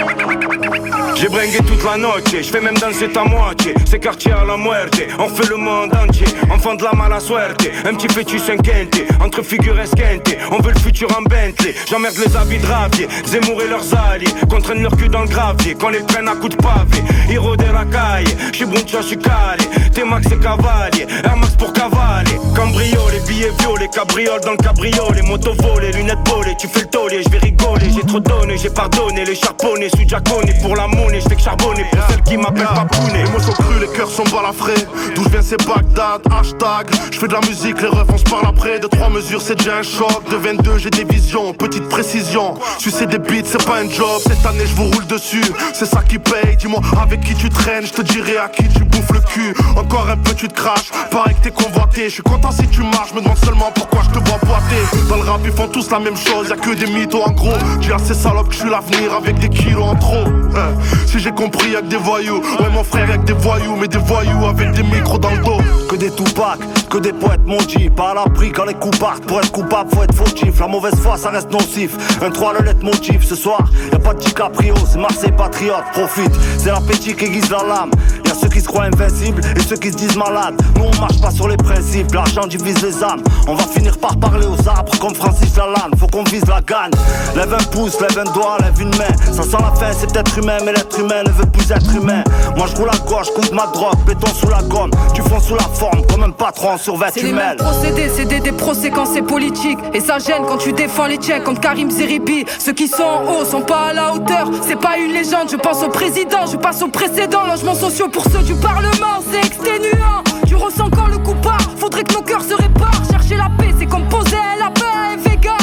j'ai 1.15 1.27
bringué 1.27 1.57
toute 1.67 1.83
la 1.83 1.97
noche, 1.97 2.23
je 2.31 2.43
fais 2.43 2.61
même 2.61 2.77
danser 2.77 3.09
ta 3.09 3.23
moitié. 3.23 3.73
C'est 3.85 3.99
quartier 3.99 4.31
à 4.31 4.45
la 4.45 4.55
muerte, 4.55 5.01
on 5.19 5.27
fait 5.27 5.49
le 5.49 5.57
monde 5.57 5.93
entier. 5.93 6.27
Enfant 6.49 6.75
de 6.75 6.83
la 6.83 6.93
mala 6.93 7.19
suerte, 7.19 7.67
un 7.85 7.93
petit 7.93 8.07
fœtus 8.07 8.49
inquiété. 8.49 9.05
Entre 9.21 9.43
figures 9.43 9.79
esquintées, 9.79 10.37
on 10.51 10.61
veut 10.61 10.71
le 10.71 10.79
futur 10.79 11.09
en 11.17 11.23
Bentley. 11.23 11.75
J'emmerde 11.89 12.15
les 12.25 12.37
habits 12.37 12.59
de 12.59 12.65
ravier, 12.65 13.07
Zemmour 13.25 13.61
et 13.61 13.67
leurs 13.67 13.93
alliés. 13.93 14.33
Contraignent 14.49 14.83
leur 14.83 14.95
cul 14.95 15.09
dans 15.09 15.21
le 15.21 15.27
gravier, 15.27 15.73
qu'on 15.73 15.89
les 15.89 15.99
prenne 15.99 16.27
à 16.29 16.35
coups 16.35 16.55
de 16.55 16.61
pavé. 16.61 17.03
Héros 17.29 17.57
de 17.57 17.65
la 17.65 17.85
caille, 17.85 18.35
j'suis 18.53 18.65
Buncha, 18.65 19.01
j'suis 19.01 19.17
calé. 19.17 19.65
T-Max 19.93 20.27
et 20.27 20.37
cavalier, 20.37 21.07
Air 21.25 21.35
Max 21.35 21.55
pour 21.57 21.73
cavaler. 21.73 22.39
Cambriolé, 22.55 23.19
billets 23.27 23.51
violets, 23.59 23.89
cabriole 23.93 24.39
dans 24.41 24.51
le 24.51 24.57
cabriolet. 24.57 25.21
Moto 25.23 25.51
lunettes 25.93 26.27
volées, 26.27 26.55
tu 26.57 26.67
fais 26.67 26.81
le 26.81 26.87
taulier, 26.87 27.23
j'vais 27.27 27.39
rigoler. 27.39 27.89
J'ai 27.93 28.05
trop 28.07 28.19
donné, 28.19 28.57
j'ai 28.57 28.69
pardonné, 28.69 29.25
les 29.25 29.35
charbonnés 29.35 29.88
sous 29.89 30.07
Jaconé 30.07 30.53
pour 30.61 30.75
la 30.75 30.87
monnaie, 30.87 31.21
j'fais 31.21 31.35
que 31.35 31.41
charbonner 31.41 31.85
pour 31.91 32.01
celle 32.09 32.21
qui 32.23 32.37
m'appelle 32.37 32.67
Papounet. 32.73 33.23
Les 33.23 33.31
mots 33.31 33.39
sont 33.39 33.51
crus, 33.51 33.79
les 33.79 33.87
cœurs 33.87 34.09
sont 34.09 34.23
balafrés. 34.23 34.85
D'où 35.15 35.23
je 35.23 35.29
viens, 35.29 35.41
c'est 35.41 35.65
Bagdad, 35.65 36.21
hashtag. 36.31 36.87
Je 37.11 37.19
fais 37.19 37.27
de 37.27 37.33
la 37.33 37.41
musique, 37.41 37.81
les 37.81 37.87
refs, 37.87 38.09
on 38.11 38.17
se 38.17 38.23
parle 38.23 38.47
après. 38.47 38.79
De 38.79 38.87
trois 38.87 39.09
mesures, 39.09 39.41
c'est 39.41 39.55
déjà 39.55 39.77
un 39.77 39.83
choc. 39.83 40.29
De 40.29 40.35
22, 40.35 40.77
j'ai 40.77 40.89
des 40.89 41.03
visions, 41.03 41.53
petite 41.53 41.87
précision. 41.89 42.55
Sucer 42.79 43.05
des 43.05 43.19
beats, 43.19 43.45
c'est 43.45 43.63
pas 43.65 43.79
un 43.79 43.89
job. 43.89 44.21
Cette 44.27 44.45
année, 44.45 44.65
je 44.65 44.75
vous 44.75 44.85
roule 44.85 45.05
dessus. 45.07 45.43
C'est 45.73 45.85
ça 45.85 46.01
qui 46.01 46.19
paye. 46.19 46.55
Dis-moi 46.57 46.81
avec 47.01 47.21
qui 47.21 47.35
tu 47.35 47.49
traînes, 47.49 47.85
je 47.85 47.93
te 47.93 48.01
dirai 48.01 48.37
à 48.37 48.49
qui 48.49 48.67
tu 48.67 48.83
bouffes 48.83 49.11
le 49.11 49.21
cul. 49.21 49.53
Encore 49.75 50.09
un 50.09 50.17
peu, 50.17 50.33
tu 50.33 50.47
te 50.47 50.53
craches. 50.53 50.91
Pareil 51.11 51.35
que 51.35 51.49
t'es 51.49 51.51
convoité. 51.51 52.05
Je 52.05 52.15
suis 52.15 52.23
content 52.23 52.51
si 52.51 52.67
tu 52.67 52.81
marches, 52.81 53.13
me 53.13 53.21
demande 53.21 53.37
seulement 53.37 53.71
pourquoi 53.73 54.01
je 54.03 54.19
te 54.19 54.29
vois 54.29 54.39
boiter. 54.39 55.07
Dans 55.09 55.17
le 55.17 55.23
rap, 55.23 55.41
ils 55.43 55.51
font 55.51 55.67
tous 55.67 55.89
la 55.91 55.99
même 55.99 56.17
chose. 56.17 56.49
Y'a 56.49 56.55
que 56.55 56.73
des 56.73 56.87
mythos 56.87 57.23
en 57.23 57.31
gros. 57.31 57.57
Dis 57.81 57.91
à 57.91 57.97
ces 57.99 58.13
salopes 58.13 58.49
que 58.49 58.53
je 58.55 58.59
suis 58.59 58.69
l'avenir 58.69 59.13
avec 59.13 59.39
des 59.39 59.49
kilos 59.49 59.78
Hein. 59.81 60.73
Si 61.05 61.19
j'ai 61.19 61.31
compris, 61.31 61.71
y'a 61.71 61.81
que 61.81 61.87
des 61.87 61.97
voyous. 61.97 62.41
Ouais, 62.59 62.69
mon 62.73 62.83
frère, 62.83 63.07
y'a 63.09 63.17
que 63.17 63.25
des 63.25 63.33
voyous, 63.33 63.75
mais 63.79 63.87
des 63.87 63.97
voyous 63.97 64.45
avec 64.45 64.71
des 64.71 64.83
micros 64.83 65.17
dans 65.17 65.31
le 65.31 65.43
dos. 65.43 65.57
Que 65.89 65.95
des 65.95 66.11
Tupac, 66.11 66.59
que 66.89 66.97
des 66.97 67.13
poètes 67.13 67.45
mon 67.45 67.59
G 67.59 67.89
Pas 67.89 68.11
à 68.11 68.13
l'abri 68.15 68.51
quand 68.51 68.65
les 68.65 68.73
coups 68.73 68.97
partent. 68.97 69.25
Pour 69.25 69.39
être 69.39 69.51
coupable 69.51 69.89
faut 69.93 70.03
être 70.03 70.15
fautif. 70.15 70.59
La 70.59 70.67
mauvaise 70.67 70.95
foi 70.95 71.17
ça 71.17 71.29
reste 71.29 71.51
nocif. 71.51 71.95
Un 72.21 72.31
3 72.31 72.53
le 72.59 72.65
lettre 72.65 72.83
motif 72.83 73.23
Ce 73.23 73.35
soir. 73.35 73.63
Y'a 73.91 73.99
pas 73.99 74.13
de 74.13 74.19
DiCaprio 74.19 74.73
C'est 74.91 74.97
Marseille 74.97 75.31
patriote. 75.31 75.83
Profite 75.93 76.31
C'est 76.57 76.71
l'appétit 76.71 77.15
qui 77.15 77.25
aiguise 77.25 77.49
la 77.49 77.63
lame. 77.63 77.91
Y'a 78.25 78.33
ceux 78.33 78.49
qui 78.49 78.59
se 78.59 78.67
croient 78.67 78.85
invincibles 78.85 79.41
Et 79.55 79.61
ceux 79.61 79.77
qui 79.77 79.91
se 79.91 79.97
disent 79.97 80.15
malades. 80.15 80.59
Nous 80.75 80.85
on 80.85 81.01
marche 81.01 81.21
pas 81.21 81.31
sur 81.31 81.47
les 81.47 81.57
principes. 81.57 82.13
L'argent 82.13 82.47
divise 82.47 82.81
les 82.81 83.03
âmes. 83.03 83.23
On 83.47 83.55
va 83.55 83.63
finir 83.63 83.97
par 83.97 84.17
parler 84.17 84.47
aux 84.47 84.67
arbres 84.67 84.97
Comme 84.99 85.15
Francis 85.15 85.55
Lalanne. 85.55 85.93
Faut 85.99 86.07
qu'on 86.07 86.23
vise 86.23 86.45
la 86.47 86.61
gagne. 86.61 86.91
Lève 87.35 87.53
un 87.53 87.63
pouce, 87.65 87.99
lève 88.01 88.17
un 88.17 88.31
doigt, 88.31 88.57
lève 88.61 88.81
une 88.81 88.95
main. 88.97 89.13
Ça 89.31 89.43
sent 89.43 89.57
la 89.59 89.71
fin 89.75 89.91
c'est 89.91 90.11
peut-être 90.11 90.37
humain 90.37 90.57
Mais 90.65 90.73
l'être 90.73 90.99
humain 90.99 91.23
ne 91.23 91.31
veut 91.31 91.45
plus 91.45 91.69
être 91.71 91.95
humain. 91.95 92.23
Moi 92.57 92.65
je 92.67 92.75
roule 92.75 92.89
à 92.89 92.97
gauche, 93.07 93.27
coupe 93.35 93.51
ma 93.51 93.67
drogue 93.67 93.97
Béton 94.07 94.31
sous 94.33 94.49
la 94.49 94.61
gomme. 94.63 94.91
Tu 95.13 95.21
fonds 95.21 95.39
sous 95.39 95.55
la 95.55 95.67
forme 95.73 96.01
Comme 96.07 96.23
un 96.23 96.31
patron 96.31 96.78
sur 96.79 96.97
C'est 97.13 97.21
les 97.23 97.31
mêmes 97.33 97.57
procédés, 97.57 98.09
c'est 98.13 98.25
des, 98.25 98.39
des 98.39 98.51
procès 98.51 98.89
quand 98.89 99.05
c'est 99.05 99.21
politique. 99.21 99.77
Et 99.93 99.99
ça 99.99 100.19
gêne 100.19 100.43
quand 100.47 100.57
tu 100.57 100.71
défends 100.73 101.07
les 101.07 101.17
tiens 101.17 101.39
comme 101.39 101.59
Karim 101.59 101.91
Zeribi. 101.91 102.45
Ceux 102.57 102.73
qui 102.73 102.87
sont 102.87 103.03
en 103.03 103.33
haut 103.33 103.45
sont 103.45 103.61
pas 103.61 103.87
à 103.89 103.93
la 103.93 104.13
hauteur. 104.13 104.49
C'est 104.65 104.79
pas 104.79 104.97
une 104.97 105.11
légende, 105.11 105.49
je 105.51 105.57
pense 105.57 105.83
au 105.83 105.89
président, 105.89 106.45
je 106.51 106.57
passe 106.57 106.81
au 106.81 106.87
précédent. 106.87 107.45
Logements 107.47 107.75
sociaux 107.75 108.07
pour 108.09 108.23
ceux 108.25 108.43
du 108.43 108.55
Parlement, 108.55 109.19
c'est 109.31 109.39
exténuant. 109.45 110.23
Tu 110.47 110.55
ressens 110.55 110.85
encore 110.85 111.09
le 111.09 111.17
coup 111.17 111.35
pas, 111.35 111.57
faudrait 111.77 112.03
que 112.03 112.13
nos 112.13 112.21
cœurs 112.21 112.43
se 112.43 112.55
réparent. 112.55 113.03
Chercher 113.11 113.35
la 113.35 113.49
paix, 113.57 113.73
c'est 113.77 113.85
comme 113.85 114.07
poser 114.07 114.37
un 114.37 114.59
lapin 114.59 115.13
et 115.13 115.29
vegan. 115.29 115.53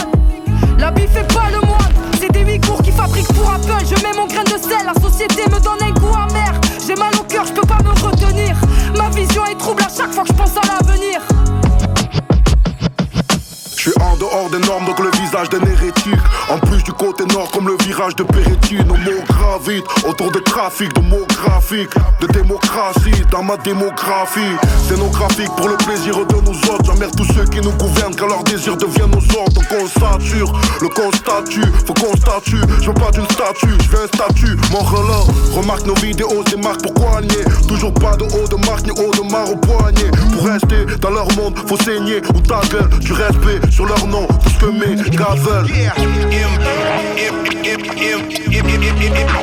La 0.78 0.90
bif 0.90 1.10
fait 1.10 1.26
pas 1.34 1.50
le 1.50 1.66
moine, 1.66 1.92
c'est 2.20 2.30
des 2.30 2.44
huit 2.44 2.64
cours 2.64 2.82
qui 2.82 2.92
fabriquent 2.92 3.32
pour 3.32 3.50
Apple. 3.50 3.84
Je 3.84 3.94
mets 4.02 4.14
mon 4.14 4.26
grain 4.26 4.44
de 4.44 4.60
sel, 4.62 4.86
la 4.86 5.00
société 5.00 5.42
me 5.50 5.60
donne 5.60 5.82
un 5.82 5.92
goût 5.92 6.14
amer. 6.14 6.52
J'ai 6.86 6.94
mal 6.94 7.12
au 7.18 7.24
cœur, 7.24 7.44
je 7.46 7.52
peux 7.52 7.66
pas 7.66 7.78
me 7.82 7.90
retenir. 7.90 8.56
Ma 8.96 9.08
vision 9.10 9.44
est 9.46 9.58
trouble 9.58 9.82
à 9.82 9.88
chaque 9.88 10.12
fois 10.12 10.22
que 10.22 10.28
je 10.28 10.34
pense 10.34 10.56
à 10.56 10.60
l'avenir. 10.66 10.85
Je 13.86 13.92
suis 13.92 14.02
en 14.02 14.16
dehors 14.16 14.50
des 14.50 14.58
normes, 14.66 14.84
donc 14.84 14.98
le 14.98 15.12
visage 15.12 15.48
d'un 15.48 15.64
hérétique. 15.64 16.18
En 16.50 16.58
plus 16.58 16.82
du 16.82 16.92
côté 16.92 17.24
nord, 17.26 17.48
comme 17.52 17.68
le 17.68 17.76
virage 17.84 18.16
de 18.16 18.24
Pérétine, 18.24 18.84
autour 20.06 20.30
de 20.32 20.38
trafic, 20.40 20.92
de 20.94 21.00
mots 21.00 21.26
graphiques, 21.28 21.94
de 22.20 22.26
démocratie 22.26 23.22
dans 23.30 23.42
ma 23.42 23.56
démographie. 23.56 24.40
Scénographique 24.86 25.50
pour 25.56 25.68
le 25.68 25.76
plaisir 25.78 26.14
de 26.14 26.34
nous 26.42 26.58
autres. 26.70 26.84
J'emmerde 26.84 27.16
tous 27.16 27.26
ceux 27.32 27.44
qui 27.44 27.60
nous 27.60 27.72
gouvernent 27.72 28.14
car 28.14 28.28
leur 28.28 28.44
désir 28.44 28.76
devient 28.76 29.08
nos 29.10 29.38
ordres. 29.38 29.52
Donc 29.54 29.66
on 29.72 29.86
sature, 29.88 30.52
le 30.82 30.88
constatue, 30.88 31.64
faut 31.86 31.94
qu'on 31.94 32.14
statue. 32.16 32.60
Je 32.82 32.86
veux 32.88 32.94
pas 32.94 33.10
d'une 33.12 33.24
statue, 33.30 33.74
je 33.82 33.88
veux 33.88 34.04
un 34.04 34.06
statut. 34.06 34.56
Mon 34.70 34.80
relais, 34.80 35.32
remarque 35.54 35.86
nos 35.86 35.94
vidéos, 35.94 36.44
c'est 36.50 36.62
marques 36.62 36.82
pourquoi 36.82 37.22
nier. 37.22 37.44
Toujours 37.66 37.94
pas 37.94 38.16
de 38.16 38.24
haut 38.24 38.48
de 38.48 38.66
marque 38.66 38.84
ni 38.84 38.90
haut 38.90 39.12
de 39.12 39.30
marre 39.30 39.50
au 39.50 39.56
poignet. 39.56 40.10
Pour 40.32 40.44
rester 40.44 40.84
dans 41.00 41.10
leur 41.10 41.28
monde, 41.36 41.56
faut 41.66 41.78
saigner 41.78 42.20
ou 42.34 42.40
ta 42.40 42.60
gueule. 42.70 42.88
Du 43.00 43.12
respect 43.12 43.60
sur 43.70 43.86
leur 43.86 44.06
nom, 44.06 44.26
tout 44.26 44.50
ce 44.50 44.58
que 44.58 44.70
mes 44.70 44.96
gars. 45.16 45.34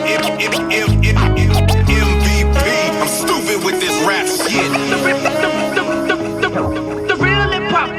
MVP. 0.06 1.64
I'm 3.02 3.08
stupid 3.08 3.64
with 3.64 3.80
this 3.80 3.96
rap 4.06 4.28
shit. 4.28 4.72
The 4.90 4.98
real 7.16 7.52
hip 7.52 7.72
hop. 7.72 7.90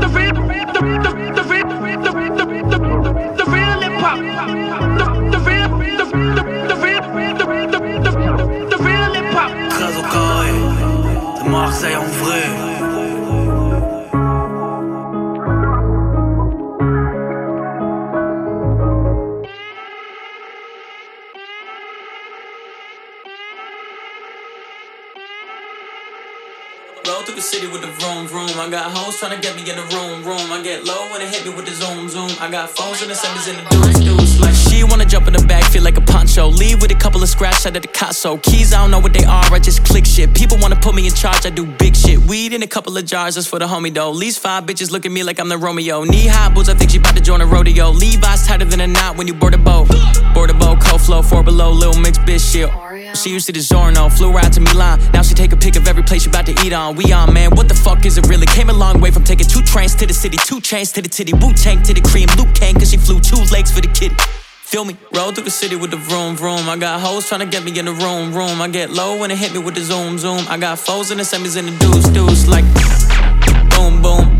The 0.00 0.08
real, 0.08 0.34
the 0.36 0.80
the 1.04 1.20
the 1.36 1.42
real, 1.50 1.66
the 1.66 2.12
the 2.70 2.78
the 3.36 3.44
real 3.50 3.80
hip 3.80 4.00
hop. 4.00 4.18
The 5.32 5.38
real, 5.46 5.68
the 5.96 6.04
the 6.36 6.44
the 6.68 6.76
real, 6.82 7.04
the 7.34 7.46
the 8.04 8.14
the 8.70 8.78
real 8.84 9.12
hip 9.14 9.32
hop. 9.34 9.50
Très 9.70 9.92
au 9.96 10.04
carré, 10.12 10.52
de 11.44 11.48
Marseille 11.50 11.96
en 11.96 12.08
vrai. 12.24 12.65
Roll 27.06 27.22
through 27.22 27.36
the 27.36 27.40
city 27.40 27.68
with 27.68 27.82
the 27.82 27.92
vroom 28.02 28.26
vroom. 28.26 28.50
I 28.58 28.68
got 28.68 28.90
hoes 28.90 29.20
trying 29.20 29.30
to 29.30 29.40
get 29.40 29.54
me 29.54 29.62
in 29.62 29.76
the 29.76 29.86
room 29.94 30.24
room. 30.24 30.50
I 30.50 30.60
get 30.60 30.84
low 30.84 31.08
when 31.12 31.22
it 31.22 31.28
hit 31.28 31.46
me 31.46 31.54
with 31.54 31.66
the 31.66 31.70
zoom 31.70 32.08
zoom. 32.08 32.30
I 32.40 32.50
got 32.50 32.70
phones 32.70 33.00
and 33.00 33.10
the 33.10 33.14
senders 33.14 33.46
in 33.46 33.62
the 33.62 33.70
deuce 33.70 34.00
deuce. 34.00 34.40
Like 34.40 34.65
she 34.68 34.84
wanna 34.84 35.04
jump 35.04 35.26
in 35.26 35.32
the 35.32 35.44
back, 35.46 35.64
feel 35.64 35.82
like 35.82 35.96
a 35.96 36.00
poncho. 36.00 36.48
Leave 36.48 36.80
with 36.80 36.90
a 36.90 36.94
couple 36.94 37.22
of 37.22 37.28
scratch 37.28 37.66
out 37.66 37.76
of 37.76 37.82
the 37.82 37.88
Casso. 37.88 38.40
Keys, 38.42 38.72
I 38.72 38.80
don't 38.80 38.90
know 38.90 38.98
what 38.98 39.12
they 39.12 39.24
are, 39.24 39.44
I 39.52 39.58
just 39.58 39.84
click 39.84 40.06
shit. 40.06 40.34
People 40.34 40.58
wanna 40.58 40.76
put 40.76 40.94
me 40.94 41.06
in 41.06 41.12
charge, 41.12 41.46
I 41.46 41.50
do 41.50 41.66
big 41.66 41.96
shit. 41.96 42.18
Weed 42.18 42.52
in 42.52 42.62
a 42.62 42.66
couple 42.66 42.96
of 42.96 43.04
jars 43.04 43.34
just 43.34 43.48
for 43.48 43.58
the 43.58 43.66
homie 43.66 43.92
though. 43.92 44.10
Least 44.10 44.40
five 44.40 44.64
bitches 44.64 44.90
look 44.90 45.04
at 45.06 45.12
me 45.12 45.22
like 45.22 45.38
I'm 45.38 45.48
the 45.48 45.58
Romeo. 45.58 46.04
Knee 46.04 46.26
high 46.26 46.52
boots, 46.52 46.68
I 46.68 46.74
think 46.74 46.90
she 46.90 46.98
about 46.98 47.16
to 47.16 47.22
join 47.22 47.40
a 47.40 47.46
rodeo. 47.46 47.90
Levi's 47.90 48.46
tighter 48.46 48.64
than 48.64 48.80
a 48.80 48.86
knot 48.86 49.16
when 49.16 49.26
you 49.26 49.34
board 49.34 49.54
a 49.54 49.58
boat. 49.58 49.88
Board 50.34 50.50
a 50.50 50.54
boat, 50.54 50.80
cold 50.80 51.02
flow, 51.02 51.22
four 51.22 51.42
below, 51.42 51.70
little 51.70 52.00
mix 52.00 52.18
bitch 52.18 52.52
shit. 52.52 52.70
She 53.16 53.30
used 53.30 53.46
to 53.46 53.52
the 53.52 53.60
Zorno, 53.60 54.12
flew 54.14 54.32
right 54.32 54.52
to 54.52 54.60
Milan. 54.60 55.00
Now 55.12 55.22
she 55.22 55.34
take 55.34 55.52
a 55.52 55.56
pic 55.56 55.76
of 55.76 55.88
every 55.88 56.02
place 56.02 56.22
she 56.24 56.28
about 56.28 56.46
to 56.46 56.52
eat 56.64 56.72
on. 56.72 56.96
We 56.96 57.12
on, 57.12 57.32
man, 57.32 57.50
what 57.54 57.68
the 57.68 57.74
fuck 57.74 58.04
is 58.04 58.18
it 58.18 58.26
really? 58.28 58.46
Came 58.46 58.68
a 58.68 58.72
long 58.72 59.00
way 59.00 59.10
from 59.10 59.24
taking 59.24 59.46
two 59.46 59.62
trains 59.62 59.94
to 59.96 60.06
the 60.06 60.14
city, 60.14 60.36
two 60.36 60.60
chains 60.60 60.92
to 60.92 61.02
the 61.02 61.08
titty, 61.08 61.32
Wu 61.34 61.52
Tang 61.54 61.82
to 61.82 61.94
the 61.94 62.00
cream. 62.00 62.28
Luke 62.36 62.54
Kang, 62.54 62.74
cause 62.74 62.90
she 62.90 62.96
flew 62.96 63.20
two 63.20 63.42
legs 63.52 63.70
for 63.70 63.80
the 63.80 63.88
kitty. 63.88 64.16
Feel 64.66 64.84
me? 64.84 64.96
Roll 65.14 65.30
through 65.30 65.44
the 65.44 65.50
city 65.52 65.76
with 65.76 65.92
the 65.92 65.96
vroom 65.96 66.34
vroom. 66.34 66.68
I 66.68 66.76
got 66.76 67.00
hoes 67.00 67.30
tryna 67.30 67.48
get 67.48 67.62
me 67.62 67.78
in 67.78 67.84
the 67.84 67.92
room 67.92 68.34
room. 68.34 68.60
I 68.60 68.66
get 68.66 68.90
low 68.90 69.16
when 69.16 69.30
it 69.30 69.38
hit 69.38 69.52
me 69.52 69.60
with 69.60 69.76
the 69.76 69.80
zoom 69.80 70.18
zoom. 70.18 70.44
I 70.48 70.58
got 70.58 70.80
foes 70.80 71.12
in 71.12 71.18
the 71.18 71.22
semis 71.22 71.56
and 71.56 71.68
the 71.68 71.78
deuce 71.78 72.08
deuce. 72.08 72.48
Like 72.48 72.64
boom. 73.70 74.02
Boom 74.02 74.35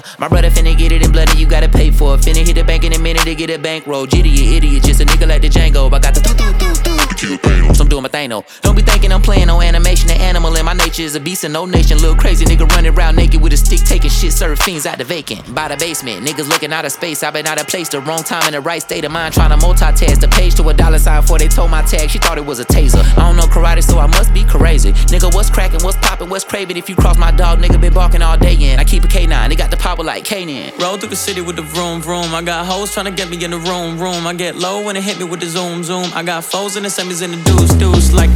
Boom, 0.00 0.08
boom. 0.08 0.10
Look, 0.10 0.18
my 0.18 0.28
brother 0.28 0.50
finna 0.50 0.76
get 0.76 0.92
it 0.92 1.04
in 1.04 1.12
blood 1.12 1.30
and 1.30 1.38
you 1.38 1.46
gotta 1.46 1.68
pay 1.68 1.90
for 1.90 2.14
it. 2.14 2.20
Finna 2.20 2.46
hit 2.46 2.54
the 2.54 2.64
bank 2.64 2.84
in 2.84 2.92
a 2.92 2.98
minute 2.98 3.22
to 3.22 3.34
get 3.34 3.50
a 3.50 3.58
bankroll. 3.58 4.06
Jitty, 4.06 4.30
you 4.30 4.56
idiot, 4.56 4.84
just 4.84 5.00
a 5.00 5.04
nigga 5.04 5.28
like 5.28 5.42
the 5.42 5.48
Django. 5.48 5.92
I 5.92 5.98
got 5.98 6.14
the 6.14 6.20
doo 6.20 6.34
doo 6.34 6.52
doo 6.58 7.36
doo. 7.38 7.74
So 7.74 7.82
I'm 7.82 7.88
doing 7.88 8.02
my 8.02 8.08
thing 8.08 8.30
though. 8.30 8.44
Don't 8.62 8.76
be 8.76 8.82
thinking 8.82 9.12
I'm 9.12 9.22
playing 9.22 9.50
on 9.50 9.62
animation. 9.62 10.08
The 10.08 10.14
animal 10.14 10.54
in 10.56 10.64
my 10.64 10.72
nature 10.72 11.02
is 11.02 11.14
a 11.14 11.20
beast 11.20 11.44
and 11.44 11.52
no 11.52 11.66
nation. 11.66 11.98
Little 11.98 12.16
crazy 12.16 12.44
nigga 12.44 12.68
running 12.70 12.94
around 12.94 13.16
naked 13.16 13.40
with 13.40 13.52
a 13.52 13.56
stick, 13.56 13.80
taking 13.80 14.10
shit, 14.10 14.32
serve 14.32 14.58
fiends 14.58 14.86
out 14.86 14.98
the 14.98 15.04
vacant. 15.04 15.54
By 15.54 15.68
the 15.68 15.76
basement, 15.76 16.26
niggas 16.26 16.48
looking 16.48 16.72
out 16.72 16.84
of 16.84 16.92
space. 16.92 17.22
i 17.22 17.30
been 17.30 17.46
out 17.46 17.60
of 17.60 17.66
place, 17.68 17.88
the 17.88 18.00
wrong 18.00 18.22
time 18.22 18.46
in 18.46 18.52
the 18.52 18.60
right 18.60 18.82
state 18.82 19.04
of 19.04 19.12
mind. 19.12 19.34
Trying 19.34 19.50
to 19.50 19.64
multitask 19.64 20.20
the 20.20 20.28
page 20.28 20.54
to 20.56 20.68
a 20.68 20.74
dollar 20.74 20.98
sign 20.98 21.20
before 21.22 21.38
they 21.38 21.48
told 21.48 21.70
my 21.70 21.82
tag. 21.82 22.10
She 22.10 22.18
thought 22.18 22.38
it 22.38 22.46
was 22.46 22.58
a 22.58 22.64
taser. 22.64 23.04
I 23.16 23.26
don't 23.26 23.36
know 23.36 23.44
karate, 23.44 23.82
so 23.82 23.98
I 23.98 24.06
must 24.06 24.32
be 24.32 24.44
crazy. 24.44 24.92
Nigga, 25.12 25.32
what's 25.34 25.50
cracking? 25.50 25.80
What's 25.82 25.98
popping? 25.98 26.28
What's 26.28 26.44
craving? 26.44 26.76
If 26.76 26.88
you 26.88 26.96
cross 26.96 27.18
my 27.18 27.30
dog, 27.30 27.58
nigga 27.60 27.80
been 27.80 27.92
barking 27.92 28.22
all 28.22 28.38
day 28.38 28.54
in. 28.54 28.78
I 28.78 28.84
keep 28.84 29.04
a 29.04 29.08
K9, 29.08 29.48
they 29.48 29.56
got 29.56 29.70
the 29.70 29.76
like 29.98 30.24
Kanan. 30.24 30.78
Roll 30.78 30.96
through 30.96 31.08
the 31.10 31.16
city 31.16 31.40
with 31.40 31.56
the 31.56 31.62
vroom 31.62 32.00
vroom. 32.00 32.34
I 32.34 32.42
got 32.42 32.66
hoes 32.66 32.94
tryna 32.94 33.16
get 33.16 33.28
me 33.28 33.42
in 33.44 33.50
the 33.50 33.58
room 33.58 33.98
room. 33.98 34.26
I 34.26 34.34
get 34.34 34.56
low 34.56 34.84
when 34.84 34.96
it 34.96 35.02
hit 35.02 35.18
me 35.18 35.24
with 35.24 35.40
the 35.40 35.46
zoom 35.46 35.82
zoom. 35.82 36.06
I 36.14 36.22
got 36.22 36.44
foes 36.44 36.76
in 36.76 36.84
the 36.84 36.88
semis 36.88 37.22
and 37.22 37.34
the 37.34 37.42
deuce 37.44 37.74
deuce. 37.74 38.12
Like 38.12 38.30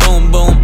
boom. 0.00 0.30
Boom 0.30 0.63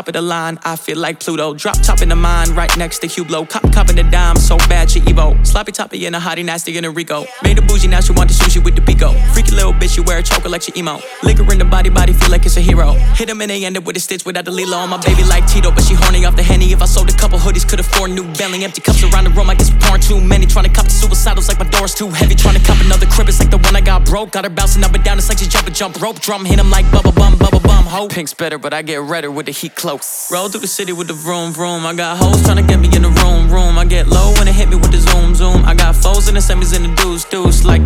Top 0.00 0.08
of 0.08 0.14
the 0.14 0.22
line, 0.22 0.58
I 0.64 0.76
feel 0.76 0.96
like 0.96 1.20
Pluto. 1.20 1.52
Drop 1.52 1.76
top 1.82 2.00
in 2.00 2.08
the 2.08 2.16
mine, 2.16 2.54
right 2.54 2.74
next 2.78 3.00
to 3.00 3.06
Hublot. 3.06 3.50
Cop 3.50 3.70
cop 3.70 3.90
in 3.90 3.96
the 3.96 4.02
dime, 4.02 4.36
so 4.36 4.56
bad 4.56 4.90
she 4.90 5.00
Evo. 5.00 5.36
Sloppy 5.46 5.72
toppy 5.72 6.06
in 6.06 6.14
a 6.14 6.18
hottie, 6.18 6.42
nasty 6.42 6.78
in 6.78 6.86
a 6.86 6.90
Rico. 6.90 7.26
Made 7.42 7.58
a 7.58 7.60
bougie, 7.60 7.86
now 7.86 8.00
she 8.00 8.12
want 8.12 8.30
the 8.30 8.34
sushi 8.34 8.64
with 8.64 8.74
the 8.76 8.80
pico. 8.80 9.12
Freaky 9.34 9.50
little 9.50 9.74
bitch, 9.74 9.98
you 9.98 10.02
wear 10.02 10.16
a 10.16 10.22
choker 10.22 10.48
like 10.48 10.62
she 10.62 10.72
emo. 10.74 11.00
Liquor 11.22 11.52
in 11.52 11.58
the 11.58 11.66
body, 11.66 11.90
body 11.90 12.14
feel 12.14 12.30
like 12.30 12.46
it's 12.46 12.56
a 12.56 12.62
hero. 12.62 12.94
Hit 13.12 13.28
him 13.28 13.42
and 13.42 13.50
they 13.50 13.62
ended 13.62 13.84
with 13.84 13.94
a 13.98 14.00
stitch 14.00 14.24
without 14.24 14.46
the 14.46 14.50
Lilo. 14.50 14.78
On 14.78 14.88
my 14.88 14.96
baby 15.02 15.22
like 15.24 15.46
Tito, 15.46 15.70
but 15.70 15.84
she 15.84 15.92
horny 15.92 16.24
off 16.24 16.34
the 16.34 16.42
henny. 16.42 16.72
If 16.72 16.80
I 16.80 16.86
sold 16.86 17.10
a 17.10 17.12
couple 17.12 17.38
hoodies, 17.38 17.68
could 17.68 17.80
afford 17.80 18.12
new 18.12 18.24
belly. 18.40 18.64
Empty 18.64 18.80
cups 18.80 19.02
around 19.02 19.24
the 19.24 19.30
room, 19.36 19.50
I 19.50 19.54
guess 19.54 19.70
we 19.70 19.78
pouring 19.80 20.00
too 20.00 20.18
many. 20.18 20.46
Trying 20.46 20.64
to 20.64 20.72
cop 20.72 20.86
the 20.86 20.92
suicidals 20.92 21.48
like 21.48 21.58
my 21.58 21.68
door's 21.68 21.94
too 21.94 22.08
heavy. 22.08 22.34
Trying 22.34 22.56
to 22.58 22.64
cop 22.64 22.80
another 22.80 23.04
crib, 23.04 23.28
it's 23.28 23.38
like 23.38 23.50
the 23.50 23.58
one 23.58 23.76
I 23.76 23.82
got 23.82 24.06
broke. 24.06 24.30
Got 24.30 24.44
her 24.44 24.50
bouncing 24.50 24.82
up 24.82 24.94
and 24.94 25.04
down, 25.04 25.18
it's 25.18 25.28
like 25.28 25.40
she 25.40 25.46
jump 25.46 25.68
a 25.68 25.70
jump 25.70 26.00
rope. 26.00 26.20
Drum 26.20 26.46
hit 26.46 26.58
him 26.58 26.70
like 26.70 26.90
bubble 26.90 27.12
bum, 27.12 27.36
bubble 27.36 27.60
bum. 27.60 27.84
Ho, 27.84 28.08
pink's 28.08 28.32
better, 28.32 28.56
but 28.56 28.72
I 28.72 28.80
get 28.80 29.02
redder 29.02 29.30
with 29.30 29.44
the 29.44 29.52
heat 29.52 29.74
close. 29.90 30.30
Roll 30.30 30.48
through 30.48 30.60
the 30.60 30.66
city 30.66 30.92
with 30.92 31.08
the 31.08 31.14
vroom 31.14 31.52
vroom. 31.52 31.84
I 31.86 31.94
got 31.94 32.18
hoes 32.18 32.42
trying 32.42 32.56
to 32.56 32.62
get 32.62 32.78
me 32.78 32.88
in 32.94 33.02
the 33.02 33.10
room 33.22 33.50
room. 33.50 33.78
I 33.78 33.84
get 33.84 34.06
low 34.06 34.32
when 34.38 34.46
it 34.46 34.54
hit 34.54 34.68
me 34.68 34.76
with 34.76 34.92
the 34.92 34.98
zoom 34.98 35.34
zoom. 35.34 35.64
I 35.64 35.74
got 35.74 35.96
foes 35.96 36.28
in 36.28 36.34
the 36.34 36.40
semis 36.40 36.74
and 36.76 36.84
the 36.84 37.02
deuce 37.02 37.24
deuce. 37.24 37.64
Like 37.64 37.82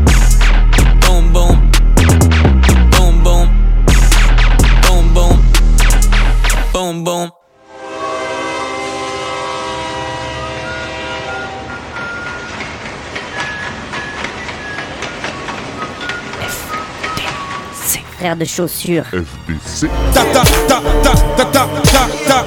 Frère 18.24 18.36
de 18.36 18.46
chaussures. 18.46 19.04
FDC. 19.04 19.86
Ta 20.14 20.22
ta 20.24 20.40
ta 20.66 20.80
ta 21.02 21.12
ta 21.36 21.44
ta 21.44 21.68
ta 21.92 22.08
ta. 22.26 22.44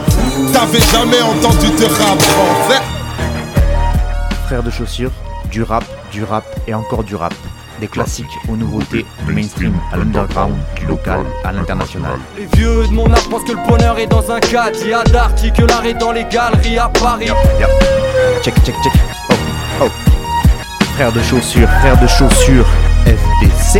T'avais 0.51 0.79
jamais 0.79 1.21
entendu 1.21 1.67
de 1.67 1.85
rap 1.85 2.19
français 2.19 2.81
Frères 4.47 4.63
de 4.63 4.71
chaussures, 4.71 5.11
du 5.51 5.61
rap, 5.61 5.83
du 6.11 6.23
rap 6.23 6.45
et 6.65 6.73
encore 6.73 7.03
du 7.03 7.13
rap. 7.13 7.35
Des 7.79 7.87
classiques 7.87 8.25
aux 8.49 8.55
nouveautés, 8.55 9.05
du 9.27 9.33
mainstream 9.33 9.75
à 9.93 9.97
l'underground, 9.97 10.55
du 10.77 10.87
local 10.87 11.19
à 11.43 11.51
l'international. 11.51 12.17
Les 12.39 12.47
vieux 12.57 12.87
de 12.87 12.93
mon 12.93 13.13
âge 13.13 13.29
pensent 13.29 13.43
que 13.43 13.51
le 13.51 13.67
bonheur 13.67 13.99
est 13.99 14.07
dans 14.07 14.31
un 14.31 14.39
cadre. 14.39 14.79
Il 14.81 14.89
y 14.89 14.93
a 14.95 15.03
d'arty 15.03 15.51
que 15.51 15.61
l'art 15.61 15.85
est 15.85 15.93
dans 15.93 16.11
les 16.11 16.23
galeries 16.23 16.79
à 16.79 16.89
Paris. 16.89 17.27
Yep. 17.27 17.69
Check, 18.41 18.55
check, 18.63 18.75
check. 18.83 18.93
Oh, 19.29 19.33
oh. 19.83 19.89
Frères 20.95 21.11
de 21.11 21.21
chaussures, 21.21 21.69
frères 21.69 22.01
de 22.01 22.07
chaussures, 22.07 22.65
FDC. 23.05 23.79